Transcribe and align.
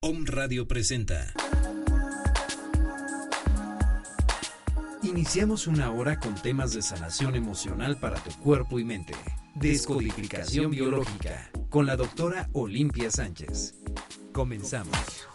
Om 0.00 0.26
Radio 0.26 0.68
presenta. 0.68 1.34
Iniciamos 5.02 5.66
una 5.66 5.90
hora 5.90 6.20
con 6.20 6.36
temas 6.36 6.72
de 6.72 6.82
sanación 6.82 7.34
emocional 7.34 7.98
para 7.98 8.22
tu 8.22 8.30
cuerpo 8.38 8.78
y 8.78 8.84
mente. 8.84 9.14
Descodificación 9.56 10.70
biológica 10.70 11.50
con 11.68 11.86
la 11.86 11.96
doctora 11.96 12.48
Olimpia 12.52 13.10
Sánchez. 13.10 13.74
Comenzamos. 14.32 15.26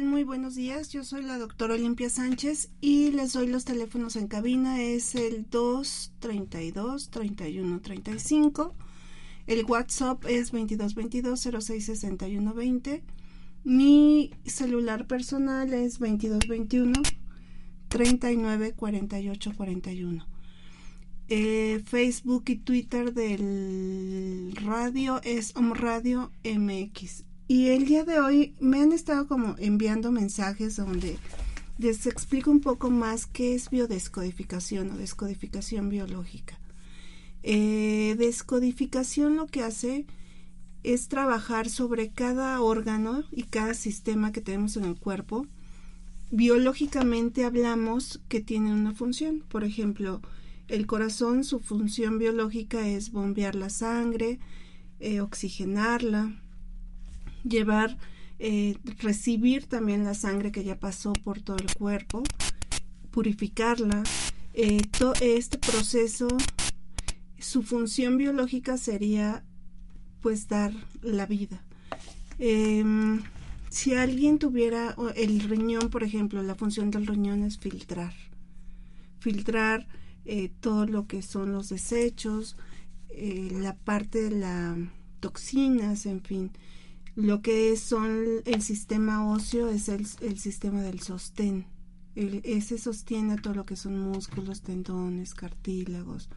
Muy 0.00 0.24
buenos 0.24 0.54
días. 0.54 0.88
Yo 0.88 1.04
soy 1.04 1.22
la 1.22 1.36
doctora 1.36 1.74
Olimpia 1.74 2.08
Sánchez 2.08 2.70
y 2.80 3.10
les 3.10 3.34
doy 3.34 3.46
los 3.46 3.66
teléfonos 3.66 4.16
en 4.16 4.26
cabina. 4.26 4.80
Es 4.80 5.14
el 5.14 5.50
232 5.50 7.10
3135. 7.10 8.74
El 9.46 9.66
WhatsApp 9.66 10.24
es 10.24 10.50
2222 10.50 11.40
066120. 11.40 13.04
Mi 13.64 14.30
celular 14.46 15.06
personal 15.06 15.74
es 15.74 15.98
2221 15.98 17.02
394841. 17.88 20.26
Eh, 21.28 21.82
Facebook 21.84 22.44
y 22.46 22.56
Twitter 22.56 23.12
del 23.12 24.56
radio 24.64 25.20
es 25.22 25.54
Om 25.54 25.74
Radio 25.74 26.32
MX. 26.44 27.24
Y 27.52 27.68
el 27.68 27.84
día 27.84 28.02
de 28.02 28.18
hoy 28.18 28.54
me 28.60 28.80
han 28.80 28.92
estado 28.92 29.28
como 29.28 29.56
enviando 29.58 30.10
mensajes 30.10 30.74
donde 30.74 31.18
les 31.76 32.06
explico 32.06 32.50
un 32.50 32.62
poco 32.62 32.88
más 32.88 33.26
qué 33.26 33.54
es 33.54 33.68
biodescodificación 33.68 34.90
o 34.90 34.96
descodificación 34.96 35.90
biológica. 35.90 36.58
Eh, 37.42 38.16
descodificación 38.16 39.36
lo 39.36 39.48
que 39.48 39.62
hace 39.62 40.06
es 40.82 41.08
trabajar 41.08 41.68
sobre 41.68 42.08
cada 42.08 42.58
órgano 42.62 43.22
y 43.30 43.42
cada 43.42 43.74
sistema 43.74 44.32
que 44.32 44.40
tenemos 44.40 44.78
en 44.78 44.84
el 44.84 44.98
cuerpo. 44.98 45.46
Biológicamente 46.30 47.44
hablamos 47.44 48.22
que 48.28 48.40
tiene 48.40 48.72
una 48.72 48.94
función. 48.94 49.44
Por 49.50 49.64
ejemplo, 49.64 50.22
el 50.68 50.86
corazón, 50.86 51.44
su 51.44 51.60
función 51.60 52.18
biológica 52.18 52.88
es 52.88 53.12
bombear 53.12 53.56
la 53.56 53.68
sangre, 53.68 54.40
eh, 55.00 55.20
oxigenarla, 55.20 56.41
llevar, 57.44 57.98
eh, 58.38 58.76
recibir 58.98 59.66
también 59.66 60.04
la 60.04 60.14
sangre 60.14 60.52
que 60.52 60.64
ya 60.64 60.78
pasó 60.78 61.12
por 61.12 61.40
todo 61.40 61.56
el 61.56 61.72
cuerpo, 61.74 62.22
purificarla. 63.10 64.02
Eh, 64.54 64.82
todo 64.98 65.14
este 65.20 65.58
proceso, 65.58 66.28
su 67.38 67.62
función 67.62 68.16
biológica 68.18 68.76
sería 68.76 69.44
pues 70.20 70.48
dar 70.48 70.72
la 71.02 71.26
vida. 71.26 71.62
Em, 72.38 73.22
si 73.70 73.94
alguien 73.94 74.38
tuviera 74.38 74.94
el 75.16 75.40
riñón, 75.40 75.88
por 75.90 76.04
ejemplo, 76.04 76.42
la 76.42 76.54
función 76.54 76.90
del 76.90 77.06
riñón 77.06 77.42
es 77.42 77.58
filtrar. 77.58 78.14
Filtrar 79.18 79.88
eh, 80.24 80.50
todo 80.60 80.86
lo 80.86 81.06
que 81.06 81.22
son 81.22 81.52
los 81.52 81.68
desechos, 81.68 82.56
la 83.14 83.76
parte 83.76 84.22
de 84.22 84.30
las 84.30 84.78
toxinas, 85.20 86.06
en 86.06 86.22
fin 86.22 86.50
lo 87.14 87.42
que 87.42 87.76
son 87.76 88.24
el 88.46 88.62
sistema 88.62 89.30
óseo 89.30 89.68
es 89.68 89.88
el, 89.88 90.06
sistema 90.38 90.80
del 90.82 91.00
sostén. 91.00 91.66
ese 92.14 92.78
sostiene 92.78 93.36
todo 93.36 93.54
lo 93.54 93.66
que 93.66 93.76
son 93.76 93.98
músculos, 93.98 94.62
tendones, 94.62 95.34
cartílagos, 95.34 96.30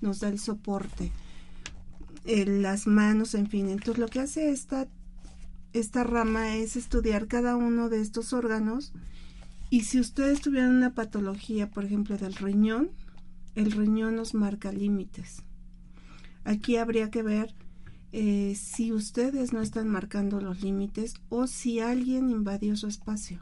nos 0.00 0.20
da 0.20 0.28
el 0.28 0.38
soporte. 0.38 1.12
las 2.24 2.86
manos, 2.86 3.34
en 3.34 3.48
fin. 3.48 3.68
Entonces 3.68 3.98
lo 3.98 4.08
que 4.08 4.20
hace 4.20 4.50
esta, 4.50 4.88
esta 5.72 6.04
rama 6.04 6.56
es 6.56 6.76
estudiar 6.76 7.26
cada 7.26 7.56
uno 7.56 7.88
de 7.90 8.00
estos 8.00 8.32
órganos 8.32 8.92
y 9.70 9.82
si 9.82 10.00
ustedes 10.00 10.40
tuvieran 10.40 10.74
una 10.74 10.94
patología, 10.94 11.70
por 11.70 11.84
ejemplo, 11.84 12.16
del 12.16 12.34
riñón, 12.34 12.90
el 13.54 13.72
riñón 13.72 14.16
nos 14.16 14.32
marca 14.34 14.72
límites. 14.72 15.42
Aquí 16.44 16.76
habría 16.76 17.10
que 17.10 17.22
ver 17.22 17.54
eh, 18.16 18.54
si 18.54 18.92
ustedes 18.92 19.52
no 19.52 19.60
están 19.60 19.88
marcando 19.88 20.40
los 20.40 20.62
límites 20.62 21.14
o 21.30 21.48
si 21.48 21.80
alguien 21.80 22.30
invadió 22.30 22.76
su 22.76 22.86
espacio. 22.86 23.40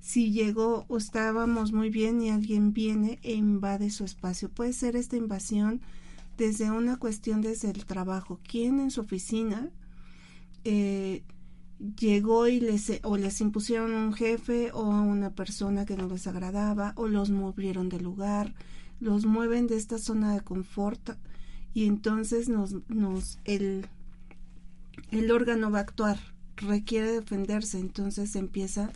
Si 0.00 0.32
llegó 0.32 0.84
o 0.88 0.98
estábamos 0.98 1.72
muy 1.72 1.88
bien 1.88 2.20
y 2.20 2.28
alguien 2.28 2.74
viene 2.74 3.18
e 3.22 3.32
invade 3.32 3.88
su 3.88 4.04
espacio. 4.04 4.50
Puede 4.50 4.74
ser 4.74 4.96
esta 4.96 5.16
invasión 5.16 5.80
desde 6.36 6.70
una 6.70 6.98
cuestión 6.98 7.40
desde 7.40 7.70
el 7.70 7.86
trabajo. 7.86 8.38
¿Quién 8.46 8.80
en 8.80 8.90
su 8.90 9.00
oficina 9.00 9.70
eh, 10.64 11.22
llegó 11.98 12.48
y 12.48 12.60
les 12.60 13.00
o 13.02 13.16
les 13.16 13.40
impusieron 13.40 13.94
un 13.94 14.12
jefe 14.12 14.72
o 14.72 14.92
a 14.92 15.00
una 15.00 15.30
persona 15.30 15.86
que 15.86 15.96
no 15.96 16.06
les 16.06 16.26
agradaba 16.26 16.92
o 16.96 17.08
los 17.08 17.30
movieron 17.30 17.88
de 17.88 17.98
lugar, 17.98 18.54
los 19.00 19.24
mueven 19.24 19.68
de 19.68 19.78
esta 19.78 19.96
zona 19.96 20.34
de 20.34 20.42
confort 20.42 21.12
y 21.74 21.86
entonces 21.86 22.48
nos, 22.48 22.76
nos 22.88 23.38
el, 23.44 23.86
el 25.10 25.30
órgano 25.32 25.70
va 25.70 25.80
a 25.80 25.82
actuar, 25.82 26.18
requiere 26.56 27.10
defenderse, 27.10 27.78
entonces 27.80 28.36
empieza 28.36 28.90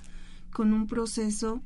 con 0.53 0.73
un 0.73 0.87
proceso 0.87 1.61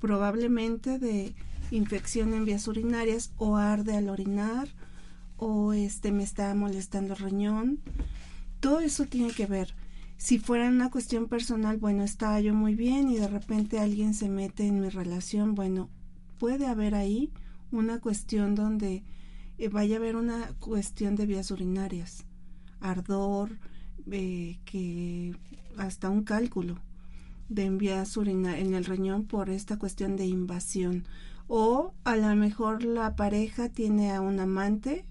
probablemente 0.00 0.98
de 0.98 1.34
infección 1.70 2.34
en 2.34 2.44
vías 2.44 2.68
urinarias 2.68 3.32
o 3.38 3.56
arde 3.56 3.96
al 3.96 4.10
orinar 4.10 4.68
o 5.36 5.72
este 5.72 6.12
me 6.12 6.22
está 6.22 6.54
molestando 6.54 7.14
el 7.14 7.20
riñón. 7.20 7.80
Todo 8.60 8.80
eso 8.80 9.06
tiene 9.06 9.32
que 9.32 9.46
ver. 9.46 9.74
Si 10.18 10.38
fuera 10.38 10.68
una 10.68 10.90
cuestión 10.90 11.28
personal, 11.28 11.78
bueno, 11.78 12.04
estaba 12.04 12.40
yo 12.40 12.52
muy 12.52 12.74
bien 12.74 13.08
y 13.08 13.16
de 13.16 13.28
repente 13.28 13.78
alguien 13.78 14.12
se 14.12 14.28
mete 14.28 14.66
en 14.66 14.80
mi 14.80 14.90
relación, 14.90 15.54
bueno, 15.54 15.88
puede 16.38 16.66
haber 16.66 16.94
ahí 16.94 17.30
una 17.72 18.00
cuestión 18.00 18.54
donde 18.54 19.02
eh, 19.60 19.68
vaya 19.68 19.96
a 19.96 19.98
haber 19.98 20.16
una 20.16 20.54
cuestión 20.58 21.16
de 21.16 21.26
vías 21.26 21.50
urinarias, 21.50 22.24
ardor, 22.80 23.58
eh, 24.10 24.58
que 24.64 25.36
hasta 25.76 26.08
un 26.08 26.24
cálculo 26.24 26.78
de 27.50 27.68
vías 27.68 28.16
urinarias 28.16 28.66
en 28.66 28.72
el 28.72 28.86
riñón 28.86 29.26
por 29.26 29.50
esta 29.50 29.78
cuestión 29.78 30.16
de 30.16 30.24
invasión. 30.24 31.04
O 31.46 31.92
a 32.04 32.16
lo 32.16 32.34
mejor 32.36 32.84
la 32.84 33.16
pareja 33.16 33.68
tiene 33.68 34.12
a 34.12 34.22
un 34.22 34.40
amante 34.40 35.04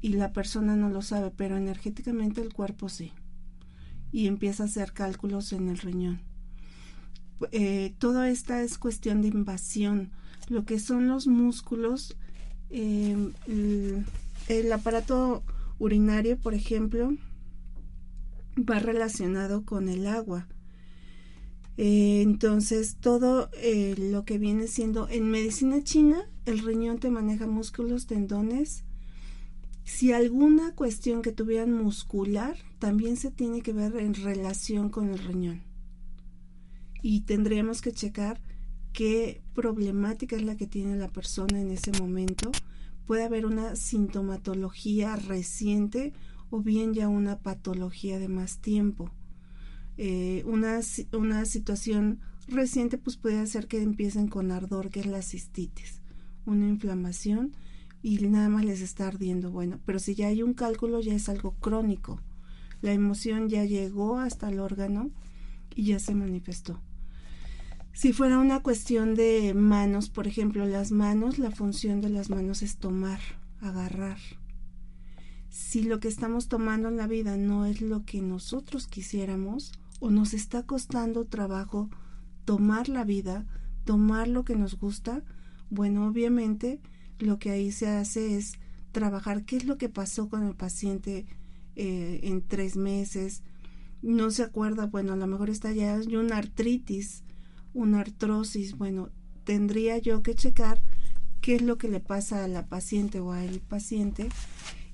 y 0.00 0.10
la 0.10 0.32
persona 0.32 0.76
no 0.76 0.88
lo 0.88 1.02
sabe, 1.02 1.32
pero 1.32 1.56
energéticamente 1.56 2.40
el 2.42 2.52
cuerpo 2.52 2.88
sí. 2.88 3.12
Y 4.12 4.28
empieza 4.28 4.62
a 4.62 4.66
hacer 4.66 4.92
cálculos 4.92 5.52
en 5.52 5.68
el 5.68 5.78
riñón. 5.78 6.20
Eh, 7.50 7.96
toda 7.98 8.28
esta 8.28 8.62
es 8.62 8.78
cuestión 8.78 9.20
de 9.20 9.28
invasión. 9.28 10.12
Lo 10.48 10.64
que 10.64 10.78
son 10.78 11.08
los 11.08 11.26
músculos 11.26 12.16
Em, 12.70 13.32
el, 14.48 14.72
aparato 14.72 15.42
urinario, 15.78 16.38
por 16.38 16.54
ejemplo, 16.54 17.16
va 18.56 18.78
relacionado 18.78 19.64
con 19.64 19.88
el 19.88 20.06
agua. 20.06 20.46
Eh, 21.76 22.22
entonces, 22.22 22.96
todo 23.00 23.50
eh, 23.54 23.96
lo 23.98 24.24
que 24.24 24.38
viene 24.38 24.68
siendo 24.68 25.08
en 25.08 25.30
medicina 25.30 25.82
china, 25.82 26.28
el 26.46 26.60
riñón 26.60 26.98
te 26.98 27.10
maneja 27.10 27.46
músculos, 27.46 28.06
tendones. 28.06 28.84
Si 29.84 30.12
alguna 30.12 30.74
cuestión 30.74 31.22
que 31.22 31.32
tuvieran 31.32 31.72
muscular, 31.72 32.56
también 32.78 33.16
se 33.16 33.32
tiene 33.32 33.62
que 33.62 33.72
ver 33.72 33.96
en 33.96 34.14
relación 34.14 34.90
con 34.90 35.10
el 35.10 35.18
riñón. 35.18 35.62
Y 37.02 37.22
tendríamos 37.22 37.80
que 37.80 37.92
checar 37.92 38.40
qué 38.92 39.42
problemática 39.54 40.36
es 40.36 40.42
la 40.42 40.56
que 40.56 40.66
tiene 40.66 40.96
la 40.96 41.08
persona 41.08 41.60
en 41.60 41.70
ese 41.70 41.92
momento. 41.92 42.50
Puede 43.06 43.24
haber 43.24 43.46
una 43.46 43.76
sintomatología 43.76 45.16
reciente 45.16 46.12
o 46.50 46.60
bien 46.60 46.94
ya 46.94 47.08
una 47.08 47.38
patología 47.38 48.18
de 48.18 48.28
más 48.28 48.58
tiempo. 48.58 49.10
Eh, 49.96 50.42
una, 50.46 50.80
una 51.12 51.44
situación 51.44 52.20
reciente 52.48 52.98
pues 52.98 53.16
puede 53.16 53.38
hacer 53.38 53.68
que 53.68 53.82
empiecen 53.82 54.28
con 54.28 54.50
ardor, 54.50 54.90
que 54.90 55.00
es 55.00 55.06
la 55.06 55.22
cistitis, 55.22 56.00
una 56.46 56.68
inflamación 56.68 57.52
y 58.02 58.18
nada 58.18 58.48
más 58.48 58.64
les 58.64 58.80
está 58.80 59.08
ardiendo. 59.08 59.50
Bueno, 59.50 59.78
pero 59.84 59.98
si 59.98 60.14
ya 60.14 60.28
hay 60.28 60.42
un 60.42 60.54
cálculo 60.54 61.00
ya 61.00 61.14
es 61.14 61.28
algo 61.28 61.52
crónico. 61.60 62.20
La 62.82 62.92
emoción 62.92 63.48
ya 63.48 63.64
llegó 63.64 64.18
hasta 64.18 64.48
el 64.48 64.58
órgano 64.58 65.10
y 65.74 65.84
ya 65.84 65.98
se 65.98 66.14
manifestó. 66.14 66.80
Si 67.92 68.12
fuera 68.12 68.38
una 68.38 68.62
cuestión 68.62 69.14
de 69.14 69.52
manos, 69.54 70.08
por 70.10 70.26
ejemplo, 70.26 70.64
las 70.64 70.92
manos, 70.92 71.38
la 71.38 71.50
función 71.50 72.00
de 72.00 72.08
las 72.08 72.30
manos 72.30 72.62
es 72.62 72.76
tomar, 72.76 73.20
agarrar. 73.60 74.18
Si 75.48 75.82
lo 75.82 75.98
que 75.98 76.08
estamos 76.08 76.48
tomando 76.48 76.88
en 76.88 76.96
la 76.96 77.06
vida 77.06 77.36
no 77.36 77.66
es 77.66 77.80
lo 77.80 78.04
que 78.04 78.22
nosotros 78.22 78.86
quisiéramos 78.86 79.72
o 79.98 80.10
nos 80.10 80.32
está 80.32 80.64
costando 80.64 81.26
trabajo 81.26 81.90
tomar 82.44 82.88
la 82.88 83.04
vida, 83.04 83.46
tomar 83.84 84.28
lo 84.28 84.44
que 84.44 84.56
nos 84.56 84.78
gusta, 84.78 85.22
bueno, 85.68 86.06
obviamente 86.06 86.80
lo 87.18 87.38
que 87.38 87.50
ahí 87.50 87.72
se 87.72 87.88
hace 87.88 88.36
es 88.36 88.54
trabajar 88.92 89.44
qué 89.44 89.56
es 89.56 89.64
lo 89.64 89.76
que 89.76 89.88
pasó 89.88 90.28
con 90.28 90.44
el 90.44 90.54
paciente 90.54 91.26
eh, 91.76 92.20
en 92.22 92.46
tres 92.46 92.76
meses. 92.76 93.42
No 94.02 94.30
se 94.30 94.42
acuerda, 94.42 94.86
bueno, 94.86 95.12
a 95.12 95.16
lo 95.16 95.26
mejor 95.26 95.50
está 95.50 95.72
ya 95.72 95.98
una 96.12 96.38
artritis, 96.38 97.24
una 97.74 98.00
artrosis. 98.00 98.76
Bueno, 98.76 99.10
tendría 99.44 99.98
yo 99.98 100.22
que 100.22 100.34
checar 100.34 100.82
qué 101.40 101.56
es 101.56 101.62
lo 101.62 101.78
que 101.78 101.88
le 101.88 102.00
pasa 102.00 102.44
a 102.44 102.48
la 102.48 102.66
paciente 102.66 103.20
o 103.20 103.32
al 103.32 103.60
paciente 103.60 104.28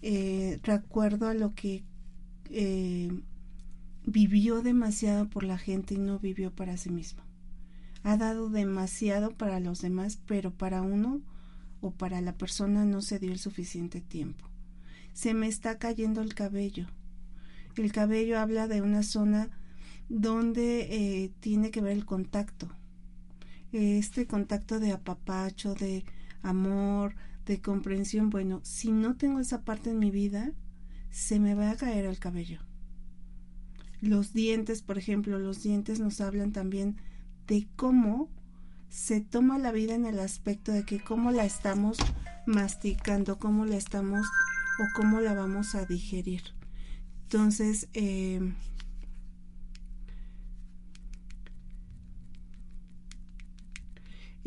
eh, 0.02 0.60
recuerdo 0.62 1.26
a 1.26 1.34
lo 1.34 1.54
que 1.54 1.82
eh, 2.50 3.10
vivió 4.04 4.62
demasiado 4.62 5.28
por 5.28 5.42
la 5.42 5.58
gente 5.58 5.94
y 5.94 5.98
no 5.98 6.18
vivió 6.18 6.54
para 6.54 6.76
sí 6.76 6.90
mismo. 6.90 7.22
Ha 8.02 8.16
dado 8.16 8.48
demasiado 8.48 9.32
para 9.32 9.58
los 9.58 9.80
demás, 9.80 10.20
pero 10.26 10.52
para 10.52 10.82
uno 10.82 11.22
o 11.80 11.90
para 11.90 12.20
la 12.20 12.36
persona 12.36 12.84
no 12.84 13.02
se 13.02 13.18
dio 13.18 13.32
el 13.32 13.38
suficiente 13.38 14.00
tiempo. 14.00 14.48
Se 15.12 15.34
me 15.34 15.48
está 15.48 15.78
cayendo 15.78 16.20
el 16.20 16.34
cabello. 16.34 16.86
El 17.74 17.90
cabello 17.90 18.38
habla 18.38 18.68
de 18.68 18.80
una 18.80 19.02
zona 19.02 19.50
donde 20.08 20.88
eh, 21.24 21.32
tiene 21.40 21.70
que 21.70 21.80
ver 21.80 21.92
el 21.92 22.04
contacto. 22.04 22.68
Este 23.72 24.26
contacto 24.26 24.80
de 24.80 24.92
apapacho, 24.92 25.74
de 25.74 26.04
amor, 26.42 27.14
de 27.44 27.60
comprensión. 27.60 28.30
Bueno, 28.30 28.60
si 28.62 28.90
no 28.90 29.16
tengo 29.16 29.40
esa 29.40 29.62
parte 29.64 29.90
en 29.90 29.98
mi 29.98 30.10
vida, 30.10 30.52
se 31.10 31.40
me 31.40 31.54
va 31.54 31.70
a 31.70 31.76
caer 31.76 32.04
el 32.04 32.18
cabello. 32.18 32.60
Los 34.00 34.32
dientes, 34.32 34.82
por 34.82 34.98
ejemplo, 34.98 35.38
los 35.38 35.62
dientes 35.62 36.00
nos 36.00 36.20
hablan 36.20 36.52
también 36.52 36.96
de 37.46 37.66
cómo 37.76 38.28
se 38.88 39.20
toma 39.20 39.58
la 39.58 39.72
vida 39.72 39.94
en 39.94 40.06
el 40.06 40.18
aspecto 40.18 40.72
de 40.72 40.84
que 40.84 41.00
cómo 41.00 41.30
la 41.30 41.44
estamos 41.44 41.98
masticando, 42.46 43.38
cómo 43.38 43.64
la 43.64 43.76
estamos 43.76 44.26
o 44.78 44.84
cómo 44.94 45.20
la 45.20 45.34
vamos 45.34 45.74
a 45.74 45.84
digerir. 45.84 46.42
Entonces, 47.24 47.88
eh, 47.94 48.54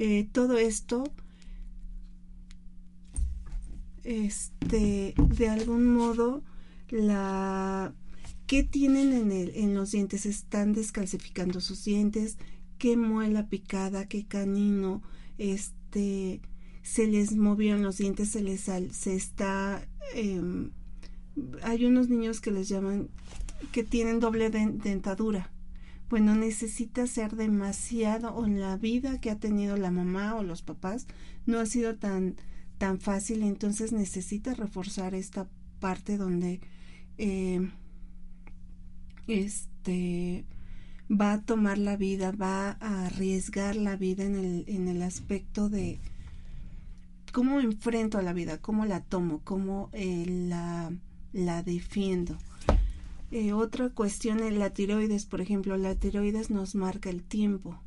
eh, 0.01 0.29
todo 0.31 0.57
esto, 0.57 1.03
este, 4.03 5.13
de 5.17 5.49
algún 5.49 5.93
modo, 5.93 6.41
la 6.89 7.93
¿Qué 8.49 8.63
tienen 8.63 9.13
en, 9.13 9.31
el, 9.31 9.51
en 9.53 9.75
los 9.75 9.91
dientes? 9.91 10.25
Están 10.25 10.73
descalcificando 10.73 11.61
sus 11.61 11.83
dientes, 11.83 12.39
qué 12.79 12.97
muela 12.97 13.47
picada, 13.47 14.07
qué 14.07 14.25
canino, 14.25 15.03
este, 15.37 16.41
se 16.81 17.05
les 17.05 17.35
movieron 17.35 17.83
los 17.83 17.99
dientes, 17.99 18.29
se 18.29 18.41
les 18.41 18.61
se 18.61 19.15
está, 19.15 19.87
em, 20.15 20.71
hay 21.61 21.85
unos 21.85 22.09
niños 22.09 22.41
que 22.41 22.49
les 22.49 22.67
llaman, 22.69 23.09
que 23.71 23.83
tienen 23.83 24.19
doble 24.19 24.49
dentadura. 24.49 25.51
Bueno, 26.09 26.35
necesita 26.35 27.05
ser 27.05 27.35
demasiado, 27.35 28.35
o 28.35 28.47
la 28.47 28.77
vida 28.77 29.21
que 29.21 29.29
ha 29.29 29.39
tenido 29.39 29.77
la 29.77 29.91
mamá 29.91 30.35
o 30.35 30.43
los 30.43 30.63
papás, 30.63 31.07
no 31.45 31.59
ha 31.59 31.65
sido 31.65 31.97
tan, 31.97 32.35
tan 32.79 32.99
fácil, 32.99 33.43
entonces 33.43 33.91
necesita 33.91 34.55
reforzar 34.55 35.13
esta 35.13 35.47
parte 35.79 36.17
donde 36.17 36.61
eh, 37.17 37.69
este 39.27 40.45
va 41.11 41.33
a 41.33 41.41
tomar 41.41 41.77
la 41.77 41.97
vida, 41.97 42.31
va 42.31 42.77
a 42.79 43.05
arriesgar 43.05 43.75
la 43.75 43.95
vida 43.95 44.23
en 44.23 44.35
el, 44.35 44.65
en 44.67 44.87
el 44.87 45.01
aspecto 45.01 45.69
de 45.69 45.99
cómo 47.31 47.59
enfrento 47.59 48.17
a 48.17 48.21
la 48.21 48.33
vida, 48.33 48.59
cómo 48.59 48.85
la 48.85 49.01
tomo, 49.01 49.41
cómo 49.43 49.89
eh, 49.93 50.25
la, 50.27 50.91
la, 51.33 51.63
defiendo. 51.63 52.37
Eh, 53.31 53.53
otra 53.53 53.89
cuestión 53.89 54.39
es 54.39 54.53
la 54.53 54.71
tiroides, 54.71 55.25
por 55.25 55.41
ejemplo, 55.41 55.77
la 55.77 55.95
tiroides 55.95 56.49
nos 56.49 56.75
marca 56.75 57.09
el 57.09 57.23
tiempo. 57.23 57.81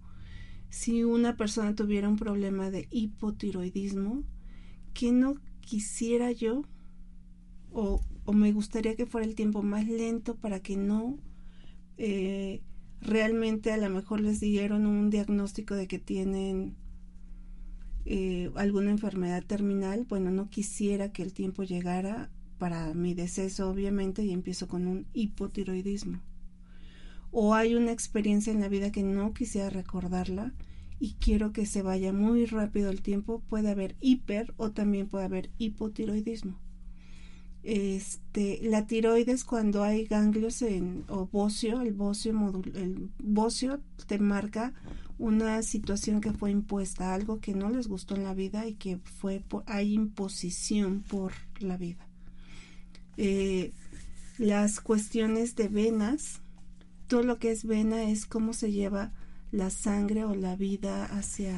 Si 0.70 1.04
una 1.04 1.36
persona 1.36 1.74
tuviera 1.74 2.08
un 2.08 2.16
problema 2.16 2.70
de 2.70 2.88
hipotiroidismo, 2.90 4.22
que 4.94 5.12
no 5.12 5.34
quisiera 5.60 6.32
yo 6.32 6.62
o, 7.72 8.02
o 8.24 8.32
me 8.32 8.52
gustaría 8.52 8.96
que 8.96 9.06
fuera 9.06 9.26
el 9.26 9.34
tiempo 9.34 9.62
más 9.62 9.86
lento 9.86 10.36
para 10.36 10.60
que 10.60 10.76
no 10.76 11.18
eh, 11.98 12.62
realmente 13.00 13.72
a 13.72 13.76
lo 13.76 13.88
mejor 13.90 14.20
les 14.20 14.40
dieron 14.40 14.86
un 14.86 15.10
diagnóstico 15.10 15.74
de 15.74 15.88
que 15.88 15.98
tienen 15.98 16.76
eh, 18.04 18.50
alguna 18.56 18.90
enfermedad 18.90 19.44
terminal, 19.44 20.06
bueno, 20.08 20.30
no 20.30 20.50
quisiera 20.50 21.12
que 21.12 21.22
el 21.22 21.32
tiempo 21.32 21.62
llegara 21.62 22.30
para 22.62 22.94
mi 22.94 23.12
deceso, 23.12 23.68
obviamente, 23.68 24.24
y 24.24 24.30
empiezo 24.30 24.68
con 24.68 24.86
un 24.86 25.08
hipotiroidismo. 25.14 26.20
O 27.32 27.56
hay 27.56 27.74
una 27.74 27.90
experiencia 27.90 28.52
en 28.52 28.60
la 28.60 28.68
vida 28.68 28.92
que 28.92 29.02
no 29.02 29.34
quisiera 29.34 29.68
recordarla 29.68 30.54
y 31.00 31.14
quiero 31.14 31.52
que 31.52 31.66
se 31.66 31.82
vaya 31.82 32.12
muy 32.12 32.46
rápido 32.46 32.90
el 32.90 33.02
tiempo, 33.02 33.42
puede 33.48 33.68
haber 33.68 33.96
hiper 34.00 34.54
o 34.58 34.70
también 34.70 35.08
puede 35.08 35.24
haber 35.24 35.50
hipotiroidismo. 35.58 36.56
Este, 37.64 38.60
la 38.62 38.86
tiroides 38.86 39.42
cuando 39.42 39.82
hay 39.82 40.04
ganglios 40.04 40.62
en 40.62 41.04
o 41.08 41.26
bocio, 41.26 41.80
el 41.80 41.94
bocio 41.94 42.62
el 42.74 43.10
bocio 43.18 43.80
te 44.06 44.20
marca 44.20 44.72
una 45.18 45.62
situación 45.62 46.20
que 46.20 46.32
fue 46.32 46.52
impuesta, 46.52 47.12
algo 47.12 47.40
que 47.40 47.56
no 47.56 47.70
les 47.70 47.88
gustó 47.88 48.14
en 48.14 48.22
la 48.22 48.34
vida 48.34 48.68
y 48.68 48.74
que 48.74 48.98
fue 48.98 49.42
hay 49.66 49.94
imposición 49.94 51.02
por 51.02 51.32
la 51.58 51.76
vida. 51.76 52.06
Eh, 53.16 53.72
las 54.38 54.80
cuestiones 54.80 55.54
de 55.56 55.68
venas, 55.68 56.40
todo 57.06 57.22
lo 57.22 57.38
que 57.38 57.50
es 57.50 57.64
vena 57.64 58.04
es 58.04 58.26
cómo 58.26 58.52
se 58.52 58.72
lleva 58.72 59.12
la 59.50 59.70
sangre 59.70 60.24
o 60.24 60.34
la 60.34 60.56
vida 60.56 61.04
hacia 61.04 61.54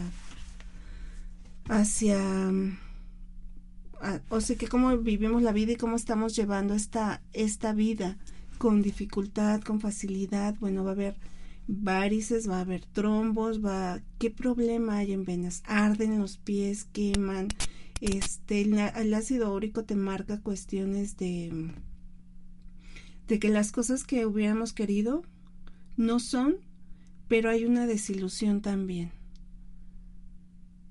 hacia 1.69 2.19
o 4.29 4.41
sea, 4.41 4.57
que 4.57 4.69
cómo 4.69 4.97
vivimos 4.99 5.43
la 5.43 5.53
vida 5.53 5.73
y 5.73 5.77
cómo 5.77 5.97
estamos 5.97 6.37
llevando 6.37 6.75
esta, 6.75 7.23
esta 7.33 7.73
vida 7.73 8.19
con 8.59 8.83
dificultad, 8.83 9.63
con 9.63 9.81
facilidad. 9.81 10.55
Bueno, 10.61 10.85
va 10.85 10.91
a 10.91 10.95
haber 10.95 11.17
varices, 11.67 12.49
va 12.49 12.59
a 12.59 12.63
haber 12.63 12.85
trombos, 12.85 13.65
va, 13.65 14.01
¿qué 14.19 14.31
problema 14.31 14.99
hay 14.99 15.13
en 15.13 15.25
venas? 15.25 15.63
Arden 15.67 16.19
los 16.19 16.37
pies, 16.37 16.85
queman, 16.85 17.49
este, 18.05 18.61
el, 18.61 19.15
ácido 19.15 19.55
úrico 19.55 19.85
te 19.85 19.97
marca 19.97 20.41
cuestiones 20.41 21.17
de, 21.17 21.73
de 23.27 23.39
que 23.39 23.49
las 23.49 23.73
cosas 23.73 24.05
que 24.05 24.27
hubiéramos 24.27 24.75
querido 24.75 25.23
no 25.97 26.21
son, 26.21 26.57
pero 27.29 27.49
hay 27.49 27.65
una 27.65 27.87
desilusión 27.87 28.61
también. 28.61 29.11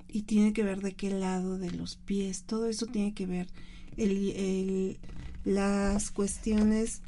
Y 0.07 0.23
tiene 0.23 0.53
que 0.53 0.63
ver 0.63 0.81
de 0.81 0.95
qué 0.95 1.11
lado 1.11 1.59
de 1.59 1.69
los 1.69 1.97
pies, 1.97 2.45
todo 2.45 2.67
eso 2.67 2.87
tiene 2.87 3.13
que 3.13 3.27
ver. 3.27 3.47
El, 3.95 4.97
las 5.45 6.09
cuestiones 6.09 7.03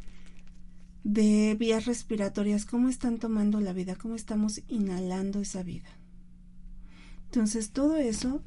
de 1.04 1.56
vías 1.58 1.86
respiratorias, 1.86 2.66
cómo 2.66 2.90
están 2.90 3.18
tomando 3.18 3.60
la 3.60 3.74
vida, 3.74 3.96
cómo 3.96 4.14
estamos 4.14 4.62
inhalando 4.68 5.40
esa 5.40 5.64
vida. 5.64 5.90
Entonces 7.26 7.72
todo 7.72 7.98
eso 7.98 8.44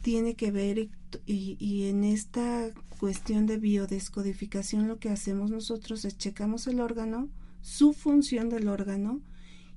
tiene 0.00 0.34
que 0.34 0.50
ver 0.50 0.78
y, 1.26 1.56
y, 1.58 1.88
en 1.88 2.04
esta 2.04 2.70
cuestión 2.98 3.46
de 3.46 3.58
biodescodificación 3.58 4.88
lo 4.88 4.98
que 4.98 5.08
hacemos 5.10 5.50
nosotros 5.50 6.04
es 6.04 6.16
checamos 6.16 6.66
el 6.66 6.80
órgano, 6.80 7.28
su 7.60 7.92
función 7.92 8.48
del 8.48 8.68
órgano 8.68 9.20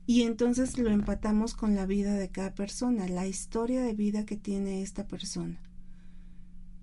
y 0.05 0.23
entonces 0.23 0.77
lo 0.77 0.89
empatamos 0.89 1.53
con 1.53 1.75
la 1.75 1.85
vida 1.85 2.15
de 2.15 2.29
cada 2.29 2.53
persona, 2.53 3.07
la 3.07 3.25
historia 3.25 3.81
de 3.81 3.93
vida 3.93 4.25
que 4.25 4.35
tiene 4.35 4.81
esta 4.81 5.07
persona. 5.07 5.61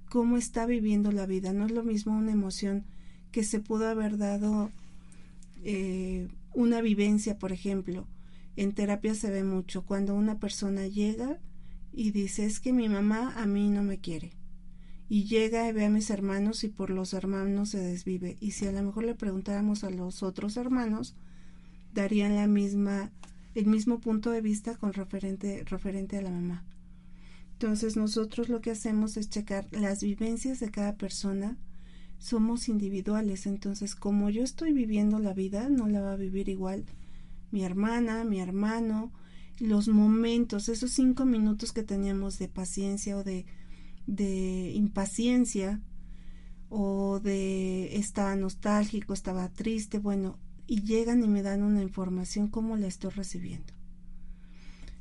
Cómo 0.09 0.37
está 0.37 0.66
viviendo 0.66 1.12
la 1.12 1.26
vida. 1.26 1.52
No 1.52 1.66
es 1.66 1.70
lo 1.70 1.85
mismo 1.85 2.16
una 2.16 2.32
emoción 2.32 2.87
que 3.30 3.44
se 3.44 3.61
pudo 3.61 3.88
haber 3.88 4.16
dado 4.16 4.70
eh, 5.62 6.28
una 6.54 6.80
vivencia, 6.80 7.38
por 7.38 7.52
ejemplo. 7.52 8.06
En 8.56 8.73
terapia 8.73 9.14
se 9.14 9.30
ve 9.30 9.44
mucho 9.44 9.85
cuando 9.85 10.14
una 10.14 10.38
persona 10.38 10.87
llega 10.87 11.38
y 11.92 12.11
dice 12.11 12.44
es 12.44 12.61
que 12.61 12.73
mi 12.73 12.88
mamá 12.88 13.32
a 13.37 13.47
mí 13.47 13.68
no 13.68 13.82
me 13.82 13.99
quiere. 13.99 14.32
Y 15.09 15.25
llega 15.25 15.68
y 15.68 15.73
ve 15.73 15.87
a 15.87 15.90
mis 15.90 16.11
hermanos 16.11 16.62
y 16.62 16.68
por 16.68 16.90
los 16.90 17.14
hermanos 17.14 17.70
se 17.70 17.78
desvive. 17.78 18.37
Y 18.40 18.52
si 18.52 18.66
a 18.66 18.73
lo 18.73 18.82
mejor 18.82 19.04
le 19.04 19.14
preguntáramos 19.14 19.82
a 19.82 19.90
los 19.90 20.23
otros 20.23 20.56
hermanos, 20.56 21.16
darían 21.92 22.37
la 22.37 22.47
misma, 22.47 23.11
el 23.54 23.66
mismo 23.66 23.99
punto 23.99 24.30
de 24.30 24.40
vista 24.40 24.76
con 24.76 24.92
referente, 24.92 25.64
referente 25.64 26.16
a 26.16 26.23
la 26.23 26.30
mamá. 26.30 26.64
Entonces 27.54 27.97
nosotros 27.97 28.49
lo 28.49 28.61
que 28.61 28.70
hacemos 28.70 29.16
es 29.16 29.28
checar 29.28 29.66
las 29.73 30.02
vivencias 30.02 30.61
de 30.61 30.70
cada 30.70 30.97
persona. 30.97 31.59
Somos 32.18 32.68
individuales, 32.68 33.47
entonces 33.47 33.97
como 33.97 34.30
yo 34.30 34.44
estoy 34.44 34.73
viviendo 34.73 35.18
la 35.18 35.35
vida, 35.35 35.68
no 35.68 35.88
la 35.88 36.00
va 36.00 36.12
a 36.12 36.16
vivir 36.16 36.49
igual 36.49 36.85
mi 37.50 37.64
hermana, 37.64 38.25
mi 38.25 38.40
hermano, 38.40 39.12
los 39.61 39.88
momentos, 39.88 40.69
esos 40.69 40.90
cinco 40.90 41.25
minutos 41.25 41.73
que 41.73 41.83
teníamos 41.83 42.38
de 42.38 42.49
paciencia 42.49 43.17
o 43.17 43.23
de, 43.23 43.47
de 44.07 44.73
impaciencia 44.75 45.81
o 46.71 47.21
de 47.21 47.97
estaba 47.97 48.35
nostálgico, 48.37 49.12
estaba 49.12 49.49
triste, 49.50 49.99
bueno, 49.99 50.38
y 50.67 50.83
llegan 50.83 51.23
y 51.23 51.29
me 51.29 51.43
dan 51.43 51.62
una 51.62 51.83
información 51.83 52.49
cómo 52.49 52.76
la 52.76 52.87
estoy 52.87 53.11
recibiendo. 53.11 53.75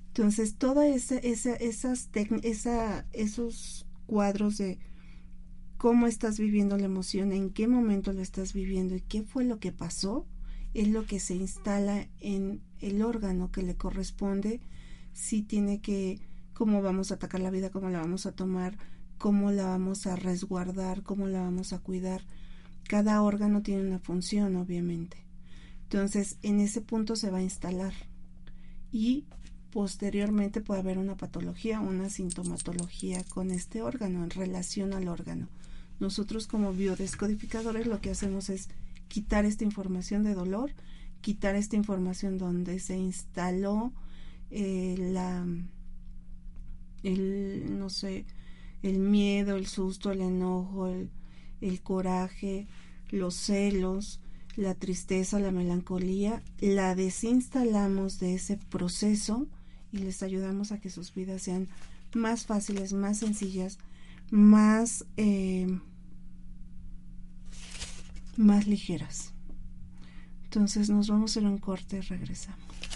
Entonces, 0.08 0.56
toda 0.56 0.88
esa, 0.88 1.18
esa, 1.20 1.54
esas 1.54 2.10
esa, 2.42 3.06
esos 3.13 3.86
cuadros 4.08 4.58
de 4.58 4.80
cómo 5.78 6.08
estás 6.08 6.39
viviendo 6.39 6.75
la 6.78 6.86
emoción, 6.86 7.32
en 7.32 7.51
qué 7.51 7.68
momento 7.68 8.12
la 8.12 8.24
estás 8.24 8.54
viviendo 8.54 8.96
y 8.96 9.01
qué 9.01 9.24
fue 9.24 9.46
lo 9.46 9.60
que 9.60 9.72
pasó, 9.72 10.25
es 10.73 10.88
lo 10.88 11.05
que 11.05 11.19
se 11.19 11.35
instala 11.35 12.07
en 12.19 12.61
el 12.79 13.01
órgano 13.01 13.51
que 13.51 13.63
le 13.63 13.75
corresponde, 13.75 14.61
si 15.13 15.41
tiene 15.41 15.81
que, 15.81 16.19
cómo 16.53 16.81
vamos 16.81 17.11
a 17.11 17.15
atacar 17.15 17.41
la 17.41 17.49
vida, 17.49 17.71
cómo 17.71 17.89
la 17.89 17.99
vamos 17.99 18.25
a 18.25 18.31
tomar, 18.31 18.77
cómo 19.17 19.51
la 19.51 19.65
vamos 19.65 20.07
a 20.07 20.15
resguardar, 20.15 21.03
cómo 21.03 21.27
la 21.27 21.41
vamos 21.41 21.73
a 21.73 21.79
cuidar. 21.79 22.23
Cada 22.88 23.21
órgano 23.21 23.61
tiene 23.61 23.88
una 23.88 23.99
función, 23.99 24.55
obviamente. 24.55 25.17
Entonces, 25.83 26.38
en 26.43 26.59
ese 26.59 26.81
punto 26.81 27.15
se 27.15 27.31
va 27.31 27.39
a 27.39 27.43
instalar 27.43 27.93
y 28.91 29.25
posteriormente 29.71 30.61
puede 30.61 30.81
haber 30.81 30.97
una 30.97 31.17
patología, 31.17 31.79
una 31.79 32.09
sintomatología 32.09 33.23
con 33.23 33.51
este 33.51 33.81
órgano 33.81 34.23
en 34.23 34.29
relación 34.29 34.93
al 34.93 35.07
órgano. 35.07 35.47
Nosotros 35.99 36.47
como 36.47 36.73
biodescodificadores 36.73 37.88
lo 37.88 38.01
que 38.01 38.11
hacemos 38.11 38.49
es 38.49 38.69
quitar 39.10 39.44
esta 39.44 39.66
información 39.66 40.24
de 40.24 40.34
dolor, 40.34 40.72
quitar 41.20 41.56
esta 41.56 41.75
información 41.75 42.38
donde 42.38 42.80
se 42.80 42.98
instaló 42.98 43.92
eh, 44.50 44.96
la 44.98 45.46
el 47.04 47.78
no 47.78 47.89
sé 47.89 48.25
el 48.82 49.00
miedo, 49.00 49.56
el 49.56 49.68
susto, 49.68 50.12
el 50.12 50.22
enojo, 50.22 50.88
el, 50.88 51.82
coraje, 51.82 52.68
los 53.10 53.36
celos, 53.36 54.22
la 54.56 54.75
tristeza, 54.75 55.39
la 55.39 55.51
melancolía, 55.51 56.42
la 56.60 56.96
desinstalamos 56.96 58.20
de 58.20 58.36
ese 58.36 58.58
proceso 58.58 59.48
y 59.92 59.98
les 59.98 60.24
ayudamos 60.24 60.72
a 60.72 60.80
que 60.80 60.89
sus 60.89 61.13
vidas 61.13 61.42
sean 61.42 61.68
más 62.13 62.46
fáciles, 62.46 62.94
más 62.94 63.18
sencillas, 63.18 63.80
más 64.32 65.06
eh, 65.18 65.68
más 68.39 68.67
ligeras. 68.67 69.34
Entonces 70.46 70.89
nos 70.89 71.10
vamos 71.10 71.36
a 71.38 71.41
un 71.41 71.58
corte 71.58 71.98
y 71.98 72.01
regresamos. 72.01 72.88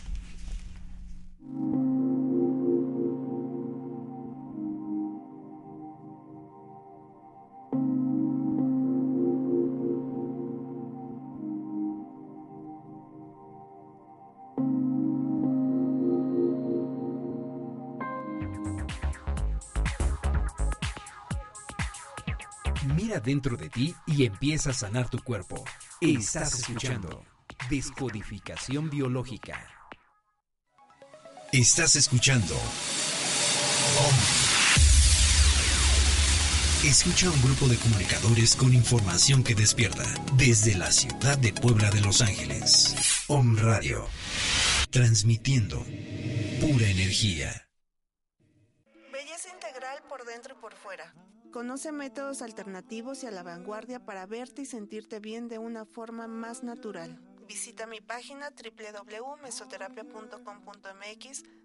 Dentro 23.23 23.57
de 23.57 23.69
ti 23.69 23.95
y 24.05 24.25
empieza 24.25 24.71
a 24.71 24.73
sanar 24.73 25.09
tu 25.09 25.19
cuerpo. 25.23 25.63
Estás 26.01 26.59
escuchando 26.59 27.25
Descodificación 27.69 28.89
Biológica. 28.89 29.67
Estás 31.51 31.95
escuchando 31.95 32.55
Escucha 36.83 37.29
un 37.29 37.41
grupo 37.41 37.67
de 37.67 37.77
comunicadores 37.77 38.57
con 38.57 38.73
información 38.73 39.43
que 39.43 39.55
despierta 39.55 40.03
desde 40.35 40.75
la 40.75 40.91
ciudad 40.91 41.37
de 41.37 41.53
Puebla 41.53 41.89
de 41.91 42.01
Los 42.01 42.21
Ángeles. 42.21 42.93
Om 43.27 43.55
Radio. 43.57 44.05
Transmitiendo 44.89 45.77
pura 46.59 46.87
energía. 46.87 47.69
Belleza 49.13 49.49
integral 49.53 50.03
por 50.09 50.25
dentro 50.25 50.55
y 50.57 50.61
por 50.61 50.73
fuera 50.73 51.13
Conoce 51.53 51.91
métodos 51.91 52.41
alternativos 52.41 53.23
y 53.23 53.27
a 53.27 53.31
la 53.31 53.43
vanguardia 53.43 54.03
para 54.03 54.25
verte 54.25 54.63
y 54.63 54.65
sentirte 54.65 55.19
bien 55.19 55.47
de 55.47 55.59
una 55.59 55.85
forma 55.85 56.27
más 56.27 56.63
natural. 56.63 57.21
Visita 57.47 57.85
mi 57.85 58.01
página 58.01 58.49
www.mesoterapia.com.mx 58.49 61.43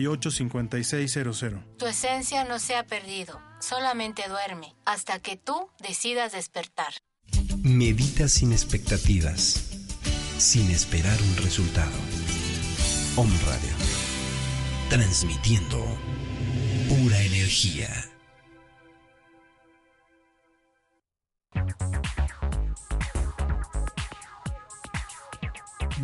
78 0.00 0.30
tu 1.76 1.86
esencia 1.86 2.44
no 2.44 2.58
se 2.58 2.74
ha 2.74 2.86
perdido, 2.86 3.38
solamente 3.58 4.22
duerme 4.28 4.74
hasta 4.86 5.18
que 5.18 5.36
tú 5.36 5.68
decidas 5.78 6.32
despertar. 6.32 6.94
Medita 7.58 8.26
sin 8.28 8.52
expectativas, 8.52 9.60
sin 10.38 10.70
esperar 10.70 11.18
un 11.20 11.36
resultado. 11.44 11.92
Om 13.16 13.28
Radio, 13.44 13.74
transmitiendo 14.88 15.84
pura 16.88 17.20
energía. 17.20 17.88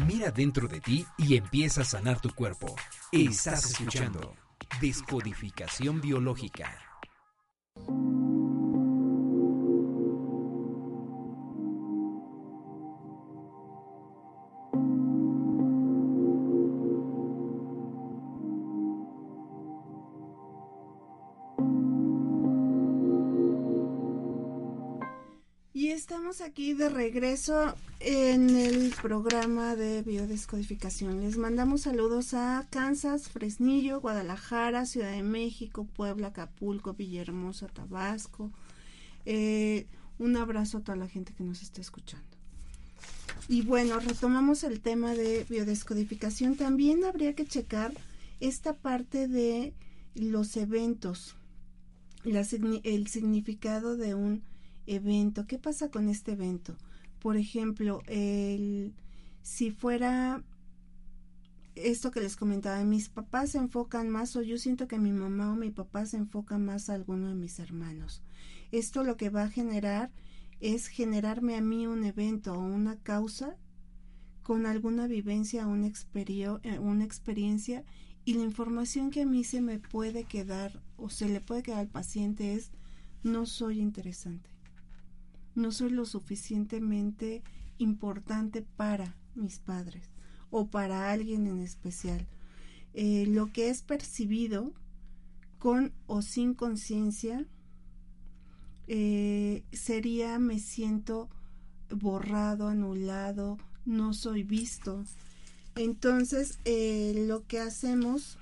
Mira 0.06 0.30
dentro 0.30 0.68
de 0.68 0.80
ti 0.80 1.06
y 1.16 1.36
empieza 1.36 1.80
a 1.80 1.84
sanar 1.84 2.20
tu 2.20 2.34
cuerpo. 2.34 2.76
Estás 3.16 3.70
escuchando 3.70 4.34
Descodificación 4.78 6.02
Biológica. 6.02 6.78
Estamos 26.26 26.40
aquí 26.40 26.72
de 26.72 26.88
regreso 26.88 27.72
en 28.00 28.50
el 28.56 28.92
programa 29.00 29.76
de 29.76 30.02
biodescodificación. 30.02 31.20
Les 31.20 31.36
mandamos 31.36 31.82
saludos 31.82 32.34
a 32.34 32.66
Kansas, 32.68 33.28
Fresnillo, 33.28 34.00
Guadalajara, 34.00 34.86
Ciudad 34.86 35.12
de 35.12 35.22
México, 35.22 35.86
Puebla, 35.94 36.28
Acapulco, 36.28 36.94
Villahermosa, 36.94 37.68
Tabasco. 37.68 38.50
Eh, 39.24 39.86
un 40.18 40.36
abrazo 40.36 40.78
a 40.78 40.80
toda 40.80 40.96
la 40.96 41.06
gente 41.06 41.32
que 41.32 41.44
nos 41.44 41.62
está 41.62 41.80
escuchando. 41.80 42.26
Y 43.46 43.62
bueno, 43.62 44.00
retomamos 44.00 44.64
el 44.64 44.80
tema 44.80 45.14
de 45.14 45.46
biodescodificación. 45.48 46.56
También 46.56 47.04
habría 47.04 47.36
que 47.36 47.46
checar 47.46 47.92
esta 48.40 48.72
parte 48.72 49.28
de 49.28 49.74
los 50.16 50.56
eventos, 50.56 51.36
el 52.24 53.06
significado 53.06 53.96
de 53.96 54.16
un 54.16 54.42
evento. 54.86 55.46
¿Qué 55.46 55.58
pasa 55.58 55.90
con 55.90 56.08
este 56.08 56.32
evento? 56.32 56.76
Por 57.20 57.36
ejemplo, 57.36 58.02
el, 58.06 58.94
si 59.42 59.70
fuera 59.70 60.42
esto 61.74 62.10
que 62.10 62.20
les 62.20 62.36
comentaba, 62.36 62.82
mis 62.84 63.08
papás 63.08 63.50
se 63.50 63.58
enfocan 63.58 64.08
más 64.08 64.34
o 64.36 64.42
yo 64.42 64.58
siento 64.58 64.88
que 64.88 64.98
mi 64.98 65.12
mamá 65.12 65.52
o 65.52 65.56
mi 65.56 65.70
papá 65.70 66.06
se 66.06 66.16
enfocan 66.16 66.64
más 66.64 66.88
a 66.88 66.94
alguno 66.94 67.28
de 67.28 67.34
mis 67.34 67.58
hermanos. 67.58 68.22
Esto 68.72 69.04
lo 69.04 69.16
que 69.16 69.30
va 69.30 69.42
a 69.42 69.50
generar 69.50 70.10
es 70.60 70.88
generarme 70.88 71.56
a 71.56 71.60
mí 71.60 71.86
un 71.86 72.04
evento 72.04 72.54
o 72.54 72.58
una 72.58 72.96
causa 72.96 73.56
con 74.42 74.64
alguna 74.64 75.06
vivencia, 75.06 75.66
una, 75.66 75.88
eh, 75.88 76.78
una 76.78 77.04
experiencia 77.04 77.84
y 78.24 78.34
la 78.34 78.42
información 78.42 79.10
que 79.10 79.22
a 79.22 79.26
mí 79.26 79.44
se 79.44 79.60
me 79.60 79.78
puede 79.78 80.24
quedar 80.24 80.80
o 80.96 81.10
se 81.10 81.28
le 81.28 81.40
puede 81.40 81.62
quedar 81.62 81.80
al 81.80 81.88
paciente 81.88 82.54
es 82.54 82.70
no 83.22 83.44
soy 83.44 83.80
interesante 83.80 84.55
no 85.56 85.72
soy 85.72 85.90
lo 85.90 86.04
suficientemente 86.04 87.42
importante 87.78 88.62
para 88.62 89.16
mis 89.34 89.58
padres 89.58 90.04
o 90.50 90.68
para 90.68 91.10
alguien 91.10 91.46
en 91.46 91.60
especial. 91.60 92.26
Eh, 92.94 93.26
lo 93.26 93.52
que 93.52 93.68
es 93.68 93.82
percibido 93.82 94.72
con 95.58 95.92
o 96.06 96.22
sin 96.22 96.54
conciencia 96.54 97.44
eh, 98.86 99.64
sería 99.72 100.38
me 100.38 100.60
siento 100.60 101.28
borrado, 101.90 102.68
anulado, 102.68 103.58
no 103.84 104.14
soy 104.14 104.42
visto. 104.42 105.04
Entonces, 105.74 106.58
eh, 106.64 107.24
lo 107.26 107.46
que 107.46 107.60
hacemos, 107.60 108.38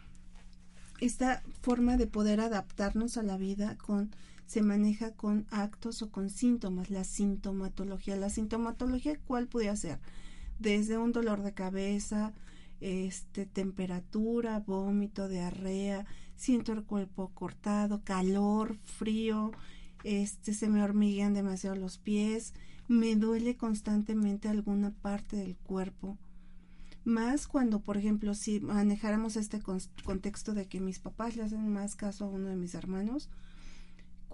esta 1.01 1.43
forma 1.63 1.97
de 1.97 2.07
poder 2.07 2.41
adaptarnos 2.41 3.17
a 3.17 3.23
la 3.23 3.37
vida 3.37 3.77
con 3.79 4.11
se 4.47 4.63
maneja 4.63 5.13
con 5.13 5.47
actos 5.51 6.03
o 6.03 6.11
con 6.11 6.31
síntomas, 6.31 6.91
la 6.91 7.05
sintomatología. 7.05 8.17
La 8.17 8.31
sintomatología, 8.31 9.19
¿cuál 9.27 9.49
puede 9.49 9.75
ser? 9.77 9.99
Desde 10.59 10.99
un 10.99 11.13
dolor 11.13 11.43
de 11.43 11.55
cabeza, 11.55 12.33
este, 12.81 13.47
temperatura, 13.47 14.61
vómito, 14.61 15.29
diarrea, 15.29 16.07
siento 16.37 16.73
el 16.73 16.85
cuerpo 16.85 17.31
cortado, 17.35 18.03
calor, 18.05 18.77
frío, 18.85 19.53
este, 20.05 20.53
se 20.53 20.69
me 20.69 20.83
hormiguean 20.83 21.35
demasiado 21.35 21.77
los 21.77 21.99
pies, 21.99 22.53
me 22.89 23.17
duele 23.17 23.57
constantemente 23.57 24.49
alguna 24.49 24.91
parte 24.91 25.37
del 25.37 25.57
cuerpo. 25.57 26.19
Más 27.05 27.47
cuando, 27.47 27.81
por 27.81 27.97
ejemplo, 27.97 28.35
si 28.35 28.61
manejáramos 28.61 29.37
este 29.37 29.61
contexto 30.05 30.55
de 30.55 30.67
que 30.67 30.81
mis 30.81 30.99
papás 30.99 31.37
le 31.37 31.43
hacen 31.43 31.71
más 31.71 31.97
caso 31.97 32.25
a 32.25 32.29
uno 32.29 32.49
de 32.49 32.57
mis 32.57 32.75
hermanos, 32.75 33.29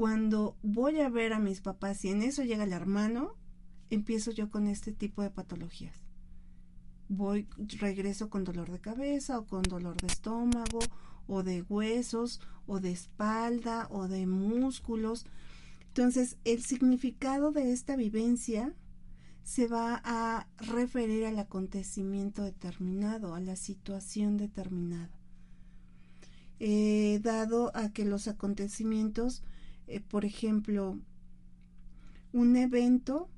cuando 0.01 0.57
voy 0.63 0.99
a 1.01 1.11
ver 1.11 1.35
a 1.35 1.39
mis 1.39 1.61
papás 1.61 2.07
y 2.07 2.09
en 2.09 2.23
eso 2.23 2.43
llega 2.43 2.65
el 2.65 2.73
hermano, 2.73 3.37
empiezo 3.91 4.31
yo 4.31 4.49
con 4.49 4.67
este 4.67 4.93
tipo 4.93 5.21
de 5.21 5.29
patologías. 5.29 5.95
Voy, 7.11 7.47
regreso 7.79 8.31
con 8.31 8.45
dolor 8.45 8.71
de 8.71 8.81
cabeza 8.81 9.39
o 9.39 9.45
con 9.45 9.61
dolor 9.61 10.01
de 10.01 10.07
estómago 10.07 10.79
o 11.27 11.43
de 11.43 11.61
huesos 11.69 12.41
o 12.65 12.81
de 12.81 12.93
espalda 12.93 13.89
o 13.91 14.09
de 14.09 14.27
músculos. 14.27 15.27
Entonces, 15.89 16.39
el 16.45 16.63
significado 16.63 17.53
de 17.53 17.71
esta 17.71 17.95
vivencia 17.95 18.75
se 19.43 19.69
va 19.69 20.01
a 20.03 20.49
referir 20.57 21.27
al 21.27 21.39
acontecimiento 21.39 22.43
determinado, 22.43 23.35
a 23.35 23.41
la 23.41 23.55
situación 23.55 24.39
determinada. 24.39 25.11
Eh, 26.59 27.21
dado 27.23 27.71
a 27.75 27.93
que 27.93 28.07
los 28.07 28.29
acontecimientos 28.29 29.43
eh, 29.91 30.01
por 30.01 30.25
ejemplo, 30.25 30.97
un 32.33 32.57
evento, 32.57 33.29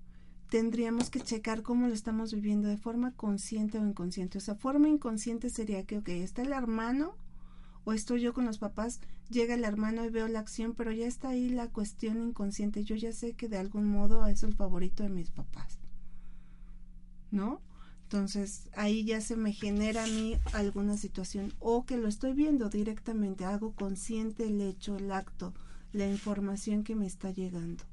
tendríamos 0.50 1.08
que 1.08 1.20
checar 1.20 1.62
cómo 1.62 1.88
lo 1.88 1.94
estamos 1.94 2.34
viviendo 2.34 2.68
de 2.68 2.76
forma 2.76 3.12
consciente 3.12 3.78
o 3.78 3.86
inconsciente. 3.86 4.36
O 4.36 4.40
sea, 4.40 4.54
forma 4.54 4.88
inconsciente 4.88 5.48
sería 5.48 5.84
que, 5.84 5.98
ok, 5.98 6.08
está 6.10 6.42
el 6.42 6.52
hermano 6.52 7.16
o 7.84 7.94
estoy 7.94 8.20
yo 8.20 8.34
con 8.34 8.44
los 8.44 8.58
papás, 8.58 9.00
llega 9.30 9.54
el 9.54 9.64
hermano 9.64 10.04
y 10.04 10.10
veo 10.10 10.28
la 10.28 10.40
acción, 10.40 10.74
pero 10.74 10.92
ya 10.92 11.06
está 11.06 11.30
ahí 11.30 11.48
la 11.48 11.68
cuestión 11.68 12.22
inconsciente. 12.22 12.84
Yo 12.84 12.96
ya 12.96 13.12
sé 13.12 13.32
que 13.32 13.48
de 13.48 13.56
algún 13.56 13.86
modo 13.86 14.26
es 14.26 14.42
el 14.42 14.54
favorito 14.54 15.02
de 15.02 15.08
mis 15.08 15.30
papás. 15.30 15.78
¿No? 17.30 17.62
Entonces 18.02 18.68
ahí 18.76 19.04
ya 19.04 19.22
se 19.22 19.36
me 19.36 19.54
genera 19.54 20.04
a 20.04 20.06
mí 20.06 20.36
alguna 20.52 20.98
situación 20.98 21.54
o 21.60 21.86
que 21.86 21.96
lo 21.96 22.08
estoy 22.08 22.34
viendo 22.34 22.68
directamente, 22.68 23.46
hago 23.46 23.72
consciente 23.72 24.48
el 24.48 24.60
hecho, 24.60 24.98
el 24.98 25.10
acto 25.10 25.54
la 25.92 26.08
información 26.08 26.84
que 26.84 26.94
me 26.94 27.06
está 27.06 27.30
llegando. 27.30 27.84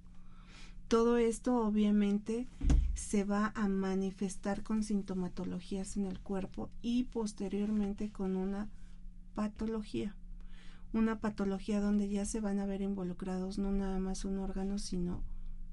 Todo 0.88 1.18
esto 1.18 1.58
obviamente 1.58 2.48
se 2.96 3.24
va 3.24 3.52
a 3.56 3.68
manifestar 3.68 4.64
con 4.64 4.84
sintomatologías 4.84 5.98
en 5.98 6.06
el 6.06 6.20
cuerpo 6.20 6.70
y 6.82 7.04
posteriormente 7.04 8.12
con 8.12 8.36
una 8.36 8.70
patología. 9.36 10.16
Una 10.92 11.20
patología 11.20 11.80
donde 11.80 12.10
ya 12.10 12.26
se 12.26 12.40
van 12.40 12.60
a 12.60 12.66
ver 12.66 12.82
involucrados 12.82 13.60
no 13.60 13.72
nada 13.72 14.00
más 14.00 14.26
un 14.26 14.40
órgano, 14.40 14.80
sino 14.80 15.22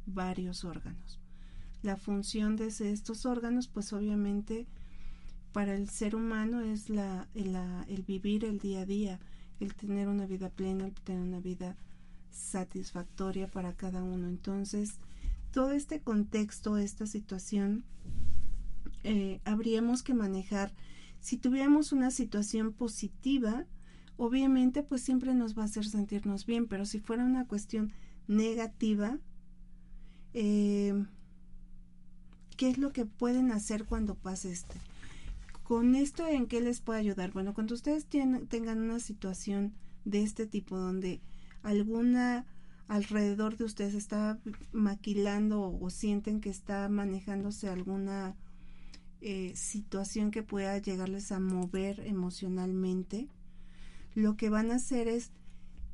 varios 0.04 0.64
órganos. 0.64 1.18
La 1.82 1.96
función 1.96 2.56
de 2.56 2.66
estos 2.66 3.24
órganos, 3.24 3.68
pues 3.68 3.92
obviamente 3.92 4.66
para 5.52 5.74
el 5.74 5.88
ser 5.88 6.14
humano 6.14 6.60
es 6.60 6.90
la, 6.90 7.28
el, 7.34 7.56
el 7.88 8.02
vivir 8.02 8.44
el 8.44 8.58
día 8.58 8.80
a 8.80 8.86
día, 8.86 9.20
el 9.60 9.74
tener 9.74 10.08
una 10.08 10.26
vida 10.26 10.50
plena, 10.50 10.86
el 10.86 10.92
tener 10.92 11.22
una 11.22 11.40
vida 11.40 11.76
satisfactoria 12.36 13.48
para 13.48 13.72
cada 13.74 14.02
uno. 14.02 14.28
Entonces, 14.28 14.98
todo 15.52 15.72
este 15.72 16.00
contexto, 16.00 16.76
esta 16.76 17.06
situación, 17.06 17.84
eh, 19.04 19.40
habríamos 19.44 20.02
que 20.02 20.14
manejar. 20.14 20.72
Si 21.20 21.36
tuviéramos 21.36 21.92
una 21.92 22.10
situación 22.10 22.72
positiva, 22.72 23.64
obviamente 24.16 24.82
pues 24.82 25.02
siempre 25.02 25.34
nos 25.34 25.56
va 25.56 25.62
a 25.62 25.66
hacer 25.66 25.86
sentirnos 25.86 26.46
bien, 26.46 26.66
pero 26.66 26.84
si 26.86 27.00
fuera 27.00 27.24
una 27.24 27.46
cuestión 27.46 27.92
negativa, 28.28 29.18
eh, 30.34 31.04
¿qué 32.56 32.68
es 32.68 32.78
lo 32.78 32.92
que 32.92 33.06
pueden 33.06 33.50
hacer 33.50 33.84
cuando 33.84 34.14
pase 34.14 34.52
esto? 34.52 34.74
Con 35.62 35.94
esto, 35.94 36.26
¿en 36.26 36.46
qué 36.46 36.60
les 36.60 36.80
puede 36.80 37.00
ayudar? 37.00 37.32
Bueno, 37.32 37.54
cuando 37.54 37.74
ustedes 37.74 38.06
tengan 38.06 38.78
una 38.78 39.00
situación 39.00 39.72
de 40.04 40.22
este 40.22 40.46
tipo 40.46 40.78
donde 40.78 41.20
alguna 41.66 42.46
alrededor 42.88 43.56
de 43.56 43.64
ustedes 43.64 43.94
está 43.94 44.38
maquilando 44.72 45.76
o, 45.80 45.90
sienten 45.90 46.40
que 46.40 46.50
está 46.50 46.88
manejándose 46.88 47.68
alguna 47.68 48.36
eh, 49.20 49.52
situación 49.56 50.30
que 50.30 50.42
pueda 50.42 50.78
llegarles 50.78 51.32
a 51.32 51.40
mover 51.40 52.00
emocionalmente, 52.06 53.28
lo 54.14 54.36
que 54.36 54.50
van 54.50 54.70
a 54.70 54.76
hacer 54.76 55.08
es 55.08 55.32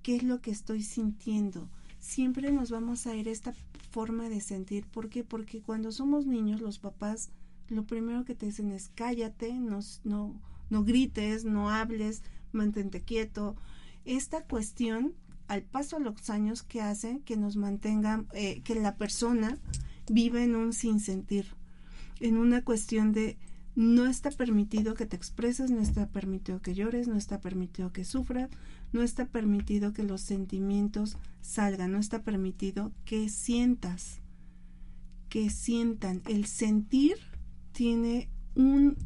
qué 0.02 0.16
es 0.16 0.22
lo 0.22 0.40
que 0.40 0.50
estoy 0.50 0.82
sintiendo. 0.82 1.68
Siempre 1.98 2.52
nos 2.52 2.70
vamos 2.70 3.06
a 3.06 3.16
ir 3.16 3.28
a 3.28 3.32
esta 3.32 3.54
forma 3.90 4.28
de 4.28 4.40
sentir. 4.40 4.86
¿Por 4.86 5.08
qué? 5.08 5.24
Porque 5.24 5.62
cuando 5.62 5.92
somos 5.92 6.26
niños, 6.26 6.60
los 6.60 6.78
papás 6.78 7.30
lo 7.68 7.84
primero 7.84 8.24
que 8.24 8.34
te 8.34 8.46
dicen 8.46 8.70
es 8.70 8.90
cállate, 8.94 9.54
no, 9.54 9.80
no, 10.04 10.38
no 10.68 10.84
grites, 10.84 11.44
no 11.44 11.70
hables, 11.70 12.22
mantente 12.52 13.00
quieto. 13.00 13.56
Esta 14.04 14.44
cuestión 14.44 15.14
al 15.48 15.62
paso 15.62 15.98
de 15.98 16.04
los 16.04 16.30
años 16.30 16.62
que 16.62 16.80
hace 16.80 17.20
que 17.24 17.36
nos 17.36 17.56
mantenga, 17.56 18.24
eh, 18.32 18.62
que 18.62 18.74
la 18.74 18.96
persona 18.96 19.58
viva 20.10 20.42
en 20.42 20.56
un 20.56 20.72
sinssentir, 20.72 21.46
en 22.20 22.36
una 22.36 22.62
cuestión 22.62 23.12
de 23.12 23.38
no 23.74 24.06
está 24.06 24.30
permitido 24.30 24.94
que 24.94 25.06
te 25.06 25.16
expreses, 25.16 25.70
no 25.70 25.80
está 25.80 26.06
permitido 26.08 26.60
que 26.60 26.74
llores, 26.74 27.08
no 27.08 27.16
está 27.16 27.40
permitido 27.40 27.92
que 27.92 28.04
sufras, 28.04 28.50
no 28.92 29.02
está 29.02 29.26
permitido 29.26 29.92
que 29.92 30.02
los 30.02 30.20
sentimientos 30.20 31.16
salgan, 31.40 31.92
no 31.92 31.98
está 31.98 32.22
permitido 32.22 32.92
que 33.04 33.28
sientas, 33.30 34.20
que 35.30 35.48
sientan. 35.48 36.22
El 36.28 36.44
sentir 36.44 37.16
tiene 37.72 38.28
un... 38.54 38.98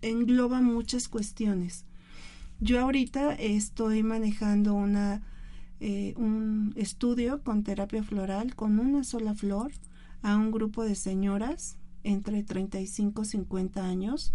engloba 0.00 0.62
muchas 0.62 1.08
cuestiones. 1.08 1.84
Yo 2.60 2.80
ahorita 2.80 3.34
estoy 3.34 4.02
manejando 4.02 4.76
eh, 5.78 6.14
un 6.16 6.72
estudio 6.74 7.40
con 7.44 7.62
terapia 7.62 8.02
floral 8.02 8.56
con 8.56 8.80
una 8.80 9.04
sola 9.04 9.32
flor 9.32 9.70
a 10.22 10.36
un 10.36 10.50
grupo 10.50 10.82
de 10.82 10.96
señoras 10.96 11.76
entre 12.02 12.42
35 12.42 13.22
y 13.22 13.24
50 13.26 13.84
años 13.84 14.34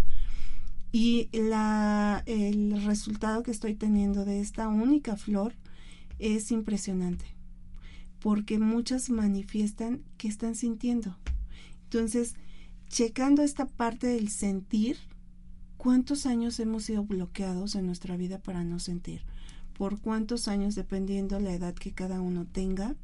y 0.94 1.28
la, 1.34 2.24
el 2.26 2.86
resultado 2.86 3.44
que 3.44 3.52
estoy 3.52 3.76
teniendo 3.76 4.24
de 4.24 4.40
esta 4.40 4.70
única 4.70 5.18
flor 5.18 5.54
es 6.18 6.50
impresionante 6.52 7.26
porque 8.22 8.58
muchas 8.58 9.10
manifiestan 9.10 10.02
que 10.18 10.30
están 10.30 10.56
sintiendo. 10.56 11.18
Entonces, 11.84 12.36
checando 12.88 13.42
esta 13.44 13.68
parte 13.68 14.08
del 14.08 14.30
sentir, 14.30 14.96
¿cuántos 15.84 16.26
años 16.26 16.62
hemos 16.62 16.86
sido 16.86 17.04
bloqueados 17.04 17.76
en 17.76 17.86
nuestra 17.86 18.16
vida 18.16 18.40
para 18.40 18.64
no 18.64 18.80
sentir? 18.80 19.22
¿Por 19.78 20.00
cuántos 20.00 20.48
años, 20.48 20.76
dependiendo 20.76 21.42
la 21.42 21.54
edad 21.54 21.74
que 21.74 21.92
cada 21.92 22.22
uno 22.22 22.46
tenga, 22.50 22.96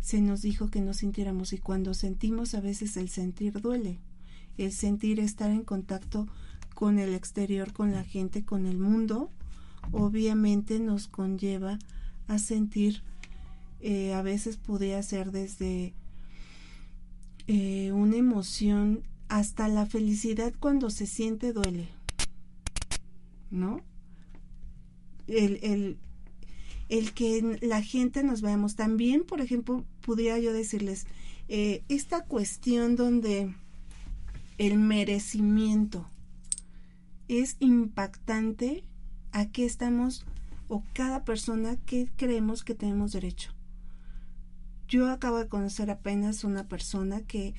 se 0.00 0.20
nos 0.20 0.42
dijo 0.42 0.68
que 0.68 0.80
no 0.80 0.94
sintiéramos? 0.94 1.52
Y 1.52 1.58
cuando 1.58 1.92
sentimos, 1.94 2.54
a 2.54 2.60
veces 2.60 2.96
el 2.96 3.08
sentir 3.08 3.60
duele. 3.60 3.98
El 4.58 4.70
sentir 4.70 5.18
estar 5.18 5.50
en 5.50 5.64
contacto 5.64 6.28
con 6.76 7.00
el 7.00 7.14
exterior, 7.14 7.72
con 7.72 7.90
la 7.90 8.04
gente, 8.04 8.44
con 8.44 8.66
el 8.66 8.78
mundo, 8.78 9.32
obviamente 9.90 10.78
nos 10.78 11.08
conlleva 11.08 11.80
a 12.28 12.38
sentir, 12.38 13.02
eh, 13.80 14.14
a 14.14 14.22
veces 14.22 14.56
podría 14.56 15.02
ser 15.02 15.32
desde 15.32 15.94
eh, 17.48 17.90
una 17.90 18.18
emoción, 18.18 19.02
hasta 19.32 19.66
la 19.66 19.86
felicidad 19.86 20.52
cuando 20.60 20.90
se 20.90 21.06
siente 21.06 21.54
duele, 21.54 21.88
¿no? 23.50 23.80
El, 25.26 25.58
el, 25.62 25.98
el 26.90 27.14
que 27.14 27.58
la 27.62 27.80
gente 27.80 28.22
nos 28.24 28.42
veamos. 28.42 28.76
También, 28.76 29.24
por 29.24 29.40
ejemplo, 29.40 29.86
pudiera 30.02 30.38
yo 30.38 30.52
decirles, 30.52 31.06
eh, 31.48 31.82
esta 31.88 32.26
cuestión 32.26 32.94
donde 32.94 33.54
el 34.58 34.78
merecimiento 34.78 36.06
es 37.26 37.56
impactante 37.58 38.84
a 39.32 39.46
qué 39.46 39.64
estamos 39.64 40.26
o 40.68 40.84
cada 40.92 41.24
persona 41.24 41.76
que 41.86 42.06
creemos 42.18 42.64
que 42.64 42.74
tenemos 42.74 43.12
derecho. 43.12 43.54
Yo 44.88 45.10
acabo 45.10 45.38
de 45.38 45.48
conocer 45.48 45.90
apenas 45.90 46.44
una 46.44 46.68
persona 46.68 47.22
que 47.22 47.54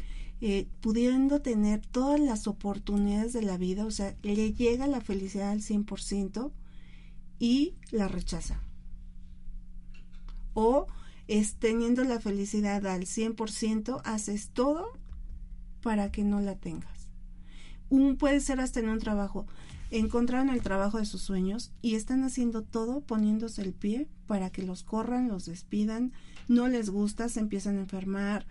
eh, 0.46 0.68
pudiendo 0.82 1.42
tener 1.42 1.80
todas 1.86 2.20
las 2.20 2.48
oportunidades 2.48 3.32
de 3.32 3.44
la 3.44 3.58
vida, 3.58 3.86
o 3.86 3.92
sea, 3.92 4.14
le 4.24 4.52
llega 4.52 4.88
la 4.88 5.00
felicidad 5.00 5.52
al 5.52 5.62
100% 5.62 6.52
y 7.40 7.76
la 7.92 8.10
rechaza. 8.10 8.60
O 10.54 10.88
es 11.30 11.56
teniendo 11.56 12.04
la 12.04 12.20
felicidad 12.20 12.86
al 12.88 13.04
100%, 13.04 14.02
haces 14.04 14.50
todo 14.50 14.90
para 15.82 16.12
que 16.12 16.26
no 16.26 16.42
la 16.42 16.56
tengas. 16.56 17.08
Un 17.90 18.18
puede 18.18 18.42
ser 18.42 18.60
hasta 18.60 18.82
en 18.82 18.90
un 18.90 19.00
trabajo 19.00 19.46
encontraron 20.00 20.50
el 20.50 20.64
trabajo 20.64 20.98
de 20.98 21.06
sus 21.06 21.22
sueños 21.22 21.72
y 21.82 21.96
están 21.96 22.24
haciendo 22.24 22.64
todo 22.64 23.02
poniéndose 23.02 23.62
el 23.62 23.74
pie 23.74 24.08
para 24.26 24.50
que 24.50 24.64
los 24.64 24.84
corran, 24.84 25.28
los 25.28 25.46
despidan, 25.46 26.14
no 26.48 26.68
les 26.68 26.90
gusta, 26.90 27.30
se 27.30 27.40
empiezan 27.40 27.78
a 27.78 27.82
enfermar. 27.82 28.46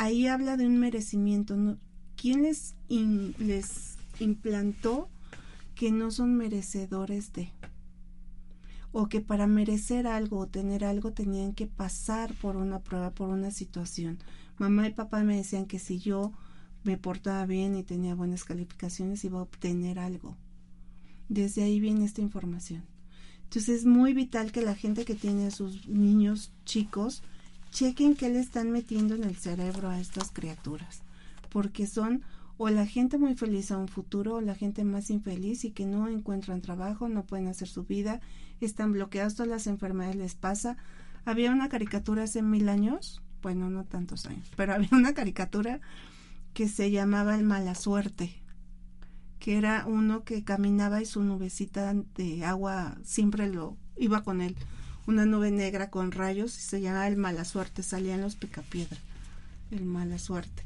Ahí 0.00 0.28
habla 0.28 0.56
de 0.56 0.66
un 0.66 0.78
merecimiento. 0.78 1.76
¿Quién 2.16 2.40
les, 2.40 2.74
les 2.88 3.98
implantó 4.18 5.10
que 5.74 5.92
no 5.92 6.10
son 6.10 6.38
merecedores 6.38 7.34
de? 7.34 7.52
O 8.92 9.10
que 9.10 9.20
para 9.20 9.46
merecer 9.46 10.06
algo 10.06 10.38
o 10.38 10.46
tener 10.46 10.86
algo 10.86 11.12
tenían 11.12 11.52
que 11.52 11.66
pasar 11.66 12.32
por 12.32 12.56
una 12.56 12.80
prueba, 12.80 13.10
por 13.10 13.28
una 13.28 13.50
situación. 13.50 14.18
Mamá 14.56 14.88
y 14.88 14.94
papá 14.94 15.22
me 15.22 15.36
decían 15.36 15.66
que 15.66 15.78
si 15.78 15.98
yo 15.98 16.32
me 16.82 16.96
portaba 16.96 17.44
bien 17.44 17.76
y 17.76 17.82
tenía 17.82 18.14
buenas 18.14 18.44
calificaciones 18.44 19.22
iba 19.24 19.40
a 19.40 19.42
obtener 19.42 19.98
algo. 19.98 20.38
Desde 21.28 21.62
ahí 21.62 21.78
viene 21.78 22.06
esta 22.06 22.22
información. 22.22 22.86
Entonces 23.42 23.80
es 23.80 23.84
muy 23.84 24.14
vital 24.14 24.50
que 24.50 24.62
la 24.62 24.74
gente 24.74 25.04
que 25.04 25.14
tiene 25.14 25.48
a 25.48 25.50
sus 25.50 25.86
niños 25.88 26.54
chicos 26.64 27.22
chequen 27.70 28.14
qué 28.14 28.28
le 28.28 28.40
están 28.40 28.70
metiendo 28.70 29.14
en 29.14 29.24
el 29.24 29.36
cerebro 29.36 29.88
a 29.88 30.00
estas 30.00 30.30
criaturas, 30.30 31.02
porque 31.50 31.86
son 31.86 32.22
o 32.56 32.68
la 32.68 32.86
gente 32.86 33.16
muy 33.16 33.34
feliz 33.34 33.70
a 33.70 33.78
un 33.78 33.88
futuro 33.88 34.34
o 34.34 34.40
la 34.40 34.54
gente 34.54 34.84
más 34.84 35.10
infeliz 35.10 35.64
y 35.64 35.70
que 35.70 35.86
no 35.86 36.08
encuentran 36.08 36.60
trabajo, 36.60 37.08
no 37.08 37.24
pueden 37.24 37.48
hacer 37.48 37.68
su 37.68 37.84
vida, 37.84 38.20
están 38.60 38.92
bloqueados, 38.92 39.34
todas 39.34 39.48
las 39.48 39.66
enfermedades 39.66 40.16
les 40.16 40.34
pasa. 40.34 40.76
Había 41.24 41.52
una 41.52 41.68
caricatura 41.68 42.24
hace 42.24 42.42
mil 42.42 42.68
años, 42.68 43.22
bueno, 43.42 43.70
no 43.70 43.84
tantos 43.84 44.26
años, 44.26 44.50
pero 44.56 44.74
había 44.74 44.90
una 44.92 45.14
caricatura 45.14 45.80
que 46.52 46.68
se 46.68 46.90
llamaba 46.90 47.36
El 47.36 47.44
Mala 47.44 47.74
Suerte 47.74 48.40
que 49.40 49.56
era 49.56 49.86
uno 49.86 50.22
que 50.22 50.44
caminaba 50.44 51.00
y 51.00 51.06
su 51.06 51.24
nubecita 51.24 51.94
de 52.14 52.44
agua 52.44 52.98
siempre 53.02 53.48
lo 53.48 53.76
iba 53.96 54.22
con 54.22 54.42
él. 54.42 54.54
Una 55.10 55.26
nube 55.26 55.50
negra 55.50 55.90
con 55.90 56.12
rayos 56.12 56.56
y 56.56 56.60
se 56.60 56.80
llamaba 56.80 57.08
el 57.08 57.16
mala 57.16 57.44
suerte, 57.44 57.82
salían 57.82 58.20
los 58.20 58.36
picapiedra. 58.36 58.96
El 59.72 59.84
mala 59.84 60.20
suerte. 60.20 60.62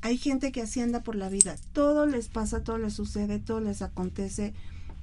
Hay 0.00 0.18
gente 0.18 0.50
que 0.50 0.60
así 0.60 0.80
anda 0.80 1.04
por 1.04 1.14
la 1.14 1.28
vida. 1.28 1.54
Todo 1.72 2.04
les 2.04 2.26
pasa, 2.26 2.64
todo 2.64 2.78
les 2.78 2.94
sucede, 2.94 3.38
todo 3.38 3.60
les 3.60 3.80
acontece. 3.80 4.54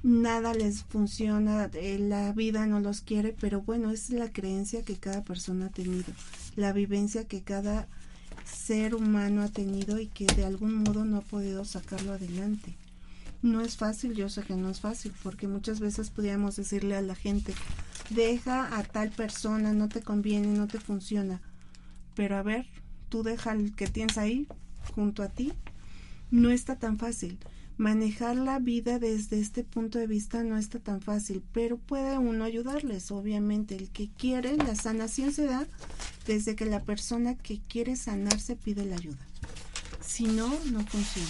Nada 0.02 0.52
les 0.52 0.82
funciona, 0.82 1.70
eh, 1.72 1.98
la 1.98 2.34
vida 2.34 2.66
no 2.66 2.78
los 2.80 3.00
quiere, 3.00 3.34
pero 3.40 3.62
bueno, 3.62 3.90
es 3.90 4.10
la 4.10 4.30
creencia 4.30 4.82
que 4.82 4.96
cada 4.96 5.24
persona 5.24 5.68
ha 5.68 5.70
tenido, 5.70 6.12
la 6.54 6.74
vivencia 6.74 7.26
que 7.26 7.42
cada 7.42 7.88
ser 8.44 8.94
humano 8.94 9.40
ha 9.40 9.48
tenido 9.48 9.98
y 9.98 10.08
que 10.08 10.26
de 10.26 10.44
algún 10.44 10.74
modo 10.74 11.06
no 11.06 11.16
ha 11.16 11.22
podido 11.22 11.64
sacarlo 11.64 12.12
adelante 12.12 12.76
no 13.42 13.60
es 13.60 13.76
fácil, 13.76 14.14
yo 14.14 14.28
sé 14.28 14.42
que 14.42 14.56
no 14.56 14.68
es 14.68 14.80
fácil, 14.80 15.12
porque 15.22 15.46
muchas 15.46 15.80
veces 15.80 16.10
podríamos 16.10 16.56
decirle 16.56 16.96
a 16.96 17.02
la 17.02 17.14
gente, 17.14 17.54
deja 18.10 18.78
a 18.78 18.82
tal 18.82 19.10
persona, 19.10 19.72
no 19.72 19.88
te 19.88 20.02
conviene, 20.02 20.48
no 20.48 20.66
te 20.66 20.80
funciona. 20.80 21.40
Pero 22.14 22.36
a 22.36 22.42
ver, 22.42 22.66
tú 23.08 23.22
deja 23.22 23.52
el 23.52 23.74
que 23.74 23.86
tienes 23.86 24.18
ahí 24.18 24.46
junto 24.94 25.22
a 25.22 25.28
ti. 25.28 25.52
No 26.30 26.50
está 26.50 26.78
tan 26.78 26.98
fácil. 26.98 27.38
Manejar 27.76 28.36
la 28.36 28.58
vida 28.58 28.98
desde 28.98 29.38
este 29.38 29.62
punto 29.62 29.98
de 29.98 30.08
vista 30.08 30.42
no 30.42 30.58
está 30.58 30.80
tan 30.80 31.00
fácil, 31.00 31.44
pero 31.52 31.78
puede 31.78 32.18
uno 32.18 32.44
ayudarles, 32.44 33.10
obviamente. 33.12 33.76
El 33.76 33.90
que 33.90 34.10
quiere, 34.10 34.56
la 34.56 34.74
sanación 34.74 35.32
se 35.32 35.46
da 35.46 35.66
desde 36.26 36.56
que 36.56 36.66
la 36.66 36.82
persona 36.82 37.36
que 37.36 37.60
quiere 37.68 37.94
sanarse 37.94 38.56
pide 38.56 38.84
la 38.84 38.96
ayuda. 38.96 39.26
Si 40.00 40.24
no, 40.24 40.48
no 40.72 40.84
funciona 40.84 41.28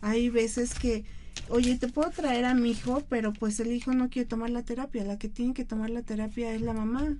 hay 0.00 0.30
veces 0.30 0.74
que, 0.74 1.04
oye, 1.50 1.76
te 1.76 1.88
puedo 1.88 2.10
traer 2.10 2.44
a 2.44 2.54
mi 2.54 2.70
hijo, 2.70 3.02
pero 3.08 3.32
pues 3.32 3.60
el 3.60 3.72
hijo 3.72 3.92
no 3.92 4.08
quiere 4.08 4.28
tomar 4.28 4.50
la 4.50 4.62
terapia, 4.62 5.04
la 5.04 5.18
que 5.18 5.28
tiene 5.28 5.54
que 5.54 5.64
tomar 5.64 5.90
la 5.90 6.02
terapia 6.02 6.54
es 6.54 6.62
la 6.62 6.72
mamá. 6.72 7.16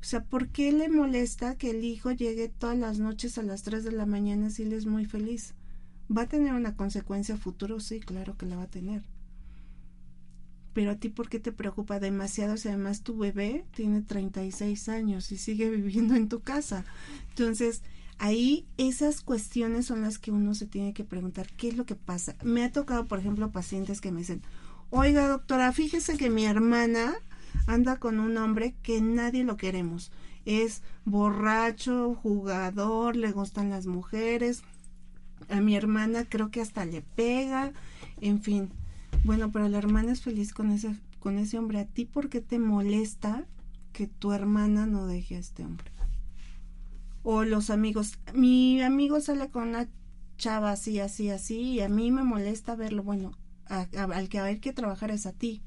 O 0.00 0.04
sea, 0.04 0.22
¿por 0.24 0.48
qué 0.48 0.72
le 0.72 0.88
molesta 0.88 1.56
que 1.56 1.70
el 1.70 1.84
hijo 1.84 2.12
llegue 2.12 2.48
todas 2.48 2.78
las 2.78 2.98
noches 2.98 3.36
a 3.36 3.42
las 3.42 3.62
3 3.64 3.84
de 3.84 3.92
la 3.92 4.06
mañana 4.06 4.50
si 4.50 4.62
él 4.62 4.72
es 4.72 4.86
muy 4.86 5.04
feliz? 5.04 5.54
¿Va 6.14 6.22
a 6.22 6.28
tener 6.28 6.54
una 6.54 6.76
consecuencia 6.76 7.36
futuro? 7.36 7.80
Sí, 7.80 8.00
claro 8.00 8.36
que 8.36 8.46
la 8.46 8.56
va 8.56 8.62
a 8.62 8.70
tener. 8.70 9.02
Pero 10.72 10.92
a 10.92 10.94
ti, 10.94 11.08
¿por 11.08 11.28
qué 11.28 11.40
te 11.40 11.50
preocupa 11.50 11.98
demasiado 11.98 12.56
si 12.56 12.68
además 12.68 13.02
tu 13.02 13.18
bebé 13.18 13.64
tiene 13.74 14.00
36 14.00 14.88
años 14.88 15.32
y 15.32 15.36
sigue 15.36 15.68
viviendo 15.76 16.14
en 16.14 16.28
tu 16.28 16.40
casa? 16.40 16.84
Entonces, 17.30 17.82
ahí 18.18 18.66
esas 18.76 19.20
cuestiones 19.22 19.86
son 19.86 20.02
las 20.02 20.18
que 20.18 20.30
uno 20.30 20.54
se 20.54 20.66
tiene 20.66 20.92
que 20.92 21.04
preguntar 21.04 21.48
qué 21.56 21.68
es 21.68 21.76
lo 21.76 21.86
que 21.86 21.94
pasa. 21.94 22.36
Me 22.42 22.64
ha 22.64 22.72
tocado, 22.72 23.06
por 23.06 23.18
ejemplo, 23.18 23.50
pacientes 23.50 24.00
que 24.00 24.12
me 24.12 24.20
dicen, 24.20 24.42
oiga 24.90 25.28
doctora, 25.28 25.72
fíjese 25.72 26.16
que 26.16 26.30
mi 26.30 26.44
hermana 26.44 27.14
anda 27.66 27.96
con 27.96 28.20
un 28.20 28.36
hombre 28.36 28.74
que 28.82 29.00
nadie 29.00 29.44
lo 29.44 29.56
queremos. 29.56 30.10
Es 30.44 30.82
borracho, 31.04 32.14
jugador, 32.14 33.16
le 33.16 33.32
gustan 33.32 33.70
las 33.70 33.86
mujeres. 33.86 34.62
A 35.48 35.60
mi 35.60 35.76
hermana 35.76 36.24
creo 36.28 36.50
que 36.50 36.60
hasta 36.60 36.84
le 36.84 37.02
pega, 37.02 37.72
en 38.20 38.42
fin. 38.42 38.70
Bueno, 39.24 39.50
pero 39.52 39.68
la 39.68 39.78
hermana 39.78 40.12
es 40.12 40.22
feliz 40.22 40.52
con 40.52 40.70
ese, 40.70 40.96
con 41.20 41.38
ese 41.38 41.58
hombre. 41.58 41.80
¿A 41.80 41.86
ti 41.86 42.04
por 42.04 42.28
qué 42.28 42.40
te 42.40 42.58
molesta 42.58 43.44
que 43.92 44.06
tu 44.06 44.32
hermana 44.32 44.86
no 44.86 45.06
deje 45.06 45.36
a 45.36 45.38
este 45.38 45.64
hombre? 45.64 45.90
O 47.22 47.44
los 47.44 47.70
amigos, 47.70 48.18
mi 48.34 48.80
amigo 48.82 49.20
sale 49.20 49.50
con 49.50 49.68
una 49.68 49.88
chava 50.36 50.72
así, 50.72 51.00
así, 51.00 51.30
así, 51.30 51.60
y 51.60 51.80
a 51.80 51.88
mí 51.88 52.10
me 52.10 52.22
molesta 52.22 52.76
verlo, 52.76 53.02
bueno, 53.02 53.32
al 53.66 54.28
que 54.28 54.38
hay 54.38 54.60
que 54.60 54.72
trabajar 54.72 55.10
es 55.10 55.26
a 55.26 55.32
ti. 55.32 55.62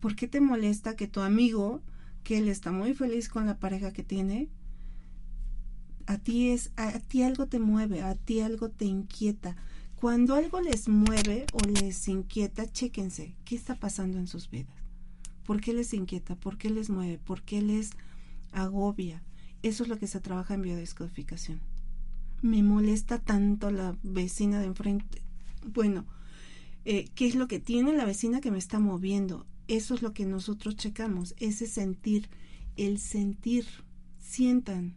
¿Por 0.00 0.16
qué 0.16 0.28
te 0.28 0.40
molesta 0.40 0.96
que 0.96 1.08
tu 1.08 1.20
amigo, 1.20 1.82
que 2.22 2.38
él 2.38 2.48
está 2.48 2.72
muy 2.72 2.94
feliz 2.94 3.28
con 3.28 3.46
la 3.46 3.58
pareja 3.58 3.92
que 3.92 4.02
tiene, 4.02 4.48
a 6.06 6.18
ti 6.18 6.50
es, 6.50 6.72
a 6.76 6.98
ti 6.98 7.22
algo 7.22 7.46
te 7.46 7.58
mueve, 7.58 8.02
a 8.02 8.14
ti 8.14 8.40
algo 8.40 8.70
te 8.70 8.84
inquieta? 8.84 9.56
Cuando 9.96 10.34
algo 10.34 10.60
les 10.60 10.88
mueve 10.88 11.46
o 11.52 11.58
les 11.64 12.08
inquieta, 12.08 12.70
chéquense 12.70 13.36
qué 13.44 13.54
está 13.54 13.76
pasando 13.76 14.18
en 14.18 14.26
sus 14.26 14.50
vidas. 14.50 14.74
¿Por 15.44 15.60
qué 15.60 15.72
les 15.72 15.94
inquieta? 15.94 16.34
¿Por 16.34 16.58
qué 16.58 16.70
les 16.70 16.90
mueve? 16.90 17.18
¿Por 17.18 17.42
qué 17.42 17.62
les 17.62 17.90
agobia? 18.50 19.22
Eso 19.62 19.84
es 19.84 19.88
lo 19.88 19.98
que 19.98 20.06
se 20.06 20.20
trabaja 20.20 20.54
en 20.54 20.62
biodescodificación. 20.62 21.60
Me 22.40 22.62
molesta 22.62 23.18
tanto 23.18 23.70
la 23.70 23.96
vecina 24.02 24.58
de 24.58 24.66
enfrente. 24.66 25.22
Bueno, 25.64 26.04
eh, 26.84 27.08
¿qué 27.14 27.26
es 27.26 27.36
lo 27.36 27.46
que 27.46 27.60
tiene 27.60 27.92
la 27.92 28.04
vecina 28.04 28.40
que 28.40 28.50
me 28.50 28.58
está 28.58 28.80
moviendo? 28.80 29.46
Eso 29.68 29.94
es 29.94 30.02
lo 30.02 30.12
que 30.12 30.26
nosotros 30.26 30.76
checamos, 30.76 31.34
ese 31.38 31.66
sentir, 31.66 32.28
el 32.76 32.98
sentir. 32.98 33.66
Sientan. 34.18 34.94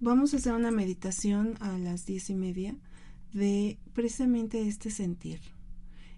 Vamos 0.00 0.34
a 0.34 0.36
hacer 0.36 0.52
una 0.52 0.70
meditación 0.70 1.54
a 1.60 1.78
las 1.78 2.04
diez 2.04 2.30
y 2.30 2.34
media 2.34 2.76
de 3.32 3.78
precisamente 3.94 4.66
este 4.66 4.90
sentir. 4.90 5.40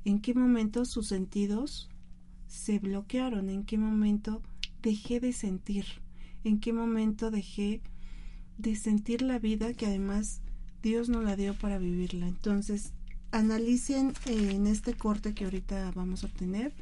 ¿En 0.05 0.21
qué 0.21 0.35
momento 0.35 0.85
sus 0.85 1.09
sentidos 1.09 1.89
se 2.49 2.79
bloquearon? 2.79 3.49
¿En 3.49 3.65
qué 3.65 3.79
momento 3.79 4.43
dejé 4.83 5.21
de 5.21 5.33
sentir? 5.33 5.85
¿En 6.45 6.59
qué 6.59 6.73
momento 6.73 7.31
dejé 7.31 7.81
de 8.59 8.77
sentir 8.77 9.23
la 9.23 9.39
vida 9.39 9.75
que 9.75 9.87
además 9.87 10.41
Dios 10.83 11.09
nos 11.09 11.25
la 11.25 11.37
dio 11.37 11.55
para 11.55 11.79
vivirla? 11.79 12.27
Entonces, 12.27 12.93
analicen 13.31 14.13
en 14.27 14.67
este 14.67 14.95
corte 14.95 15.35
que 15.35 15.45
ahorita 15.45 15.93
vamos 15.93 16.23
a 16.23 16.27
obtener 16.27 16.75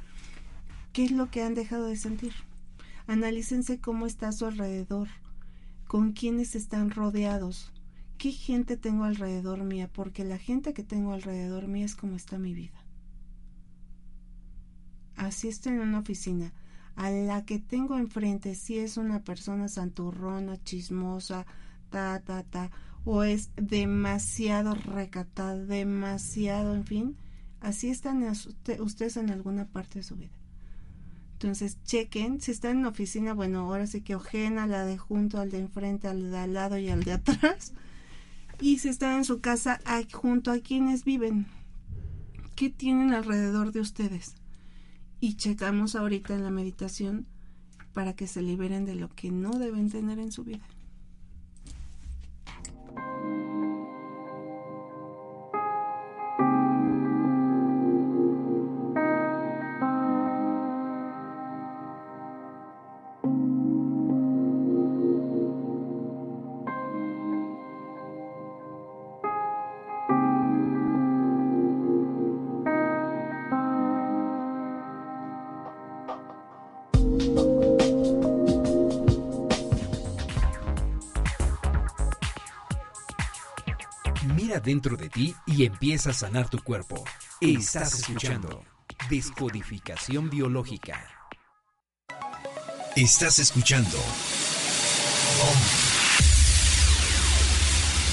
qué 0.92 1.04
es 1.04 1.12
lo 1.12 1.30
que 1.30 1.42
han 1.42 1.54
dejado 1.54 1.86
de 1.86 1.96
sentir. 1.96 2.32
Analícense 3.06 3.80
cómo 3.80 4.06
está 4.06 4.28
a 4.28 4.32
su 4.32 4.46
alrededor, 4.46 5.08
con 5.86 6.12
quiénes 6.12 6.54
están 6.54 6.90
rodeados, 6.90 7.72
qué 8.18 8.32
gente 8.32 8.76
tengo 8.76 9.04
alrededor 9.04 9.64
mía, 9.64 9.90
porque 9.92 10.24
la 10.24 10.38
gente 10.38 10.72
que 10.72 10.84
tengo 10.84 11.12
alrededor 11.12 11.68
mía 11.68 11.84
es 11.84 11.96
como 11.96 12.16
está 12.16 12.38
mi 12.38 12.54
vida. 12.54 12.84
Así 15.16 15.48
estoy 15.48 15.72
en 15.72 15.80
una 15.80 15.98
oficina. 15.98 16.52
A 16.96 17.10
la 17.10 17.44
que 17.44 17.58
tengo 17.58 17.96
enfrente, 17.96 18.54
si 18.54 18.78
es 18.78 18.96
una 18.96 19.22
persona 19.22 19.68
santurrona, 19.68 20.62
chismosa, 20.62 21.46
ta, 21.90 22.20
ta, 22.20 22.42
ta, 22.42 22.70
o 23.04 23.22
es 23.22 23.50
demasiado 23.56 24.74
recatada, 24.74 25.56
demasiado, 25.56 26.74
en 26.74 26.84
fin, 26.84 27.16
así 27.60 27.88
están 27.88 28.24
ustedes 28.80 29.16
en 29.16 29.30
alguna 29.30 29.66
parte 29.66 30.00
de 30.00 30.02
su 30.02 30.16
vida. 30.16 30.32
Entonces, 31.32 31.82
chequen, 31.84 32.42
si 32.42 32.50
están 32.50 32.80
en 32.80 32.84
oficina, 32.84 33.32
bueno, 33.32 33.60
ahora 33.60 33.86
sí 33.86 34.02
que 34.02 34.14
ojena 34.14 34.66
la 34.66 34.84
de 34.84 34.98
junto, 34.98 35.40
al 35.40 35.50
de 35.50 35.60
enfrente, 35.60 36.06
al 36.06 36.30
de 36.30 36.36
al 36.36 36.52
lado 36.52 36.76
y 36.76 36.90
al 36.90 37.02
de 37.02 37.12
atrás. 37.14 37.72
Y 38.60 38.78
si 38.78 38.90
están 38.90 39.16
en 39.16 39.24
su 39.24 39.40
casa, 39.40 39.80
junto 40.12 40.50
a 40.52 40.58
quienes 40.58 41.04
viven, 41.04 41.46
¿qué 42.56 42.68
tienen 42.68 43.14
alrededor 43.14 43.72
de 43.72 43.80
ustedes? 43.80 44.34
Y 45.20 45.36
checamos 45.36 45.94
ahorita 45.96 46.34
en 46.34 46.44
la 46.44 46.50
meditación 46.50 47.26
para 47.92 48.14
que 48.14 48.26
se 48.26 48.40
liberen 48.40 48.86
de 48.86 48.94
lo 48.94 49.10
que 49.10 49.30
no 49.30 49.50
deben 49.58 49.90
tener 49.90 50.18
en 50.18 50.32
su 50.32 50.44
vida. 50.44 50.66
Dentro 84.70 84.96
de 84.96 85.08
ti 85.08 85.34
y 85.46 85.64
empieza 85.64 86.10
a 86.10 86.12
sanar 86.12 86.48
tu 86.48 86.62
cuerpo. 86.62 87.04
Estás 87.40 87.98
escuchando 87.98 88.62
Descodificación 89.08 90.30
Biológica. 90.30 91.10
Estás 92.94 93.40
escuchando. 93.40 93.98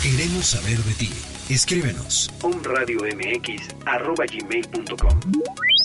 Queremos 0.02 0.48
saber 0.48 0.80
de 0.80 0.94
ti. 0.96 1.12
Escríbenos. 1.50 2.32
omradiomx.com 2.42 5.20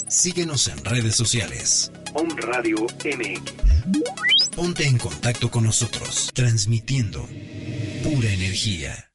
Síguenos 0.09 0.69
en 0.69 0.83
redes 0.87 1.15
sociales. 1.15 1.93
Om 2.15 2.31
Radio 2.37 2.87
MX. 3.05 4.49
Ponte 4.57 4.87
en 4.87 4.97
contacto 4.97 5.51
con 5.51 5.65
nosotros, 5.65 6.31
transmitiendo 6.33 7.29
pura 8.03 8.31
energía. 8.31 9.12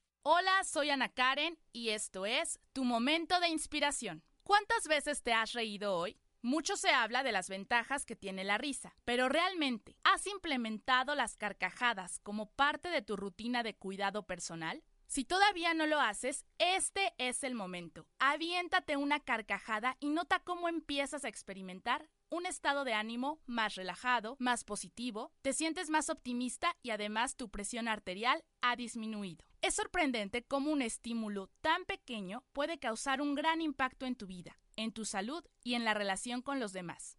Soy 0.68 0.90
Ana 0.90 1.08
Karen 1.08 1.58
y 1.72 1.90
esto 1.90 2.26
es 2.26 2.60
Tu 2.74 2.84
Momento 2.84 3.40
de 3.40 3.48
Inspiración. 3.48 4.22
¿Cuántas 4.44 4.86
veces 4.90 5.24
te 5.24 5.32
has 5.32 5.54
reído 5.54 5.96
hoy? 5.96 6.20
Mucho 6.42 6.76
se 6.76 6.90
habla 6.90 7.24
de 7.24 7.32
las 7.32 7.48
ventajas 7.48 8.06
que 8.06 8.18
tiene 8.18 8.44
la 8.44 8.58
risa, 8.58 8.94
pero 9.06 9.30
realmente, 9.30 9.96
¿has 10.04 10.28
implementado 10.28 11.16
las 11.16 11.38
carcajadas 11.38 12.20
como 12.20 12.52
parte 12.52 12.90
de 12.90 13.02
tu 13.02 13.16
rutina 13.16 13.64
de 13.64 13.78
cuidado 13.78 14.28
personal? 14.28 14.84
Si 15.08 15.24
todavía 15.24 15.74
no 15.74 15.86
lo 15.86 16.02
haces, 16.02 16.46
este 16.58 17.14
es 17.18 17.46
el 17.46 17.56
momento. 17.56 18.06
Aviéntate 18.20 18.98
una 18.98 19.22
carcajada 19.22 19.96
y 20.02 20.10
nota 20.10 20.42
cómo 20.42 20.68
empiezas 20.68 21.24
a 21.24 21.30
experimentar 21.30 22.10
un 22.30 22.46
estado 22.46 22.84
de 22.84 22.94
ánimo 22.94 23.40
más 23.46 23.76
relajado, 23.76 24.36
más 24.40 24.64
positivo, 24.64 25.32
te 25.42 25.54
sientes 25.54 25.90
más 25.90 26.10
optimista 26.10 26.76
y 26.82 26.92
además 26.92 27.36
tu 27.36 27.50
presión 27.50 27.88
arterial 27.88 28.44
ha 28.62 28.76
disminuido. 28.76 29.46
Es 29.62 29.76
sorprendente 29.76 30.44
cómo 30.44 30.72
un 30.72 30.82
estímulo 30.82 31.48
tan 31.62 31.86
pequeño 31.86 32.44
puede 32.54 32.78
causar 32.78 33.22
un 33.22 33.36
gran 33.36 33.62
impacto 33.62 34.06
en 34.06 34.16
tu 34.16 34.28
vida, 34.28 34.60
en 34.76 34.92
tu 34.92 35.06
salud 35.06 35.44
y 35.64 35.76
en 35.76 35.86
la 35.86 35.94
relación 35.94 36.42
con 36.42 36.60
los 36.60 36.74
demás 36.74 37.18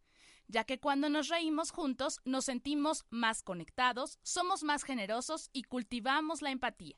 ya 0.49 0.65
que 0.65 0.81
cuando 0.81 1.11
nos 1.11 1.29
reímos 1.29 1.71
juntos 1.71 2.21
nos 2.25 2.47
sentimos 2.47 3.05
más 3.11 3.43
conectados, 3.43 4.19
somos 4.23 4.63
más 4.65 4.83
generosos 4.83 5.51
y 5.53 5.65
cultivamos 5.65 6.43
la 6.43 6.51
empatía. 6.51 6.97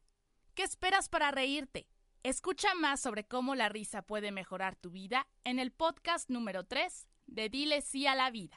¿Qué 0.55 0.62
esperas 0.62 1.09
para 1.09 1.33
reírte? 1.33 1.88
Escucha 2.23 2.75
más 2.75 3.01
sobre 3.01 3.27
cómo 3.27 3.55
la 3.55 3.68
risa 3.68 4.03
puede 4.03 4.31
mejorar 4.31 4.77
tu 4.77 4.90
vida 4.90 5.27
en 5.42 5.59
el 5.59 5.73
podcast 5.73 6.31
número 6.31 6.64
3 6.64 7.09
de 7.30 7.48
Dile 7.48 7.80
sí 7.82 8.06
a 8.06 8.14
la 8.14 8.30
vida. 8.30 8.56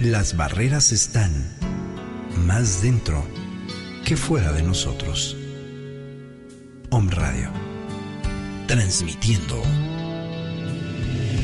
Las 0.00 0.36
barreras 0.36 0.92
están 0.92 1.30
más 2.46 2.82
dentro 2.82 3.24
que 4.04 4.16
fuera 4.16 4.52
de 4.52 4.62
nosotros. 4.62 5.36
Om 6.90 7.08
Radio, 7.10 7.50
transmitiendo 8.66 9.62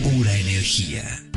pura 0.03 0.35
energía. 0.37 1.28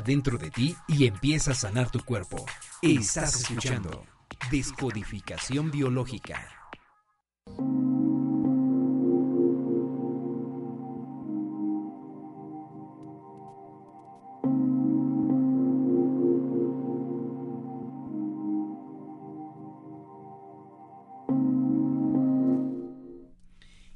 Dentro 0.00 0.38
de 0.38 0.50
ti 0.50 0.76
y 0.88 1.06
empieza 1.06 1.52
a 1.52 1.54
sanar 1.54 1.90
tu 1.90 2.04
cuerpo. 2.04 2.44
Estás 2.80 3.40
escuchando 3.40 4.04
Descodificación 4.50 5.70
Biológica. 5.70 6.40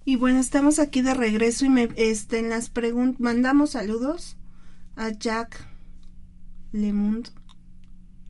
Y 0.09 0.15
bueno, 0.15 0.39
estamos 0.39 0.79
aquí 0.79 1.03
de 1.03 1.15
regreso 1.15 1.65
y 1.65 1.69
me, 1.69 1.89
este, 1.97 2.39
en 2.39 2.49
las 2.49 2.71
preguntas, 2.71 3.21
mandamos 3.21 3.71
saludos 3.71 4.37
a 4.95 5.11
Jack 5.11 5.76
Lemont, 6.73 7.29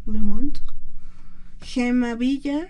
Lemont, 0.07 0.59
Gema 1.63 2.15
Villa 2.15 2.69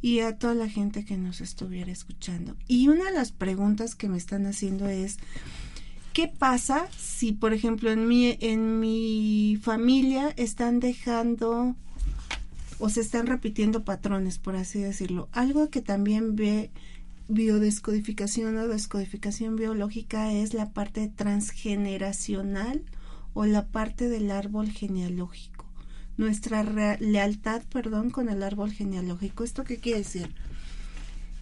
y 0.00 0.20
a 0.20 0.38
toda 0.38 0.54
la 0.54 0.68
gente 0.68 1.04
que 1.04 1.16
nos 1.16 1.40
estuviera 1.40 1.90
escuchando. 1.90 2.56
Y 2.68 2.88
una 2.88 3.06
de 3.06 3.12
las 3.12 3.32
preguntas 3.32 3.94
que 3.94 4.08
me 4.08 4.18
están 4.18 4.46
haciendo 4.46 4.86
es, 4.88 5.18
¿qué 6.12 6.28
pasa 6.28 6.86
si, 6.96 7.32
por 7.32 7.52
ejemplo, 7.52 7.90
en 7.90 8.06
mi, 8.06 8.36
en 8.40 8.78
mi 8.78 9.58
familia 9.60 10.32
están 10.36 10.80
dejando 10.80 11.74
o 12.78 12.88
se 12.88 13.00
están 13.00 13.26
repitiendo 13.26 13.84
patrones, 13.84 14.38
por 14.38 14.54
así 14.54 14.78
decirlo? 14.78 15.28
Algo 15.32 15.70
que 15.70 15.80
también 15.80 16.36
ve 16.36 16.70
biodescodificación 17.28 18.56
o 18.58 18.68
descodificación 18.68 19.56
biológica 19.56 20.32
es 20.32 20.54
la 20.54 20.70
parte 20.70 21.08
transgeneracional 21.08 22.84
o 23.36 23.44
la 23.44 23.66
parte 23.66 24.08
del 24.08 24.30
árbol 24.30 24.70
genealógico, 24.70 25.66
nuestra 26.16 26.62
lealtad, 26.98 27.62
perdón, 27.70 28.08
con 28.08 28.30
el 28.30 28.42
árbol 28.42 28.72
genealógico. 28.72 29.44
¿Esto 29.44 29.62
qué 29.62 29.76
quiere 29.76 29.98
decir? 29.98 30.34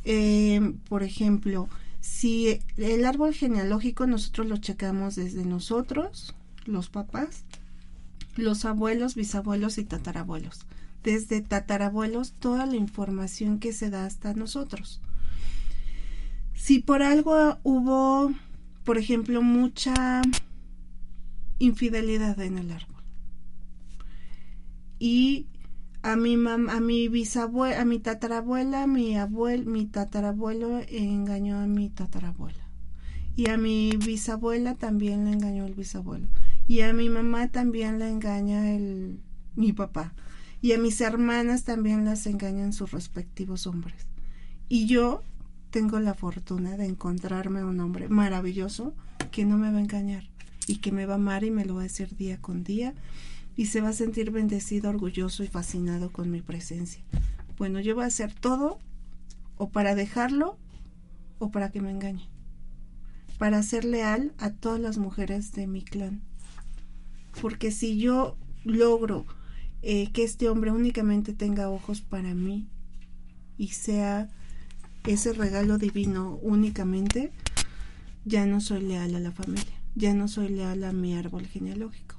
Eh, 0.04 0.74
por 0.88 1.04
ejemplo, 1.04 1.68
si 2.00 2.58
el 2.78 3.04
árbol 3.04 3.32
genealógico 3.32 4.08
nosotros 4.08 4.48
lo 4.48 4.56
checamos 4.56 5.14
desde 5.14 5.44
nosotros, 5.44 6.34
los 6.66 6.88
papás, 6.88 7.44
los 8.34 8.64
abuelos, 8.64 9.14
bisabuelos 9.14 9.78
y 9.78 9.84
tatarabuelos. 9.84 10.66
Desde 11.04 11.42
tatarabuelos 11.42 12.32
toda 12.32 12.66
la 12.66 12.74
información 12.74 13.60
que 13.60 13.72
se 13.72 13.88
da 13.88 14.04
hasta 14.04 14.34
nosotros. 14.34 15.00
Si 16.54 16.80
por 16.80 17.04
algo 17.04 17.58
hubo, 17.62 18.32
por 18.82 18.98
ejemplo, 18.98 19.42
mucha 19.42 20.22
infidelidad 21.58 22.40
en 22.40 22.58
el 22.58 22.70
árbol 22.70 22.94
y 24.98 25.46
a 26.02 26.16
mi 26.16 26.36
mam 26.36 26.68
a 26.70 26.80
mi 26.80 27.08
bisabuela, 27.08 27.80
a 27.80 27.84
mi 27.84 27.98
tatarabuela, 27.98 28.86
mi 28.86 29.16
abuelo, 29.16 29.70
mi 29.70 29.86
tatarabuelo 29.86 30.80
engañó 30.88 31.58
a 31.58 31.66
mi 31.66 31.88
tatarabuela. 31.88 32.64
Y 33.36 33.50
a 33.50 33.56
mi 33.56 33.90
bisabuela 33.96 34.76
también 34.76 35.24
le 35.24 35.32
engañó 35.32 35.66
el 35.66 35.74
bisabuelo. 35.74 36.28
Y 36.68 36.80
a 36.80 36.92
mi 36.92 37.10
mamá 37.10 37.48
también 37.48 37.98
le 37.98 38.08
engaña 38.08 38.70
el 38.70 39.20
mi 39.56 39.72
papá. 39.72 40.14
Y 40.60 40.72
a 40.72 40.78
mis 40.78 41.00
hermanas 41.00 41.64
también 41.64 42.04
las 42.04 42.26
engañan 42.26 42.72
sus 42.72 42.92
respectivos 42.92 43.66
hombres. 43.66 44.06
Y 44.68 44.86
yo 44.86 45.22
tengo 45.70 46.00
la 46.00 46.14
fortuna 46.14 46.76
de 46.76 46.86
encontrarme 46.86 47.64
un 47.64 47.80
hombre 47.80 48.08
maravilloso 48.08 48.94
que 49.32 49.44
no 49.44 49.58
me 49.58 49.70
va 49.72 49.78
a 49.78 49.82
engañar 49.82 50.33
y 50.66 50.76
que 50.76 50.92
me 50.92 51.06
va 51.06 51.14
a 51.14 51.16
amar 51.16 51.44
y 51.44 51.50
me 51.50 51.64
lo 51.64 51.74
va 51.74 51.80
a 51.80 51.84
decir 51.84 52.16
día 52.16 52.40
con 52.40 52.64
día 52.64 52.94
y 53.56 53.66
se 53.66 53.80
va 53.80 53.90
a 53.90 53.92
sentir 53.92 54.30
bendecido, 54.30 54.90
orgulloso 54.90 55.44
y 55.44 55.48
fascinado 55.48 56.10
con 56.10 56.30
mi 56.30 56.42
presencia. 56.42 57.02
Bueno, 57.56 57.80
yo 57.80 57.94
voy 57.94 58.04
a 58.04 58.08
hacer 58.08 58.32
todo 58.32 58.78
o 59.56 59.68
para 59.68 59.94
dejarlo 59.94 60.58
o 61.38 61.50
para 61.50 61.70
que 61.70 61.80
me 61.80 61.90
engañe. 61.90 62.28
Para 63.38 63.62
ser 63.62 63.84
leal 63.84 64.32
a 64.38 64.50
todas 64.50 64.80
las 64.80 64.98
mujeres 64.98 65.52
de 65.52 65.66
mi 65.66 65.82
clan. 65.82 66.22
Porque 67.40 67.70
si 67.70 67.98
yo 67.98 68.36
logro 68.64 69.26
eh, 69.82 70.10
que 70.12 70.24
este 70.24 70.48
hombre 70.48 70.70
únicamente 70.70 71.32
tenga 71.32 71.68
ojos 71.68 72.00
para 72.00 72.34
mí 72.34 72.66
y 73.58 73.68
sea 73.68 74.28
ese 75.04 75.32
regalo 75.32 75.78
divino 75.78 76.38
únicamente, 76.42 77.32
ya 78.24 78.46
no 78.46 78.60
soy 78.60 78.82
leal 78.82 79.14
a 79.14 79.20
la 79.20 79.32
familia, 79.32 79.74
ya 79.94 80.14
no 80.14 80.28
soy 80.28 80.48
leal 80.48 80.84
a 80.84 80.92
mi 80.92 81.14
árbol 81.14 81.46
genealógico 81.46 82.14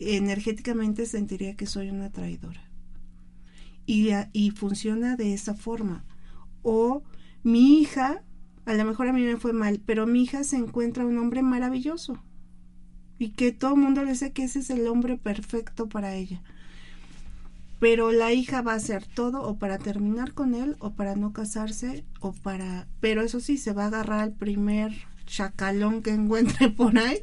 energéticamente 0.00 1.06
sentiría 1.06 1.56
que 1.56 1.66
soy 1.66 1.90
una 1.90 2.10
traidora. 2.10 2.62
Y, 3.86 4.10
y 4.32 4.50
funciona 4.50 5.16
de 5.16 5.34
esa 5.34 5.54
forma. 5.54 6.04
O 6.62 7.02
mi 7.42 7.80
hija, 7.80 8.22
a 8.64 8.74
lo 8.74 8.84
mejor 8.84 9.08
a 9.08 9.12
mí 9.12 9.22
me 9.22 9.36
fue 9.36 9.52
mal, 9.52 9.82
pero 9.84 10.06
mi 10.06 10.22
hija 10.22 10.42
se 10.44 10.56
encuentra 10.56 11.04
un 11.04 11.18
hombre 11.18 11.42
maravilloso. 11.42 12.22
Y 13.18 13.30
que 13.30 13.52
todo 13.52 13.74
el 13.74 13.80
mundo 13.80 14.02
le 14.02 14.12
dice 14.12 14.32
que 14.32 14.44
ese 14.44 14.60
es 14.60 14.70
el 14.70 14.86
hombre 14.88 15.18
perfecto 15.18 15.88
para 15.88 16.14
ella. 16.14 16.42
Pero 17.78 18.10
la 18.12 18.32
hija 18.32 18.62
va 18.62 18.72
a 18.72 18.76
hacer 18.76 19.06
todo 19.06 19.42
o 19.42 19.58
para 19.58 19.78
terminar 19.78 20.32
con 20.32 20.54
él 20.54 20.76
o 20.78 20.94
para 20.94 21.14
no 21.14 21.32
casarse 21.32 22.04
o 22.20 22.32
para... 22.32 22.88
Pero 23.00 23.20
eso 23.20 23.40
sí, 23.40 23.58
se 23.58 23.74
va 23.74 23.84
a 23.84 23.88
agarrar 23.88 24.20
al 24.20 24.32
primer 24.32 24.92
chacalón 25.26 26.02
que 26.02 26.10
encuentre 26.10 26.70
por 26.70 26.98
ahí 26.98 27.18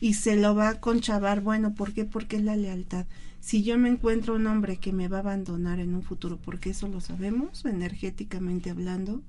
y 0.00 0.14
se 0.14 0.36
lo 0.36 0.54
va 0.54 0.68
a 0.68 0.80
conchavar. 0.80 1.40
Bueno, 1.40 1.74
¿por 1.74 1.92
qué? 1.92 2.04
Porque 2.04 2.36
es 2.36 2.42
la 2.42 2.56
lealtad. 2.56 3.06
Si 3.40 3.62
yo 3.62 3.76
me 3.78 3.90
encuentro 3.90 4.34
un 4.34 4.46
hombre 4.46 4.78
que 4.78 4.92
me 4.92 5.08
va 5.08 5.18
a 5.18 5.20
abandonar 5.20 5.78
en 5.78 5.94
un 5.94 6.02
futuro, 6.02 6.38
porque 6.42 6.70
eso 6.70 6.88
lo 6.88 7.00
sabemos, 7.00 7.64
energéticamente 7.64 8.70
hablando, 8.70 9.22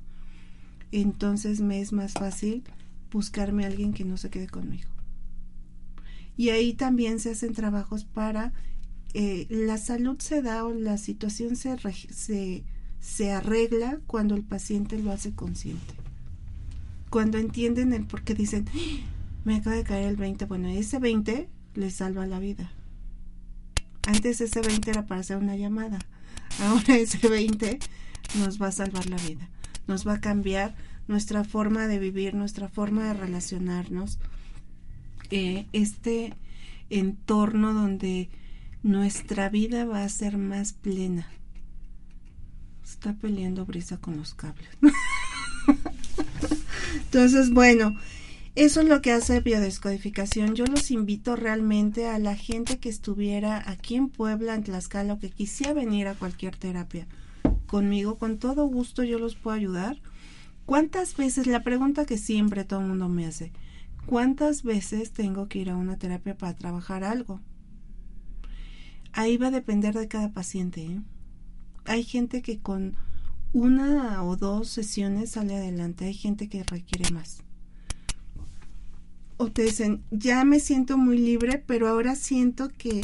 entonces 0.91 1.59
me 1.59 1.81
es 1.81 1.91
más 1.91 2.13
fácil 2.13 2.63
buscarme 3.11 3.63
a 3.63 3.67
alguien 3.67 3.93
que 3.93 4.05
no 4.05 4.17
se 4.17 4.29
quede 4.29 4.47
conmigo. 4.47 4.89
Y 6.37 6.49
ahí 6.49 6.73
también 6.73 7.19
se 7.19 7.31
hacen 7.31 7.53
trabajos 7.53 8.05
para 8.05 8.53
eh, 9.13 9.47
la 9.49 9.77
salud 9.77 10.19
se 10.19 10.41
da 10.41 10.65
o 10.65 10.73
la 10.73 10.97
situación 10.97 11.55
se, 11.55 11.77
se, 12.11 12.65
se 12.99 13.31
arregla 13.31 13.99
cuando 14.07 14.35
el 14.35 14.43
paciente 14.43 14.99
lo 14.99 15.11
hace 15.11 15.33
consciente. 15.33 16.04
Cuando 17.15 17.37
entienden 17.37 17.93
el 17.93 18.05
por 18.05 18.23
qué 18.23 18.33
dicen, 18.33 18.67
me 19.45 19.55
acaba 19.55 19.77
de 19.77 19.85
caer 19.85 20.09
el 20.09 20.17
20. 20.17 20.43
Bueno, 20.47 20.67
ese 20.67 20.99
20 20.99 21.47
le 21.73 21.89
salva 21.89 22.25
la 22.25 22.39
vida. 22.39 22.73
Antes 24.05 24.41
ese 24.41 24.59
20 24.59 24.91
era 24.91 25.05
para 25.05 25.21
hacer 25.21 25.37
una 25.37 25.55
llamada. 25.55 25.99
Ahora 26.59 26.93
ese 26.97 27.25
20 27.25 27.79
nos 28.37 28.61
va 28.61 28.67
a 28.67 28.73
salvar 28.73 29.05
la 29.05 29.15
vida. 29.15 29.47
Nos 29.87 30.05
va 30.05 30.15
a 30.15 30.19
cambiar 30.19 30.75
nuestra 31.07 31.45
forma 31.45 31.87
de 31.87 31.99
vivir, 31.99 32.33
nuestra 32.33 32.67
forma 32.67 33.05
de 33.05 33.13
relacionarnos. 33.13 34.19
Eh, 35.31 35.67
este 35.71 36.33
entorno 36.89 37.73
donde 37.73 38.27
nuestra 38.83 39.47
vida 39.47 39.85
va 39.85 40.03
a 40.03 40.09
ser 40.09 40.37
más 40.37 40.73
plena. 40.73 41.25
Está 42.83 43.13
peleando 43.13 43.65
brisa 43.65 44.01
con 44.01 44.17
los 44.17 44.33
cables. 44.33 44.67
Entonces, 46.95 47.51
bueno, 47.51 47.95
eso 48.55 48.81
es 48.81 48.87
lo 48.87 49.01
que 49.01 49.11
hace 49.11 49.41
biodescodificación. 49.41 50.55
Yo 50.55 50.65
los 50.65 50.89
invito 50.89 51.35
realmente 51.35 52.07
a 52.07 52.19
la 52.19 52.35
gente 52.35 52.79
que 52.79 52.87
estuviera 52.87 53.69
aquí 53.69 53.95
en 53.95 54.09
Puebla, 54.09 54.55
en 54.55 54.63
Tlaxcala, 54.63 55.13
o 55.13 55.19
que 55.19 55.29
quisiera 55.29 55.73
venir 55.73 56.07
a 56.07 56.15
cualquier 56.15 56.55
terapia 56.55 57.07
conmigo. 57.67 58.17
Con 58.17 58.37
todo 58.37 58.65
gusto 58.65 59.03
yo 59.03 59.19
los 59.19 59.35
puedo 59.35 59.57
ayudar. 59.57 59.97
¿Cuántas 60.65 61.17
veces, 61.17 61.47
la 61.47 61.63
pregunta 61.63 62.05
que 62.05 62.17
siempre 62.17 62.63
todo 62.63 62.79
el 62.79 62.87
mundo 62.87 63.09
me 63.09 63.25
hace, 63.25 63.51
¿cuántas 64.05 64.63
veces 64.63 65.11
tengo 65.11 65.47
que 65.47 65.59
ir 65.59 65.69
a 65.69 65.75
una 65.75 65.97
terapia 65.97 66.37
para 66.37 66.55
trabajar 66.55 67.03
algo? 67.03 67.41
Ahí 69.11 69.37
va 69.37 69.47
a 69.47 69.51
depender 69.51 69.93
de 69.93 70.07
cada 70.07 70.31
paciente. 70.31 70.81
¿eh? 70.81 71.01
Hay 71.85 72.03
gente 72.03 72.41
que 72.41 72.59
con 72.59 72.95
una 73.55 74.23
o 74.23 74.35
dos 74.35 74.69
sesiones 74.69 75.31
sale 75.31 75.55
adelante, 75.55 76.05
hay 76.05 76.13
gente 76.13 76.49
que 76.49 76.63
requiere 76.63 77.09
más 77.11 77.45
o 79.37 79.51
te 79.51 79.63
dicen, 79.63 80.03
ya 80.11 80.45
me 80.45 80.59
siento 80.59 80.97
muy 80.97 81.17
libre, 81.17 81.63
pero 81.65 81.87
ahora 81.87 82.15
siento 82.15 82.69
que 82.69 83.01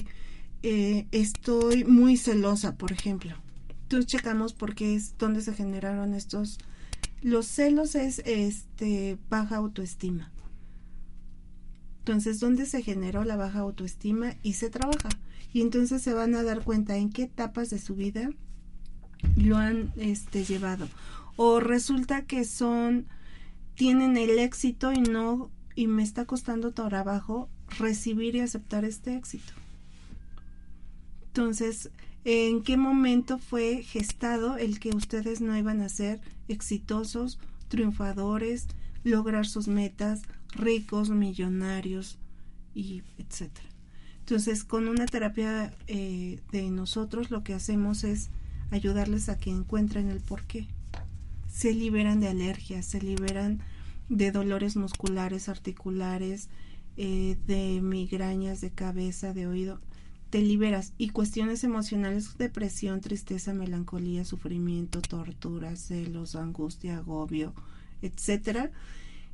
eh, 0.63 1.07
estoy 1.11 1.83
muy 1.83 2.17
celosa, 2.17 2.77
por 2.77 2.91
ejemplo. 2.91 3.35
Entonces 3.83 4.07
checamos 4.07 4.53
por 4.53 4.73
qué 4.73 4.95
es 4.95 5.17
donde 5.17 5.41
se 5.41 5.53
generaron 5.53 6.13
estos. 6.13 6.57
Los 7.21 7.47
celos 7.47 7.95
es 7.95 8.19
este 8.19 9.17
baja 9.29 9.57
autoestima. 9.57 10.31
Entonces, 11.99 12.39
¿dónde 12.39 12.65
se 12.65 12.81
generó 12.81 13.23
la 13.25 13.35
baja 13.35 13.59
autoestima? 13.59 14.35
Y 14.41 14.53
se 14.53 14.69
trabaja. 14.69 15.09
Y 15.53 15.61
entonces 15.61 16.01
se 16.01 16.13
van 16.13 16.33
a 16.33 16.43
dar 16.43 16.63
cuenta 16.63 16.95
en 16.95 17.11
qué 17.11 17.23
etapas 17.23 17.69
de 17.69 17.77
su 17.77 17.95
vida 17.95 18.29
lo 19.35 19.57
han 19.57 19.91
este, 19.97 20.43
llevado. 20.43 20.87
O 21.35 21.59
resulta 21.59 22.23
que 22.25 22.43
son, 22.43 23.07
tienen 23.75 24.17
el 24.17 24.39
éxito 24.39 24.91
y 24.91 25.01
no 25.01 25.49
y 25.75 25.87
me 25.87 26.03
está 26.03 26.25
costando 26.25 26.71
trabajo 26.71 27.49
recibir 27.79 28.35
y 28.35 28.41
aceptar 28.41 28.85
este 28.85 29.15
éxito. 29.15 29.53
Entonces, 31.27 31.89
¿en 32.25 32.61
qué 32.61 32.77
momento 32.77 33.37
fue 33.37 33.83
gestado 33.83 34.57
el 34.57 34.79
que 34.79 34.89
ustedes 34.89 35.41
no 35.41 35.57
iban 35.57 35.81
a 35.81 35.89
ser 35.89 36.19
exitosos, 36.47 37.39
triunfadores, 37.69 38.67
lograr 39.03 39.47
sus 39.47 39.67
metas, 39.67 40.21
ricos, 40.53 41.09
millonarios 41.09 42.19
y 42.75 43.03
etcétera? 43.17 43.69
Entonces, 44.19 44.63
con 44.63 44.87
una 44.87 45.05
terapia 45.05 45.73
eh, 45.87 46.39
de 46.51 46.69
nosotros 46.69 47.31
lo 47.31 47.43
que 47.43 47.53
hacemos 47.53 48.03
es 48.03 48.29
ayudarles 48.71 49.29
a 49.29 49.37
que 49.37 49.51
encuentren 49.51 50.09
el 50.09 50.21
por 50.21 50.43
qué. 50.45 50.67
Se 51.47 51.73
liberan 51.73 52.19
de 52.19 52.29
alergias, 52.29 52.85
se 52.85 53.01
liberan 53.01 53.61
de 54.09 54.31
dolores 54.31 54.75
musculares, 54.75 55.49
articulares, 55.49 56.49
eh, 56.97 57.37
de 57.47 57.81
migrañas 57.81 58.61
de 58.61 58.71
cabeza, 58.71 59.33
de 59.33 59.47
oído, 59.47 59.79
te 60.29 60.41
liberas. 60.41 60.93
Y 60.97 61.09
cuestiones 61.09 61.63
emocionales, 61.63 62.37
depresión, 62.37 63.01
tristeza, 63.01 63.53
melancolía, 63.53 64.25
sufrimiento, 64.25 65.01
tortura, 65.01 65.75
celos, 65.75 66.35
angustia, 66.35 66.97
agobio, 66.97 67.53
etcétera. 68.01 68.71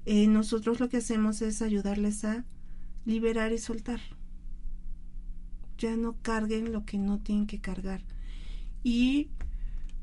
Eh, 0.05 0.27
nosotros 0.27 0.79
lo 0.79 0.89
que 0.89 0.97
hacemos 0.97 1.41
es 1.41 1.61
ayudarles 1.61 2.25
a 2.25 2.45
liberar 3.05 3.51
y 3.53 3.57
soltar. 3.57 4.01
Ya 5.77 5.95
no 5.95 6.15
carguen 6.21 6.71
lo 6.71 6.85
que 6.85 6.97
no 6.97 7.19
tienen 7.19 7.45
que 7.45 7.59
cargar. 7.59 8.01
Y 8.89 9.27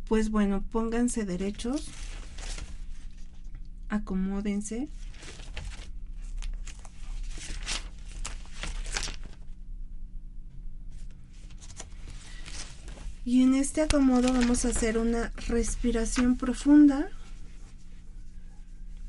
pues 0.09 0.29
bueno, 0.29 0.63
pónganse 0.71 1.25
derechos, 1.25 1.87
acomódense. 3.89 4.91
Y 13.25 13.43
en 13.43 13.55
este 13.55 13.81
acomodo 13.81 14.31
vamos 14.35 14.67
a 14.67 14.69
hacer 14.69 14.99
una 14.99 15.33
respiración 15.49 16.37
profunda. 16.37 17.09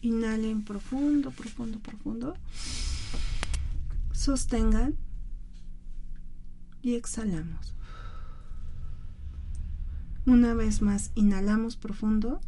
Inhalen 0.01 0.63
profundo, 0.63 1.31
profundo, 1.31 1.79
profundo. 1.79 2.37
Sostengan. 4.13 4.95
Y 6.81 6.95
exhalamos. 6.95 7.74
Una 10.25 10.55
vez 10.55 10.81
más, 10.81 11.11
inhalamos 11.13 11.77
profundo. 11.77 12.41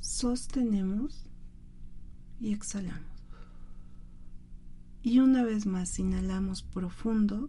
Sostenemos. 0.00 1.24
Y 2.40 2.52
exhalamos. 2.52 3.06
Y 5.02 5.20
una 5.20 5.44
vez 5.44 5.66
más, 5.66 6.00
inhalamos 6.00 6.62
profundo. 6.62 7.48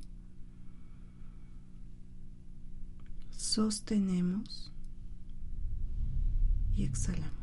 Sostenemos. 3.32 4.72
Y 6.76 6.84
exhalamos. 6.84 7.34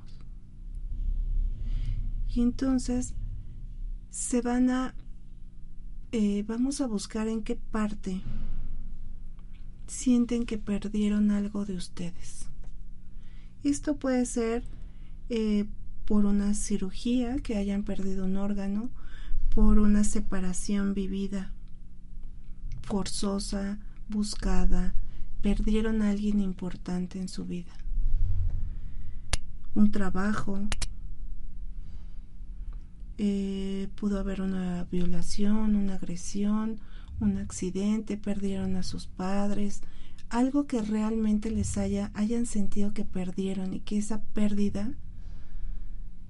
Y 2.29 2.43
entonces 2.43 3.15
se 4.11 4.41
van 4.41 4.71
a, 4.71 4.95
eh, 6.13 6.45
vamos 6.47 6.81
a 6.81 6.87
buscar 6.87 7.27
en 7.27 7.43
qué 7.43 7.57
parte 7.57 8.23
sienten 9.91 10.47
que 10.47 10.57
perdieron 10.57 11.31
algo 11.33 11.67
de 11.67 11.75
ustedes. 11.75 12.47
Esto 13.65 13.97
puede 13.97 14.25
ser 14.25 14.63
eh, 15.29 15.67
por 16.07 16.27
una 16.27 16.55
cirugía, 16.55 17.37
que 17.39 17.57
hayan 17.57 17.83
perdido 17.83 18.25
un 18.25 18.37
órgano, 18.37 18.91
por 19.55 19.81
una 19.81 20.05
separación 20.05 20.95
vivida, 20.95 21.53
forzosa, 22.83 23.79
buscada, 24.09 24.95
perdieron 25.43 26.03
a 26.03 26.11
alguien 26.11 26.41
importante 26.41 27.19
en 27.19 27.29
su 27.29 27.45
vida. 27.45 27.73
Un 29.75 29.91
trabajo, 29.91 30.61
eh, 33.19 33.89
pudo 33.97 34.21
haber 34.21 34.41
una 34.41 34.85
violación, 34.85 35.75
una 35.77 35.95
agresión, 35.97 36.81
un 37.21 37.39
accidente, 37.39 38.17
perdieron 38.17 38.77
a 38.77 38.83
sus 38.83 39.07
padres, 39.07 39.83
algo 40.29 40.67
que 40.67 40.81
realmente 40.81 41.51
les 41.51 41.77
haya, 41.77 42.11
hayan 42.15 42.47
sentido 42.47 42.93
que 42.93 43.05
perdieron 43.05 43.75
y 43.75 43.81
que 43.81 43.99
esa 43.99 44.23
pérdida 44.23 44.95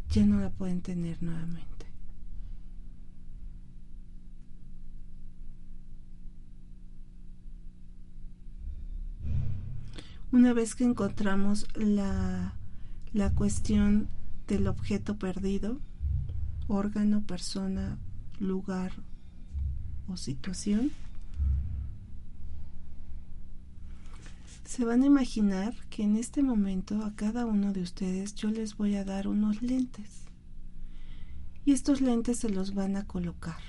ya 0.08 0.24
no 0.26 0.40
la 0.40 0.50
pueden 0.50 0.80
tener 0.80 1.22
nuevamente. 1.22 1.86
Una 10.32 10.52
vez 10.52 10.74
que 10.74 10.84
encontramos 10.84 11.66
la, 11.74 12.54
la 13.12 13.34
cuestión 13.34 14.08
del 14.46 14.68
objeto 14.68 15.18
perdido, 15.18 15.80
órgano, 16.68 17.26
persona, 17.26 17.98
lugar 18.38 18.92
situación, 20.16 20.92
se 24.64 24.84
van 24.84 25.02
a 25.02 25.06
imaginar 25.06 25.74
que 25.90 26.04
en 26.04 26.16
este 26.16 26.42
momento 26.42 27.04
a 27.04 27.14
cada 27.16 27.44
uno 27.44 27.72
de 27.72 27.82
ustedes 27.82 28.36
yo 28.36 28.50
les 28.50 28.76
voy 28.76 28.94
a 28.94 29.04
dar 29.04 29.26
unos 29.26 29.62
lentes. 29.62 30.22
Y 31.64 31.72
estos 31.72 32.00
lentes 32.00 32.38
se 32.38 32.50
los 32.50 32.74
van 32.74 32.96
a 32.96 33.06
colocar. 33.06 33.60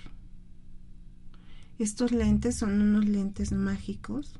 Estos 1.80 2.12
lentes 2.12 2.56
son 2.56 2.80
unos 2.82 3.06
lentes 3.06 3.52
mágicos 3.52 4.36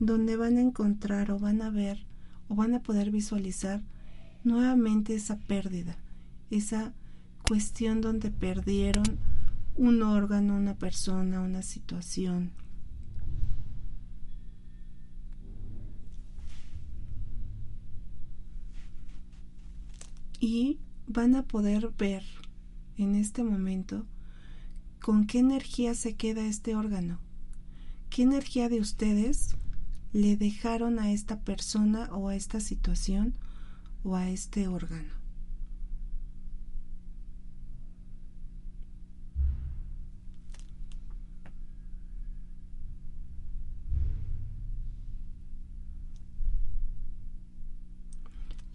donde 0.00 0.36
van 0.36 0.56
a 0.56 0.60
encontrar 0.60 1.30
o 1.30 1.38
van 1.38 1.62
a 1.62 1.70
ver 1.70 2.04
o 2.48 2.56
van 2.56 2.74
a 2.74 2.82
poder 2.82 3.12
visualizar 3.12 3.82
nuevamente 4.42 5.14
esa 5.14 5.38
pérdida, 5.38 5.96
esa 6.50 6.92
cuestión 7.46 8.00
donde 8.00 8.32
perdieron 8.32 9.18
un 9.76 10.02
órgano, 10.02 10.56
una 10.56 10.74
persona, 10.74 11.40
una 11.40 11.62
situación. 11.62 12.52
Y 20.40 20.78
van 21.06 21.34
a 21.34 21.42
poder 21.42 21.90
ver 21.96 22.24
en 22.96 23.14
este 23.14 23.42
momento 23.42 24.06
con 25.00 25.26
qué 25.26 25.38
energía 25.38 25.94
se 25.94 26.14
queda 26.14 26.46
este 26.46 26.74
órgano, 26.74 27.20
qué 28.10 28.22
energía 28.22 28.68
de 28.68 28.80
ustedes 28.80 29.56
le 30.12 30.36
dejaron 30.36 30.98
a 30.98 31.12
esta 31.12 31.40
persona 31.40 32.08
o 32.12 32.28
a 32.28 32.36
esta 32.36 32.60
situación 32.60 33.34
o 34.02 34.16
a 34.16 34.30
este 34.30 34.68
órgano. 34.68 35.15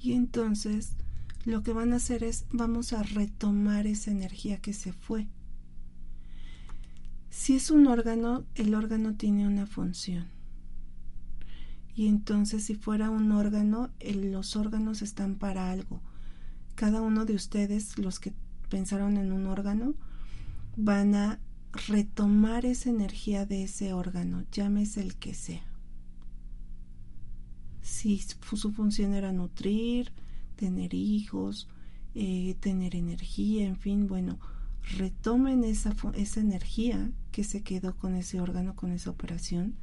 Y 0.01 0.13
entonces 0.13 0.93
lo 1.45 1.63
que 1.63 1.73
van 1.73 1.93
a 1.93 1.97
hacer 1.97 2.23
es 2.23 2.45
vamos 2.51 2.93
a 2.93 3.03
retomar 3.03 3.87
esa 3.87 4.11
energía 4.11 4.57
que 4.57 4.73
se 4.73 4.93
fue. 4.93 5.27
Si 7.29 7.55
es 7.55 7.71
un 7.71 7.87
órgano, 7.87 8.43
el 8.55 8.73
órgano 8.73 9.15
tiene 9.15 9.47
una 9.47 9.65
función. 9.65 10.25
Y 11.95 12.07
entonces 12.07 12.63
si 12.63 12.75
fuera 12.75 13.09
un 13.09 13.31
órgano, 13.31 13.89
los 13.99 14.55
órganos 14.55 15.01
están 15.01 15.35
para 15.35 15.71
algo. 15.71 16.01
Cada 16.75 17.01
uno 17.01 17.25
de 17.25 17.35
ustedes, 17.35 17.97
los 17.97 18.19
que 18.19 18.33
pensaron 18.69 19.17
en 19.17 19.31
un 19.31 19.45
órgano, 19.45 19.93
van 20.77 21.15
a 21.15 21.39
retomar 21.87 22.65
esa 22.65 22.89
energía 22.89 23.45
de 23.45 23.63
ese 23.63 23.93
órgano, 23.93 24.43
llámese 24.51 25.01
el 25.01 25.15
que 25.15 25.33
sea. 25.33 25.70
Si 27.91 28.19
su 28.19 28.71
función 28.71 29.13
era 29.13 29.33
nutrir, 29.33 30.13
tener 30.55 30.93
hijos, 30.93 31.67
eh, 32.15 32.55
tener 32.61 32.95
energía, 32.95 33.67
en 33.67 33.75
fin, 33.75 34.07
bueno, 34.07 34.39
retomen 34.97 35.65
esa, 35.65 35.93
esa 36.15 36.39
energía 36.39 37.11
que 37.33 37.43
se 37.43 37.63
quedó 37.63 37.97
con 37.97 38.15
ese 38.15 38.39
órgano, 38.39 38.77
con 38.77 38.93
esa 38.93 39.09
operación 39.09 39.75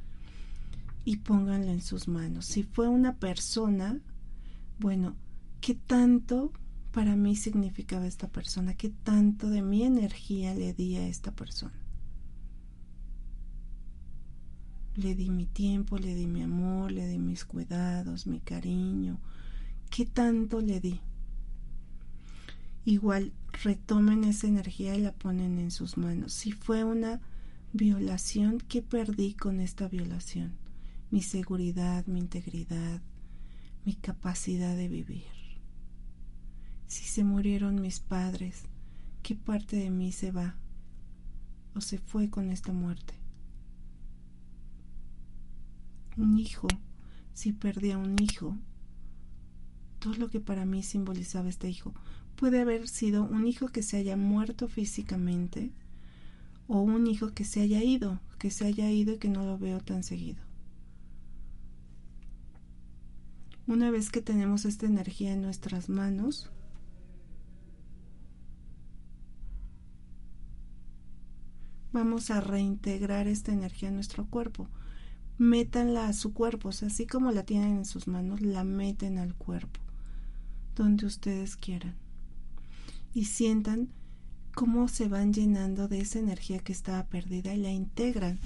y 1.05 1.17
pónganlo 1.17 1.71
en 1.71 1.83
sus 1.83 2.07
manos. 2.07 2.47
Si 2.47 2.63
fue 2.63 2.87
una 2.87 3.15
persona, 3.15 3.99
bueno, 4.79 5.15
¿qué 5.61 5.75
tanto 5.75 6.51
para 6.91 7.15
mí 7.15 7.35
significaba 7.35 8.07
esta 8.07 8.27
persona? 8.27 8.73
¿Qué 8.73 8.89
tanto 8.89 9.51
de 9.51 9.61
mi 9.61 9.83
energía 9.83 10.55
le 10.55 10.73
di 10.73 10.95
a 10.95 11.07
esta 11.07 11.31
persona? 11.31 11.77
Le 15.01 15.15
di 15.15 15.29
mi 15.29 15.45
tiempo, 15.45 15.97
le 15.97 16.13
di 16.13 16.27
mi 16.27 16.43
amor, 16.43 16.91
le 16.91 17.07
di 17.07 17.17
mis 17.17 17.45
cuidados, 17.45 18.27
mi 18.27 18.39
cariño. 18.39 19.19
¿Qué 19.89 20.05
tanto 20.05 20.59
le 20.59 20.79
di? 20.79 20.99
Igual 22.85 23.31
retomen 23.63 24.23
esa 24.23 24.47
energía 24.47 24.95
y 24.95 25.01
la 25.01 25.13
ponen 25.13 25.57
en 25.59 25.71
sus 25.71 25.97
manos. 25.97 26.33
Si 26.33 26.51
fue 26.51 26.83
una 26.83 27.21
violación, 27.73 28.59
¿qué 28.67 28.81
perdí 28.81 29.33
con 29.33 29.59
esta 29.59 29.87
violación? 29.87 30.57
mi 31.11 31.21
seguridad, 31.21 32.05
mi 32.05 32.19
integridad, 32.19 33.01
mi 33.85 33.95
capacidad 33.95 34.75
de 34.75 34.87
vivir. 34.87 35.23
Si 36.87 37.03
se 37.05 37.23
murieron 37.23 37.81
mis 37.81 37.99
padres, 37.99 38.63
¿qué 39.23 39.35
parte 39.35 39.77
de 39.77 39.89
mí 39.89 40.11
se 40.11 40.31
va 40.31 40.55
o 41.75 41.81
se 41.81 41.97
fue 41.97 42.29
con 42.29 42.51
esta 42.51 42.73
muerte? 42.73 43.18
Un 46.19 46.37
hijo, 46.37 46.67
si 47.33 47.53
perdí 47.53 47.91
a 47.91 47.97
un 47.97 48.21
hijo, 48.21 48.57
todo 49.99 50.15
lo 50.15 50.29
que 50.29 50.41
para 50.41 50.65
mí 50.65 50.83
simbolizaba 50.83 51.47
este 51.47 51.69
hijo, 51.69 51.93
puede 52.35 52.59
haber 52.59 52.89
sido 52.89 53.23
un 53.23 53.47
hijo 53.47 53.69
que 53.69 53.83
se 53.83 53.95
haya 53.95 54.17
muerto 54.17 54.67
físicamente 54.67 55.71
o 56.67 56.81
un 56.81 57.07
hijo 57.07 57.33
que 57.33 57.45
se 57.45 57.61
haya 57.61 57.81
ido, 57.81 58.19
que 58.37 58.51
se 58.51 58.65
haya 58.65 58.91
ido 58.91 59.13
y 59.13 59.17
que 59.17 59.29
no 59.29 59.45
lo 59.45 59.57
veo 59.57 59.79
tan 59.79 60.03
seguido. 60.03 60.41
Una 63.65 63.89
vez 63.89 64.09
que 64.09 64.21
tenemos 64.21 64.65
esta 64.65 64.87
energía 64.87 65.31
en 65.31 65.41
nuestras 65.41 65.87
manos, 65.87 66.51
vamos 71.93 72.29
a 72.29 72.41
reintegrar 72.41 73.27
esta 73.27 73.53
energía 73.53 73.87
en 73.87 73.95
nuestro 73.95 74.25
cuerpo. 74.25 74.67
Métanla 75.39 76.09
a 76.09 76.13
su 76.13 76.33
cuerpo, 76.33 76.67
así 76.67 77.07
como 77.07 77.31
la 77.31 77.43
tienen 77.43 77.77
en 77.77 77.85
sus 77.85 78.09
manos, 78.09 78.41
la 78.41 78.65
meten 78.65 79.17
al 79.17 79.33
cuerpo, 79.33 79.79
donde 80.75 81.05
ustedes 81.05 81.55
quieran. 81.55 81.95
Y 83.13 83.23
sientan 83.23 83.87
cómo 84.53 84.89
se 84.89 85.07
van 85.07 85.31
llenando 85.31 85.87
de 85.87 86.01
esa 86.01 86.19
energía 86.19 86.59
que 86.59 86.73
estaba 86.73 87.05
perdida 87.05 87.53
y 87.53 87.57
la 87.57 87.71
integran. 87.71 88.37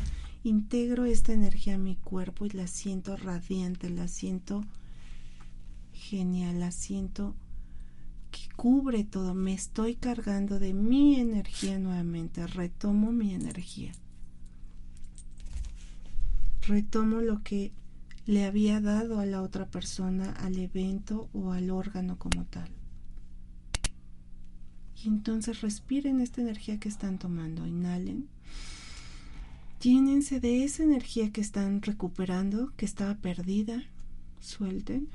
integro 0.44 1.06
esta 1.06 1.34
energía 1.34 1.76
a 1.76 1.80
mi 1.80 1.96
cuerpo 1.96 2.46
y 2.46 2.52
la 2.52 2.68
siento 2.68 3.18
radiante, 3.18 3.89
la 3.89 4.08
siento 4.08 4.64
genial, 5.94 6.60
la 6.60 6.70
siento 6.70 7.34
que 8.30 8.54
cubre 8.56 9.04
todo, 9.04 9.34
me 9.34 9.54
estoy 9.54 9.96
cargando 9.96 10.60
de 10.60 10.76
mi 10.76 11.16
energía 11.20 11.80
nuevamente, 11.80 12.46
retomo 12.46 13.12
mi 13.12 13.34
energía. 13.34 13.94
Retomo 16.68 17.22
lo 17.22 17.43
que 17.43 17.74
le 18.26 18.45
había 18.45 18.80
dado 18.80 19.20
a 19.20 19.26
la 19.26 19.41
otra 19.41 19.66
persona, 19.70 20.32
al 20.32 20.57
evento 20.57 21.30
o 21.34 21.51
al 21.51 21.70
órgano 21.70 22.18
como 22.18 22.45
tal. 22.45 22.70
Y 25.03 25.09
entonces 25.09 25.59
respiren 25.61 26.22
esta 26.22 26.41
energía 26.41 26.80
que 26.80 26.88
están 26.88 27.20
tomando, 27.20 27.68
inhalen. 27.68 28.30
Llénense 29.82 30.39
de 30.39 30.64
esa 30.64 30.84
energía 30.84 31.34
que 31.34 31.41
están 31.41 31.82
recuperando, 31.82 32.72
que 32.78 32.86
estaba 32.86 33.16
perdida. 33.16 33.84
Suelten. 34.39 35.09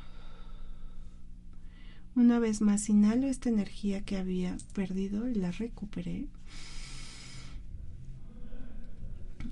Una 2.14 2.38
vez 2.38 2.60
más, 2.60 2.90
inhalo 2.90 3.28
esta 3.28 3.48
energía 3.48 4.02
que 4.02 4.18
había 4.18 4.58
perdido 4.74 5.30
y 5.30 5.34
la 5.34 5.52
recuperé. 5.52 6.26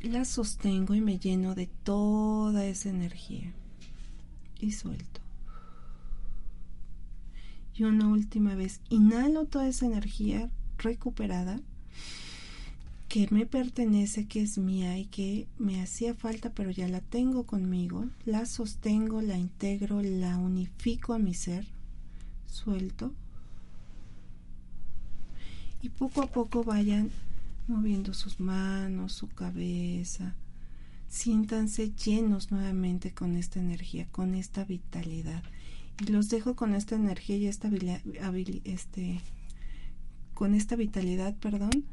La 0.02 0.24
sostengo 0.24 0.94
y 0.94 1.00
me 1.00 1.18
lleno 1.18 1.54
de 1.54 1.66
toda 1.66 2.66
esa 2.66 2.88
energía. 2.88 3.52
Y 4.60 4.72
suelto. 4.72 5.20
Y 7.74 7.84
una 7.84 8.08
última 8.08 8.54
vez, 8.54 8.80
inhalo 8.88 9.44
toda 9.44 9.68
esa 9.68 9.86
energía 9.86 10.50
recuperada 10.78 11.60
que 13.08 13.28
me 13.30 13.46
pertenece, 13.46 14.26
que 14.26 14.42
es 14.42 14.58
mía 14.58 14.98
y 14.98 15.06
que 15.06 15.46
me 15.58 15.80
hacía 15.80 16.14
falta, 16.14 16.50
pero 16.50 16.70
ya 16.70 16.88
la 16.88 17.00
tengo 17.00 17.44
conmigo. 17.44 18.06
La 18.24 18.46
sostengo, 18.46 19.22
la 19.22 19.38
integro, 19.38 20.02
la 20.02 20.38
unifico 20.38 21.12
a 21.14 21.18
mi 21.18 21.34
ser. 21.34 21.66
Suelto. 22.46 23.12
Y 25.82 25.90
poco 25.90 26.22
a 26.22 26.26
poco 26.26 26.64
vayan 26.64 27.10
moviendo 27.68 28.14
sus 28.14 28.40
manos, 28.40 29.12
su 29.12 29.28
cabeza. 29.28 30.34
Siéntanse 31.08 31.92
llenos 31.92 32.50
nuevamente 32.50 33.12
con 33.12 33.36
esta 33.36 33.60
energía, 33.60 34.06
con 34.10 34.34
esta 34.34 34.64
vitalidad. 34.64 35.42
Y 36.00 36.10
los 36.10 36.28
dejo 36.28 36.56
con 36.56 36.74
esta 36.74 36.94
energía 36.94 37.36
y 37.36 37.46
esta 37.46 37.70
este, 38.64 39.20
con 40.34 40.54
esta 40.54 40.76
vitalidad, 40.76 41.34
perdón, 41.36 41.84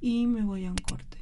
y 0.00 0.26
me 0.26 0.42
voy 0.42 0.66
a 0.66 0.70
un 0.70 0.76
corte. 0.76 1.18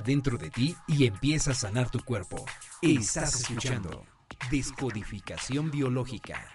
Dentro 0.00 0.38
de 0.38 0.50
ti 0.50 0.76
y 0.86 1.06
empieza 1.06 1.50
a 1.50 1.54
sanar 1.54 1.90
tu 1.90 2.00
cuerpo. 2.00 2.44
Estás 2.80 3.40
escuchando 3.40 4.04
Descodificación 4.50 5.70
Biológica. 5.70 6.46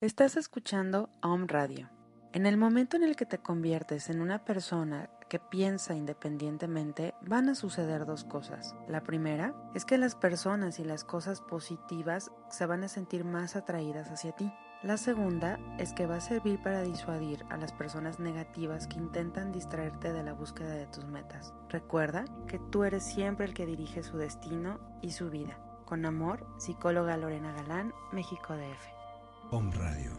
Estás 0.00 0.36
escuchando 0.36 1.10
Om 1.22 1.46
Radio. 1.48 1.90
En 2.32 2.46
el 2.46 2.56
momento 2.56 2.96
en 2.96 3.04
el 3.04 3.16
que 3.16 3.26
te 3.26 3.38
conviertes 3.38 4.08
en 4.10 4.20
una 4.20 4.44
persona 4.44 5.10
que 5.28 5.38
piensa 5.38 5.94
independientemente, 5.94 7.14
van 7.22 7.48
a 7.48 7.54
suceder 7.54 8.06
dos 8.06 8.24
cosas. 8.24 8.74
La 8.88 9.02
primera 9.02 9.54
es 9.74 9.84
que 9.84 9.98
las 9.98 10.14
personas 10.14 10.78
y 10.78 10.84
las 10.84 11.04
cosas 11.04 11.40
positivas 11.40 12.30
se 12.50 12.66
van 12.66 12.84
a 12.84 12.88
sentir 12.88 13.24
más 13.24 13.56
atraídas 13.56 14.10
hacia 14.10 14.32
ti. 14.32 14.52
La 14.86 14.98
segunda 14.98 15.58
es 15.80 15.92
que 15.92 16.06
va 16.06 16.18
a 16.18 16.20
servir 16.20 16.62
para 16.62 16.82
disuadir 16.82 17.44
a 17.50 17.56
las 17.56 17.72
personas 17.72 18.20
negativas 18.20 18.86
que 18.86 18.98
intentan 18.98 19.50
distraerte 19.50 20.12
de 20.12 20.22
la 20.22 20.32
búsqueda 20.32 20.74
de 20.74 20.86
tus 20.86 21.04
metas. 21.06 21.52
Recuerda 21.68 22.24
que 22.46 22.60
tú 22.70 22.84
eres 22.84 23.02
siempre 23.02 23.46
el 23.46 23.52
que 23.52 23.66
dirige 23.66 24.04
su 24.04 24.16
destino 24.16 24.78
y 25.02 25.10
su 25.10 25.28
vida. 25.28 25.58
Con 25.86 26.06
amor, 26.06 26.46
psicóloga 26.60 27.16
Lorena 27.16 27.52
Galán, 27.52 27.92
México 28.12 28.54
DF. 28.54 29.50
Home 29.50 29.74
Radio. 29.74 30.12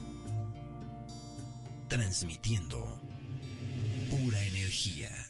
Transmitiendo 1.88 3.00
pura 4.10 4.44
energía. 4.44 5.27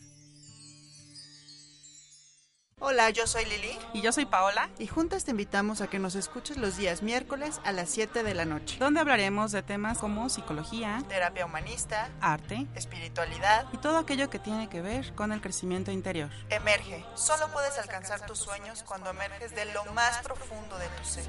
Hola, 2.79 3.09
yo 3.09 3.25
soy 3.25 3.43
Lili. 3.45 3.75
Y 3.91 4.01
yo 4.03 4.11
soy 4.11 4.27
Paola. 4.27 4.69
Y 4.77 4.85
juntas 4.85 5.25
te 5.25 5.31
invitamos 5.31 5.81
a 5.81 5.87
que 5.87 5.97
nos 5.97 6.13
escuches 6.13 6.57
los 6.57 6.77
días 6.77 7.01
miércoles 7.01 7.59
a 7.63 7.71
las 7.71 7.89
7 7.89 8.21
de 8.21 8.35
la 8.35 8.45
noche. 8.45 8.77
Donde 8.79 8.99
hablaremos 8.99 9.51
de 9.51 9.63
temas 9.63 9.97
como 9.97 10.29
psicología, 10.29 11.03
terapia 11.09 11.47
humanista, 11.47 12.11
arte, 12.21 12.67
espiritualidad 12.75 13.65
y 13.73 13.77
todo 13.77 13.97
aquello 13.97 14.29
que 14.29 14.37
tiene 14.37 14.69
que 14.69 14.83
ver 14.83 15.15
con 15.15 15.31
el 15.31 15.41
crecimiento 15.41 15.91
interior. 15.91 16.29
Emerge. 16.49 17.03
Solo 17.15 17.51
puedes 17.51 17.79
alcanzar 17.79 18.27
tus 18.27 18.37
sueños 18.37 18.83
cuando 18.83 19.09
emerges 19.09 19.55
de 19.55 19.65
lo 19.73 19.83
más 19.93 20.19
profundo 20.19 20.77
de 20.77 20.87
tu 20.89 21.03
ser. 21.03 21.25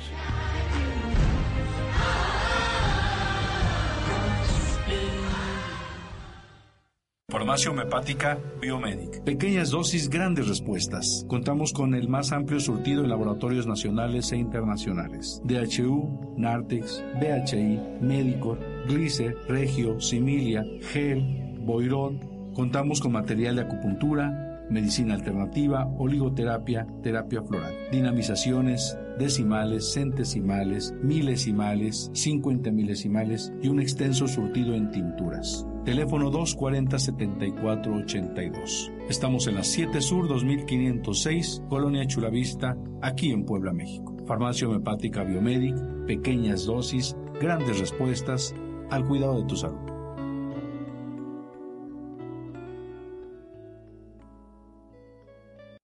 Farmacia 7.30 7.70
homeopática 7.70 8.38
Biomedic. 8.58 9.22
Pequeñas 9.22 9.68
dosis, 9.68 10.08
grandes 10.08 10.48
respuestas. 10.48 11.26
Contamos 11.28 11.74
con 11.74 11.94
el 11.94 12.08
más 12.08 12.32
amplio 12.32 12.58
surtido 12.58 13.04
en 13.04 13.10
laboratorios 13.10 13.66
nacionales 13.66 14.32
e 14.32 14.38
internacionales. 14.38 15.42
DHU, 15.44 16.34
Nartex, 16.38 17.04
BHI, 17.20 17.98
Medicor, 18.00 18.58
Glicer, 18.88 19.36
Regio, 19.46 20.00
Similia, 20.00 20.64
Gel, 20.90 21.58
Boirón. 21.60 22.18
Contamos 22.54 22.98
con 22.98 23.12
material 23.12 23.56
de 23.56 23.62
acupuntura, 23.62 24.64
medicina 24.70 25.12
alternativa, 25.12 25.86
oligoterapia, 25.98 26.86
terapia 27.02 27.42
floral, 27.42 27.74
dinamizaciones, 27.92 28.96
decimales, 29.18 29.92
centesimales, 29.92 30.94
milesimales, 31.02 32.10
cincuenta 32.14 32.70
milesimales 32.70 33.52
y 33.60 33.68
un 33.68 33.80
extenso 33.80 34.26
surtido 34.26 34.74
en 34.74 34.90
tinturas. 34.90 35.66
Teléfono 35.88 36.30
240-7482. 36.30 38.92
Estamos 39.08 39.46
en 39.46 39.54
la 39.54 39.64
7 39.64 40.02
Sur 40.02 40.28
2506, 40.28 41.62
Colonia 41.70 42.06
Chulavista, 42.06 42.76
aquí 43.00 43.30
en 43.30 43.46
Puebla, 43.46 43.72
México. 43.72 44.14
Farmacia 44.26 44.68
homeopática 44.68 45.24
Biomedic, 45.24 45.74
pequeñas 46.06 46.66
dosis, 46.66 47.16
grandes 47.40 47.78
respuestas 47.78 48.54
al 48.90 49.06
cuidado 49.06 49.40
de 49.40 49.46
tu 49.46 49.56
salud. 49.56 49.78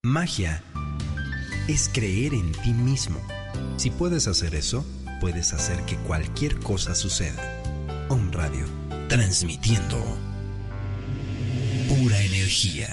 Magia 0.02 0.62
es 1.66 1.88
creer 1.88 2.34
en 2.34 2.52
ti 2.62 2.74
mismo. 2.74 3.20
Si 3.78 3.88
puedes 3.88 4.28
hacer 4.28 4.54
eso, 4.54 4.84
puedes 5.22 5.54
hacer 5.54 5.82
que 5.86 5.96
cualquier 5.96 6.58
cosa 6.58 6.94
suceda. 6.94 7.42
Om 8.10 8.32
Radio, 8.32 8.66
transmitiendo 9.08 9.96
pura 11.88 12.20
energía. 12.20 12.88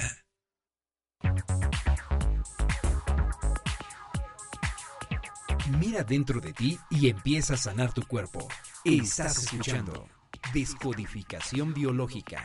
Mira 5.80 6.03
dentro 6.03 6.41
de 6.41 6.53
ti 6.53 6.80
y 6.89 7.09
empieza 7.09 7.53
a 7.53 7.57
sanar 7.57 7.93
tu 7.93 8.05
cuerpo. 8.05 8.47
Estás 8.84 9.43
escuchando 9.43 10.07
Descodificación 10.53 11.74
Biológica. 11.74 12.43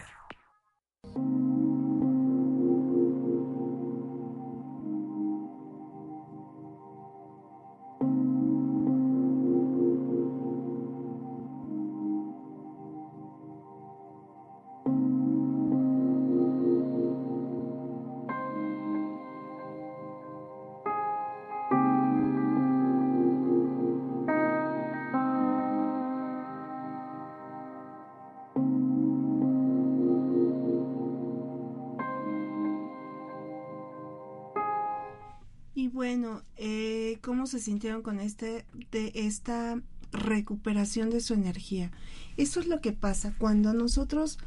Se 37.46 37.60
sintieron 37.60 38.02
con 38.02 38.20
este 38.20 38.66
de 38.90 39.12
esta 39.14 39.80
recuperación 40.12 41.10
de 41.10 41.20
su 41.20 41.34
energía. 41.34 41.90
Eso 42.36 42.60
es 42.60 42.66
lo 42.66 42.80
que 42.80 42.92
pasa 42.92 43.34
cuando 43.38 43.72
nosotros, 43.72 44.38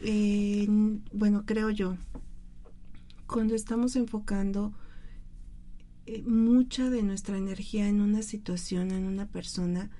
eh, 0.00 0.66
bueno, 1.12 1.44
creo 1.46 1.70
yo, 1.70 1.96
cuando 3.26 3.54
estamos 3.54 3.96
enfocando 3.96 4.74
eh, 6.06 6.22
mucha 6.26 6.90
de 6.90 7.02
nuestra 7.02 7.38
energía 7.38 7.88
en 7.88 8.00
una 8.00 8.22
situación, 8.22 8.90
en 8.90 9.04
una 9.04 9.26
persona, 9.26 9.90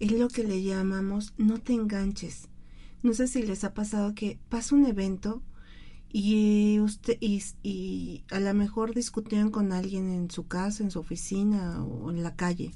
es 0.00 0.12
lo 0.12 0.28
que 0.28 0.44
le 0.44 0.62
llamamos 0.62 1.32
no 1.38 1.58
te 1.58 1.72
enganches. 1.72 2.48
No 3.02 3.14
sé 3.14 3.26
si 3.26 3.42
les 3.42 3.64
ha 3.64 3.74
pasado 3.74 4.14
que 4.14 4.38
pasa 4.48 4.74
un 4.74 4.86
evento 4.86 5.42
y 6.16 6.78
usted 6.78 7.18
y, 7.20 8.22
a 8.30 8.38
lo 8.38 8.54
mejor 8.54 8.94
discutían 8.94 9.50
con 9.50 9.72
alguien 9.72 10.08
en 10.08 10.30
su 10.30 10.46
casa, 10.46 10.84
en 10.84 10.92
su 10.92 11.00
oficina 11.00 11.84
o 11.84 12.08
en 12.08 12.22
la 12.22 12.36
calle 12.36 12.70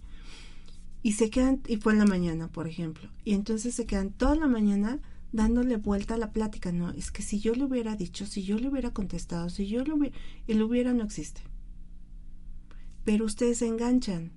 y 1.05 1.13
se 1.13 1.31
quedan 1.31 1.63
y 1.69 1.77
fue 1.77 1.93
en 1.93 2.01
la 2.01 2.05
mañana, 2.05 2.49
por 2.49 2.67
ejemplo, 2.67 3.09
y 3.25 3.35
entonces 3.35 3.77
se 3.77 3.87
quedan 3.87 4.11
toda 4.11 4.35
la 4.35 4.49
mañana 4.49 4.99
dándole 5.31 5.77
vuelta 5.77 6.15
a 6.15 6.19
la 6.19 6.33
plática, 6.33 6.73
no, 6.73 6.91
es 6.91 7.13
que 7.13 7.23
si 7.23 7.39
yo 7.39 7.55
le 7.55 7.63
hubiera 7.63 7.95
dicho, 7.95 8.27
si 8.27 8.43
yo 8.43 8.59
le 8.59 8.71
hubiera 8.71 8.93
contestado, 8.93 9.51
si 9.51 9.69
yo 9.69 9.85
le 9.85 9.93
hubiera, 9.93 10.17
el 10.49 10.61
hubiera 10.61 10.93
no 10.93 11.05
existe. 11.05 11.43
Pero 13.05 13.25
ustedes 13.25 13.59
se 13.59 13.69
enganchan 13.69 14.33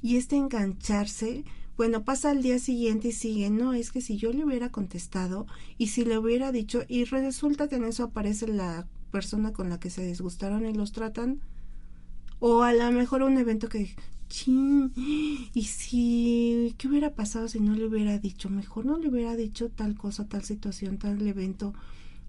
y 0.00 0.18
este 0.18 0.36
engancharse 0.36 1.44
bueno, 1.76 2.04
pasa 2.04 2.30
al 2.30 2.42
día 2.42 2.58
siguiente 2.58 3.08
y 3.08 3.12
sigue, 3.12 3.50
no, 3.50 3.74
es 3.74 3.92
que 3.92 4.00
si 4.00 4.16
yo 4.16 4.32
le 4.32 4.44
hubiera 4.44 4.70
contestado 4.70 5.46
y 5.76 5.88
si 5.88 6.04
le 6.04 6.16
hubiera 6.18 6.50
dicho 6.50 6.82
y 6.88 7.04
resulta 7.04 7.68
que 7.68 7.76
en 7.76 7.84
eso 7.84 8.04
aparece 8.04 8.48
la 8.48 8.86
persona 9.10 9.52
con 9.52 9.68
la 9.68 9.78
que 9.78 9.90
se 9.90 10.06
disgustaron 10.06 10.64
y 10.66 10.72
los 10.72 10.92
tratan, 10.92 11.40
o 12.38 12.62
a 12.62 12.72
lo 12.72 12.90
mejor 12.92 13.22
un 13.22 13.36
evento 13.36 13.68
que, 13.68 13.94
y 15.54 15.64
si, 15.64 16.74
¿qué 16.78 16.88
hubiera 16.88 17.14
pasado 17.14 17.48
si 17.48 17.60
no 17.60 17.74
le 17.74 17.86
hubiera 17.86 18.18
dicho? 18.18 18.48
Mejor 18.48 18.86
no 18.86 18.96
le 18.96 19.08
hubiera 19.08 19.36
dicho 19.36 19.68
tal 19.70 19.96
cosa, 19.96 20.26
tal 20.26 20.44
situación, 20.44 20.96
tal 20.98 21.26
evento, 21.26 21.74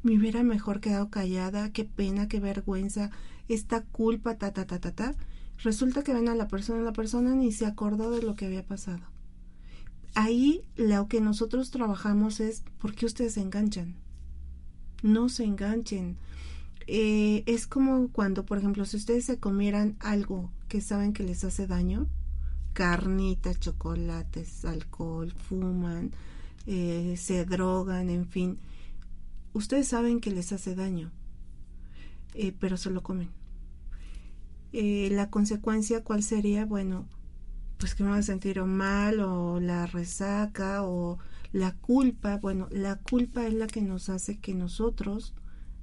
me 0.04 0.18
hubiera 0.18 0.44
mejor 0.44 0.82
quedado 0.82 1.10
callada, 1.10 1.72
qué 1.72 1.86
pena, 1.86 2.28
qué 2.28 2.40
vergüenza, 2.42 3.12
esta 3.48 3.82
culpa, 3.84 4.38
ta, 4.38 4.52
ta, 4.52 4.66
ta, 4.66 4.80
ta, 4.80 4.92
ta. 4.92 5.16
Resulta 5.64 6.04
que 6.04 6.14
ven 6.14 6.28
a 6.28 6.36
la 6.36 6.48
persona, 6.48 6.82
la 6.84 6.94
persona 6.94 7.34
ni 7.34 7.52
se 7.52 7.66
acordó 7.66 8.12
de 8.12 8.22
lo 8.22 8.36
que 8.36 8.46
había 8.46 8.64
pasado 8.66 9.17
ahí 10.18 10.64
lo 10.76 11.08
que 11.08 11.22
nosotros 11.22 11.70
trabajamos 11.70 12.40
es 12.40 12.64
por 12.80 12.96
qué 12.96 13.06
ustedes 13.06 13.36
se 13.36 13.42
enganchan. 13.42 13.96
No 15.04 15.30
se 15.30 15.44
enganchen. 15.44 16.18
Eh, 16.88 17.44
es 17.46 17.68
como 17.68 18.08
cuando, 18.12 18.44
por 18.44 18.58
ejemplo, 18.58 18.84
si 18.86 18.98
ustedes 18.98 19.26
se 19.26 19.38
comieran 19.38 19.96
algo 20.00 20.50
que 20.70 20.82
saben 20.82 21.14
que 21.14 21.22
les 21.22 21.44
hace 21.44 21.68
daño, 21.68 22.08
carnita, 22.74 23.54
chocolates, 23.54 24.66
alcohol, 24.66 25.32
fuman, 25.34 26.12
eh, 26.66 27.14
se 27.16 27.46
drogan, 27.46 28.10
en 28.10 28.26
fin, 28.26 28.58
ustedes 29.54 29.88
saben 29.88 30.20
que 30.20 30.32
les 30.32 30.52
hace 30.52 30.74
daño, 30.74 31.12
eh, 32.34 32.54
pero 32.60 32.76
se 32.78 32.90
lo 32.90 33.04
comen. 33.04 33.30
la 34.72 35.30
consecuencia, 35.30 36.04
¿cuál 36.04 36.24
sería? 36.24 36.66
Bueno, 36.66 37.08
pues 37.78 37.94
que 37.94 38.04
me 38.04 38.10
voy 38.10 38.20
a 38.20 38.24
sentir 38.24 38.62
mal 38.64 39.20
o 39.20 39.60
la 39.60 39.86
resaca 39.86 40.84
o 40.84 41.20
la 41.52 41.74
culpa. 41.74 42.38
Bueno, 42.38 42.68
la 42.72 42.98
culpa 42.98 43.46
es 43.46 43.54
la 43.54 43.68
que 43.68 43.82
nos 43.82 44.10
hace 44.10 44.40
que 44.40 44.54
nosotros 44.54 45.34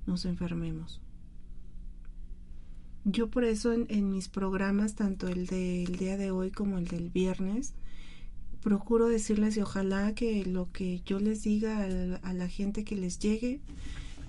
nos 0.06 0.24
enfermemos. 0.24 1.00
Yo 3.04 3.30
por 3.30 3.44
eso 3.44 3.72
en, 3.72 4.10
mis 4.10 4.28
programas, 4.28 4.94
tanto 4.94 5.28
el 5.28 5.46
del 5.46 5.96
día 5.96 6.16
de 6.16 6.30
hoy 6.30 6.50
como 6.50 6.78
el 6.78 6.86
del 6.86 7.10
viernes, 7.10 7.74
procuro 8.62 9.08
decirles 9.08 9.58
y 9.58 9.60
ojalá 9.60 10.14
que 10.14 10.46
lo 10.46 10.72
que 10.72 11.02
yo 11.04 11.20
les 11.20 11.42
diga 11.42 11.86
a, 12.22 12.32
la 12.32 12.48
gente 12.48 12.82
que 12.82 12.96
les 12.96 13.18
llegue, 13.18 13.60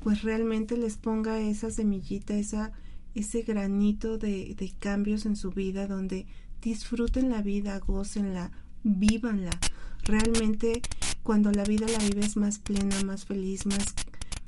pues 0.03 0.23
realmente 0.23 0.77
les 0.77 0.97
ponga 0.97 1.39
esa 1.39 1.71
semillita, 1.71 2.35
esa, 2.35 2.73
ese 3.13 3.43
granito 3.43 4.17
de, 4.17 4.55
de 4.55 4.73
cambios 4.77 5.25
en 5.25 5.37
su 5.37 5.51
vida 5.51 5.87
donde 5.87 6.27
disfruten 6.65 7.29
la 7.29 7.43
vida, 7.43 7.77
gócenla, 7.79 8.51
vívanla. 8.83 9.51
Realmente 10.03 10.81
cuando 11.21 11.51
la 11.51 11.63
vida 11.63 11.85
la 11.87 11.99
vives 11.99 12.37
más 12.37 12.57
plena, 12.57 13.03
más 13.03 13.25
feliz, 13.25 13.67
más, 13.67 13.93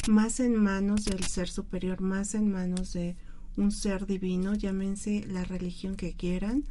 más 0.09 0.39
en 0.39 0.55
manos 0.55 1.05
del 1.05 1.24
ser 1.24 1.47
superior, 1.47 2.01
más 2.01 2.34
en 2.34 2.51
manos 2.51 2.93
de 2.93 3.15
un 3.55 3.72
ser 3.72 4.07
divino, 4.07 4.55
llámense 4.55 5.26
la 5.28 5.43
religión 5.43 5.95
que 5.95 6.13
quieran, 6.13 6.63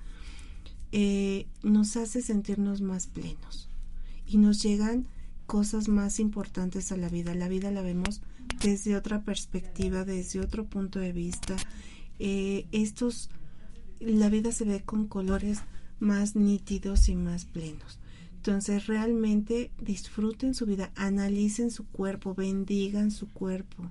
eh, 0.90 1.46
nos 1.62 1.96
hace 1.96 2.22
sentirnos 2.22 2.80
más 2.80 3.06
plenos 3.06 3.68
y 4.26 4.38
nos 4.38 4.60
llegan 4.62 5.06
cosas 5.46 5.88
más 5.88 6.18
importantes 6.18 6.90
a 6.90 6.96
la 6.96 7.08
vida. 7.08 7.34
La 7.34 7.48
vida 7.48 7.70
la 7.70 7.82
vemos 7.82 8.20
desde 8.62 8.96
otra 8.96 9.22
perspectiva, 9.22 10.04
desde 10.04 10.40
otro 10.40 10.64
punto 10.64 10.98
de 10.98 11.12
vista. 11.12 11.56
Eh, 12.18 12.66
estos 12.72 13.30
la 14.00 14.28
vida 14.28 14.52
se 14.52 14.64
ve 14.64 14.82
con 14.82 15.06
colores 15.06 15.62
más 15.98 16.36
nítidos 16.36 17.08
y 17.08 17.16
más 17.16 17.44
plenos. 17.44 17.98
Entonces 18.36 18.86
realmente 18.86 19.72
disfruten 19.80 20.54
su 20.54 20.66
vida, 20.66 20.92
analicen 20.94 21.70
su 21.70 21.84
cuerpo, 21.86 22.34
bendigan 22.34 23.10
su 23.10 23.28
cuerpo. 23.28 23.90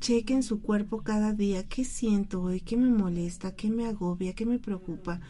Chequen 0.00 0.42
su 0.42 0.60
cuerpo 0.60 1.02
cada 1.02 1.32
día. 1.32 1.66
¿Qué 1.66 1.84
siento 1.84 2.42
hoy? 2.42 2.60
¿Qué 2.60 2.76
me 2.76 2.90
molesta? 2.90 3.56
¿Qué 3.56 3.70
me 3.70 3.86
agobia? 3.86 4.34
¿Qué 4.34 4.44
me 4.44 4.58
preocupa? 4.58 5.20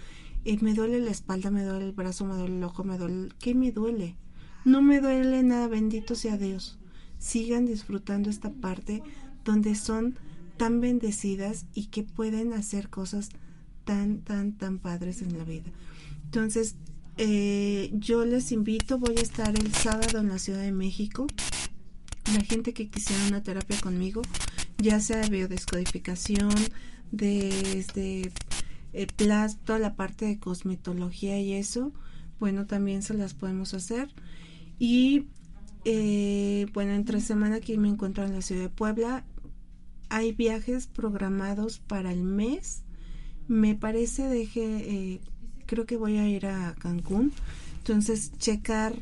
Eh, 0.45 0.59
me 0.61 0.75
duele 0.75 0.99
la 0.99 1.13
espalda, 1.13 1.51
me 1.51 1.65
duele 1.65 1.87
el 1.87 1.93
brazo, 1.93 2.25
me 2.25 2.35
duele 2.35 2.57
el 2.57 2.65
ojo, 2.65 2.83
me 2.83 2.99
duele... 2.99 3.29
¿Qué 3.39 3.55
me 3.55 3.71
duele? 3.71 4.17
No 4.65 4.83
me 4.83 5.01
duele 5.01 5.45
nada, 5.45 5.69
bendito 5.69 6.17
sea 6.17 6.37
Dios. 6.37 6.79
Sigan 7.19 7.67
disfrutando 7.67 8.31
esta 8.31 8.51
parte 8.51 9.03
donde 9.45 9.77
son 9.77 10.19
tan 10.57 10.81
bendecidas 10.81 11.67
y 11.73 11.87
que 11.87 12.03
pueden 12.03 12.53
hacer 12.53 12.89
cosas 12.89 13.31
tan, 13.85 14.19
tan, 14.21 14.53
tan 14.53 14.79
padres 14.79 15.23
en 15.23 15.37
la 15.39 15.45
vida. 15.45 15.71
Entonces, 16.25 16.77
eh, 17.17 17.91
yo 17.95 18.25
les 18.25 18.51
invito, 18.51 18.99
voy 18.99 19.17
a 19.19 19.23
estar 19.23 19.57
el 19.57 19.73
sábado 19.73 20.19
en 20.19 20.29
la 20.29 20.39
Ciudad 20.39 20.63
de 20.63 20.73
México. 20.73 21.27
La 22.35 22.41
gente 22.41 22.73
que 22.73 22.89
quisiera 22.89 23.23
una 23.29 23.43
terapia 23.43 23.81
conmigo, 23.81 24.23
ya 24.79 24.99
sea 24.99 25.19
de 25.19 25.29
biodescodificación, 25.29 26.55
desde 27.13 28.33
eh, 28.93 29.07
plas, 29.17 29.59
toda 29.65 29.79
la 29.79 29.95
parte 29.95 30.25
de 30.25 30.39
cosmetología 30.39 31.39
y 31.39 31.53
eso, 31.53 31.93
bueno, 32.41 32.67
también 32.67 33.03
se 33.03 33.15
las 33.15 33.35
podemos 33.35 33.75
hacer. 33.75 34.09
Y 34.79 35.27
eh, 35.85 36.67
bueno, 36.73 36.93
entre 36.93 37.21
semana 37.21 37.57
aquí 37.57 37.79
me 37.79 37.89
encuentro 37.89 38.25
en 38.25 38.33
la 38.33 38.43
ciudad 38.43 38.63
de 38.63 38.69
Puebla. 38.71 39.25
Hay 40.09 40.33
viajes 40.33 40.87
programados 40.87 41.79
para 41.79 42.13
el 42.13 42.23
mes 42.25 42.83
me 43.49 43.75
parece, 43.75 44.29
deje, 44.29 44.63
eh, 44.63 45.21
creo 45.67 45.87
que 45.87 45.97
voy 45.97 46.19
a 46.19 46.29
ir 46.29 46.47
a 46.47 46.75
Cancún. 46.75 47.33
Entonces, 47.79 48.33
checar 48.39 48.95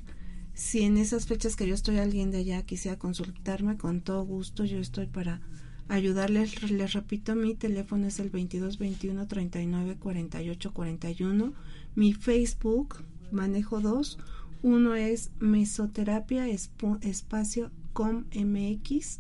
si 0.54 0.82
en 0.82 0.96
esas 0.98 1.26
fechas 1.26 1.56
que 1.56 1.66
yo 1.66 1.74
estoy 1.74 1.98
alguien 1.98 2.30
de 2.30 2.38
allá 2.38 2.62
quisiera 2.62 2.98
consultarme, 2.98 3.76
con 3.76 4.00
todo 4.00 4.24
gusto 4.24 4.64
yo 4.64 4.78
estoy 4.78 5.06
para 5.06 5.40
ayudarles. 5.88 6.70
Les 6.70 6.92
repito, 6.92 7.34
mi 7.34 7.54
teléfono 7.54 8.06
es 8.06 8.18
el 8.20 8.30
22 8.30 8.78
21 8.78 9.26
39 9.26 9.96
48 9.98 10.72
41. 10.72 11.52
Mi 11.94 12.12
Facebook, 12.12 13.04
manejo 13.30 13.80
dos. 13.80 14.18
Uno 14.62 14.94
es 14.94 15.32
Mesoterapia 15.40 16.46
Espacio 16.48 17.70
Com 17.92 18.26
MX 18.34 19.18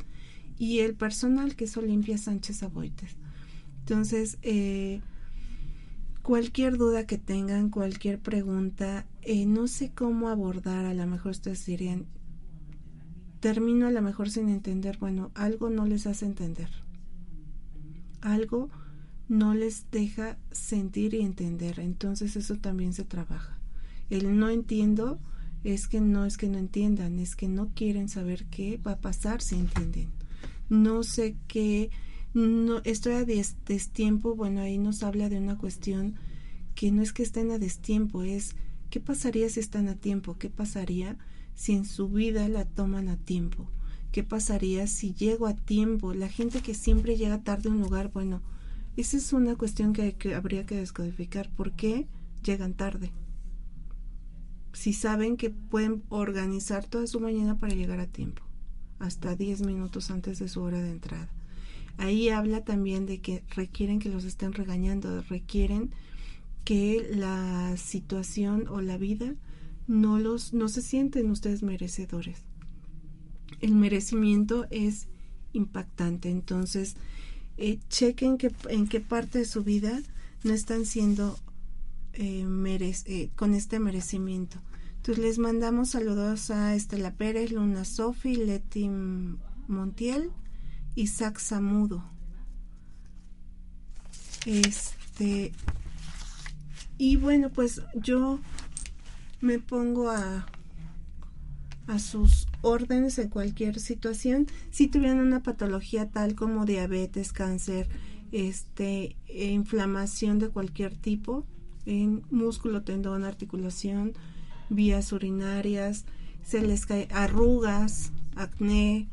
y 0.58 0.78
el 0.78 0.94
personal 0.94 1.56
que 1.56 1.64
es 1.64 1.76
Olimpia 1.76 2.16
Sánchez 2.16 2.62
Aboites. 2.62 3.16
Entonces, 3.80 4.38
eh, 4.42 5.00
cualquier 6.22 6.78
duda 6.78 7.06
que 7.06 7.18
tengan, 7.18 7.68
cualquier 7.68 8.20
pregunta, 8.20 9.06
eh, 9.22 9.44
no 9.46 9.66
sé 9.66 9.92
cómo 9.92 10.28
abordar, 10.28 10.84
a 10.84 10.94
lo 10.94 11.06
mejor 11.06 11.32
ustedes 11.32 11.66
dirían, 11.66 12.06
termino 13.40 13.88
a 13.88 13.90
lo 13.90 14.02
mejor 14.02 14.30
sin 14.30 14.48
entender, 14.48 14.98
bueno, 14.98 15.32
algo 15.34 15.68
no 15.68 15.86
les 15.86 16.06
hace 16.06 16.26
entender, 16.26 16.70
algo 18.20 18.70
no 19.28 19.54
les 19.54 19.90
deja 19.90 20.38
sentir 20.52 21.14
y 21.14 21.22
entender, 21.22 21.80
entonces 21.80 22.36
eso 22.36 22.56
también 22.56 22.92
se 22.92 23.04
trabaja. 23.04 23.58
El 24.10 24.38
no 24.38 24.48
entiendo 24.48 25.18
es 25.64 25.88
que 25.88 26.00
no 26.00 26.24
es 26.24 26.36
que 26.36 26.48
no 26.48 26.58
entiendan, 26.58 27.18
es 27.18 27.34
que 27.34 27.48
no 27.48 27.70
quieren 27.74 28.08
saber 28.08 28.44
qué 28.46 28.78
va 28.78 28.92
a 28.92 29.00
pasar 29.00 29.40
si 29.40 29.54
entienden. 29.56 30.10
No 30.68 31.02
sé 31.02 31.36
qué 31.48 31.90
no 32.34 32.80
estoy 32.84 33.12
a 33.14 33.24
destiempo, 33.24 34.34
bueno, 34.34 34.60
ahí 34.60 34.78
nos 34.78 35.02
habla 35.02 35.28
de 35.28 35.38
una 35.38 35.58
cuestión 35.58 36.14
que 36.74 36.90
no 36.90 37.02
es 37.02 37.12
que 37.12 37.22
estén 37.22 37.50
a 37.50 37.58
destiempo, 37.58 38.22
es 38.22 38.56
qué 38.90 39.00
pasaría 39.00 39.48
si 39.50 39.60
están 39.60 39.88
a 39.88 39.96
tiempo, 39.96 40.38
qué 40.38 40.48
pasaría 40.48 41.18
si 41.54 41.72
en 41.72 41.84
su 41.84 42.08
vida 42.08 42.48
la 42.48 42.64
toman 42.64 43.08
a 43.08 43.16
tiempo, 43.18 43.68
qué 44.12 44.22
pasaría 44.22 44.86
si 44.86 45.12
llego 45.12 45.46
a 45.46 45.54
tiempo, 45.54 46.14
la 46.14 46.28
gente 46.28 46.62
que 46.62 46.74
siempre 46.74 47.16
llega 47.16 47.42
tarde 47.42 47.68
a 47.68 47.72
un 47.72 47.80
lugar, 47.80 48.10
bueno, 48.12 48.40
esa 48.96 49.18
es 49.18 49.32
una 49.34 49.56
cuestión 49.56 49.92
que, 49.92 50.14
que 50.14 50.34
habría 50.34 50.64
que 50.64 50.76
descodificar, 50.76 51.50
¿por 51.50 51.72
qué 51.72 52.06
llegan 52.42 52.74
tarde? 52.74 53.12
Si 54.72 54.94
saben 54.94 55.36
que 55.36 55.50
pueden 55.50 56.02
organizar 56.08 56.86
toda 56.86 57.06
su 57.06 57.20
mañana 57.20 57.58
para 57.58 57.74
llegar 57.74 58.00
a 58.00 58.06
tiempo, 58.06 58.42
hasta 58.98 59.36
10 59.36 59.66
minutos 59.66 60.10
antes 60.10 60.38
de 60.38 60.48
su 60.48 60.62
hora 60.62 60.80
de 60.80 60.90
entrada 60.90 61.30
Ahí 61.98 62.28
habla 62.30 62.64
también 62.64 63.06
de 63.06 63.20
que 63.20 63.44
requieren 63.54 63.98
que 63.98 64.08
los 64.08 64.24
estén 64.24 64.52
regañando, 64.52 65.22
requieren 65.22 65.90
que 66.64 67.06
la 67.14 67.76
situación 67.76 68.68
o 68.68 68.80
la 68.80 68.96
vida 68.96 69.34
no 69.86 70.18
los 70.18 70.52
no 70.52 70.68
se 70.68 70.82
sienten 70.82 71.30
ustedes 71.30 71.62
merecedores. 71.62 72.38
El 73.60 73.74
merecimiento 73.74 74.66
es 74.70 75.08
impactante, 75.52 76.30
entonces 76.30 76.96
eh, 77.56 77.78
chequen 77.88 78.38
que, 78.38 78.52
en 78.68 78.88
qué 78.88 79.00
parte 79.00 79.40
de 79.40 79.44
su 79.44 79.62
vida 79.62 80.00
no 80.44 80.52
están 80.52 80.86
siendo 80.86 81.38
eh, 82.14 82.46
eh, 83.06 83.30
con 83.36 83.54
este 83.54 83.78
merecimiento. 83.78 84.58
Entonces 84.96 85.22
les 85.22 85.38
mandamos 85.38 85.90
saludos 85.90 86.50
a 86.50 86.74
Estela 86.74 87.14
Pérez, 87.14 87.50
Luna 87.52 87.84
Sofi, 87.84 88.36
Leti 88.36 88.88
Montiel, 89.68 90.30
Isaac 90.94 91.38
Samudo. 91.38 92.04
Este 94.46 95.52
y 96.98 97.16
bueno, 97.16 97.50
pues 97.50 97.82
yo 97.94 98.40
me 99.40 99.58
pongo 99.58 100.10
a 100.10 100.46
a 101.86 101.98
sus 101.98 102.46
órdenes 102.60 103.18
en 103.18 103.28
cualquier 103.28 103.80
situación. 103.80 104.46
Si 104.70 104.88
tuvieran 104.88 105.18
una 105.18 105.42
patología 105.42 106.08
tal 106.08 106.34
como 106.34 106.64
diabetes, 106.64 107.32
cáncer, 107.32 107.88
este, 108.30 109.16
e 109.26 109.50
inflamación 109.50 110.38
de 110.38 110.48
cualquier 110.48 110.96
tipo, 110.96 111.44
en 111.84 112.22
músculo, 112.30 112.82
tendón, 112.82 113.24
articulación, 113.24 114.14
vías 114.70 115.12
urinarias, 115.12 116.04
se 116.44 116.62
les 116.62 116.86
cae 116.86 117.08
arrugas, 117.10 118.12
acné, 118.36 119.08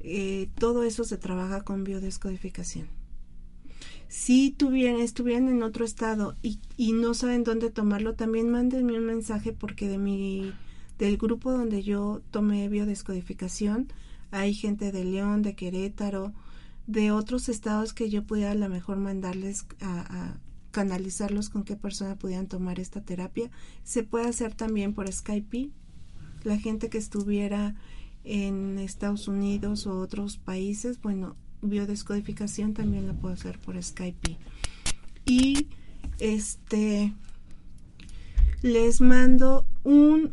eh, 0.00 0.48
todo 0.58 0.82
eso 0.82 1.04
se 1.04 1.18
trabaja 1.18 1.62
con 1.62 1.84
biodescodificación. 1.84 2.88
Si 4.08 4.50
tuvieran, 4.50 5.00
estuvieran 5.00 5.48
en 5.48 5.62
otro 5.62 5.84
estado 5.84 6.36
y, 6.42 6.58
y 6.76 6.92
no 6.92 7.14
saben 7.14 7.44
dónde 7.44 7.70
tomarlo, 7.70 8.14
también 8.14 8.50
mándenme 8.50 8.98
un 8.98 9.06
mensaje 9.06 9.52
porque 9.52 9.88
de 9.88 9.98
mi, 9.98 10.52
del 10.98 11.16
grupo 11.16 11.52
donde 11.52 11.82
yo 11.82 12.20
tomé 12.30 12.68
biodescodificación, 12.68 13.88
hay 14.32 14.52
gente 14.54 14.90
de 14.90 15.04
León, 15.04 15.42
de 15.42 15.54
Querétaro, 15.54 16.32
de 16.86 17.12
otros 17.12 17.48
estados 17.48 17.92
que 17.92 18.10
yo 18.10 18.24
pudiera 18.24 18.50
a 18.50 18.56
lo 18.56 18.68
mejor 18.68 18.96
mandarles 18.96 19.66
a, 19.80 20.00
a 20.00 20.40
canalizarlos 20.70 21.50
con 21.50 21.64
qué 21.64 21.76
persona 21.76 22.16
pudieran 22.16 22.48
tomar 22.48 22.80
esta 22.80 23.02
terapia. 23.02 23.50
Se 23.84 24.02
puede 24.02 24.28
hacer 24.28 24.54
también 24.54 24.94
por 24.94 25.10
Skype. 25.12 25.70
La 26.42 26.58
gente 26.58 26.88
que 26.88 26.98
estuviera 26.98 27.76
en 28.24 28.78
Estados 28.78 29.28
Unidos 29.28 29.86
o 29.86 29.98
otros 29.98 30.36
países, 30.36 31.00
bueno, 31.00 31.36
biodescodificación 31.62 32.74
también 32.74 33.06
la 33.06 33.14
puedo 33.14 33.34
hacer 33.34 33.58
por 33.58 33.82
Skype. 33.82 34.38
Y 35.24 35.68
este 36.18 37.12
les 38.62 39.00
mando 39.00 39.66
un 39.84 40.32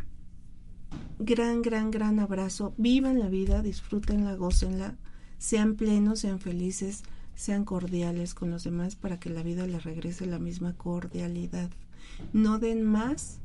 gran, 1.20 1.62
gran, 1.62 1.92
gran 1.92 2.20
abrazo. 2.20 2.74
Vivan 2.78 3.20
la 3.20 3.30
vida, 3.30 3.62
disfrútenla, 3.62 4.36
gócenla, 4.36 4.98
sean 5.38 5.76
plenos, 5.76 6.20
sean 6.20 6.40
felices, 6.40 7.04
sean 7.36 7.64
cordiales 7.66 8.34
con 8.34 8.50
los 8.50 8.64
demás 8.64 8.96
para 8.96 9.20
que 9.20 9.30
la 9.30 9.44
vida 9.44 9.66
les 9.68 9.84
regrese 9.84 10.26
la 10.26 10.40
misma 10.40 10.74
cordialidad. 10.74 11.70
No 12.34 12.60
den 12.60 12.84
más, 12.84 13.40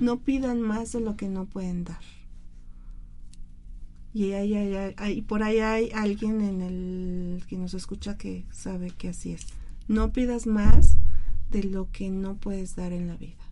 no 0.00 0.18
pidan 0.20 0.60
más 0.60 0.92
de 0.92 1.00
lo 1.00 1.16
que 1.16 1.28
no 1.28 1.46
pueden 1.46 1.84
dar 1.84 2.00
y 4.16 4.32
hay, 4.32 5.20
por 5.20 5.42
ahí 5.42 5.58
hay 5.58 5.90
alguien 5.92 6.40
en 6.40 6.62
el 6.62 7.44
que 7.46 7.58
nos 7.58 7.74
escucha 7.74 8.16
que 8.16 8.46
sabe 8.50 8.90
que 8.90 9.10
así 9.10 9.32
es. 9.32 9.46
No 9.88 10.10
pidas 10.10 10.46
más 10.46 10.96
de 11.50 11.64
lo 11.64 11.90
que 11.92 12.08
no 12.08 12.34
puedes 12.36 12.76
dar 12.76 12.94
en 12.94 13.08
la 13.08 13.16
vida, 13.16 13.44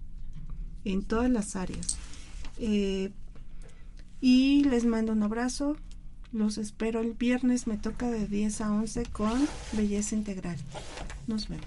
en 0.87 1.03
todas 1.03 1.31
las 1.31 1.55
áreas. 1.55 1.99
Eh, 2.57 3.11
y 4.23 4.65
les 4.65 4.87
mando 4.87 5.13
un 5.13 5.23
abrazo. 5.23 5.77
Los 6.33 6.57
espero 6.57 7.03
el 7.03 7.13
viernes. 7.13 7.67
Me 7.67 7.77
toca 7.77 8.11
de 8.11 8.27
10 8.27 8.63
a 8.63 8.73
11 8.73 9.05
con 9.13 9.47
Belleza 9.75 10.17
Integral. 10.17 10.57
Nos 11.27 11.51
vemos. 11.51 11.67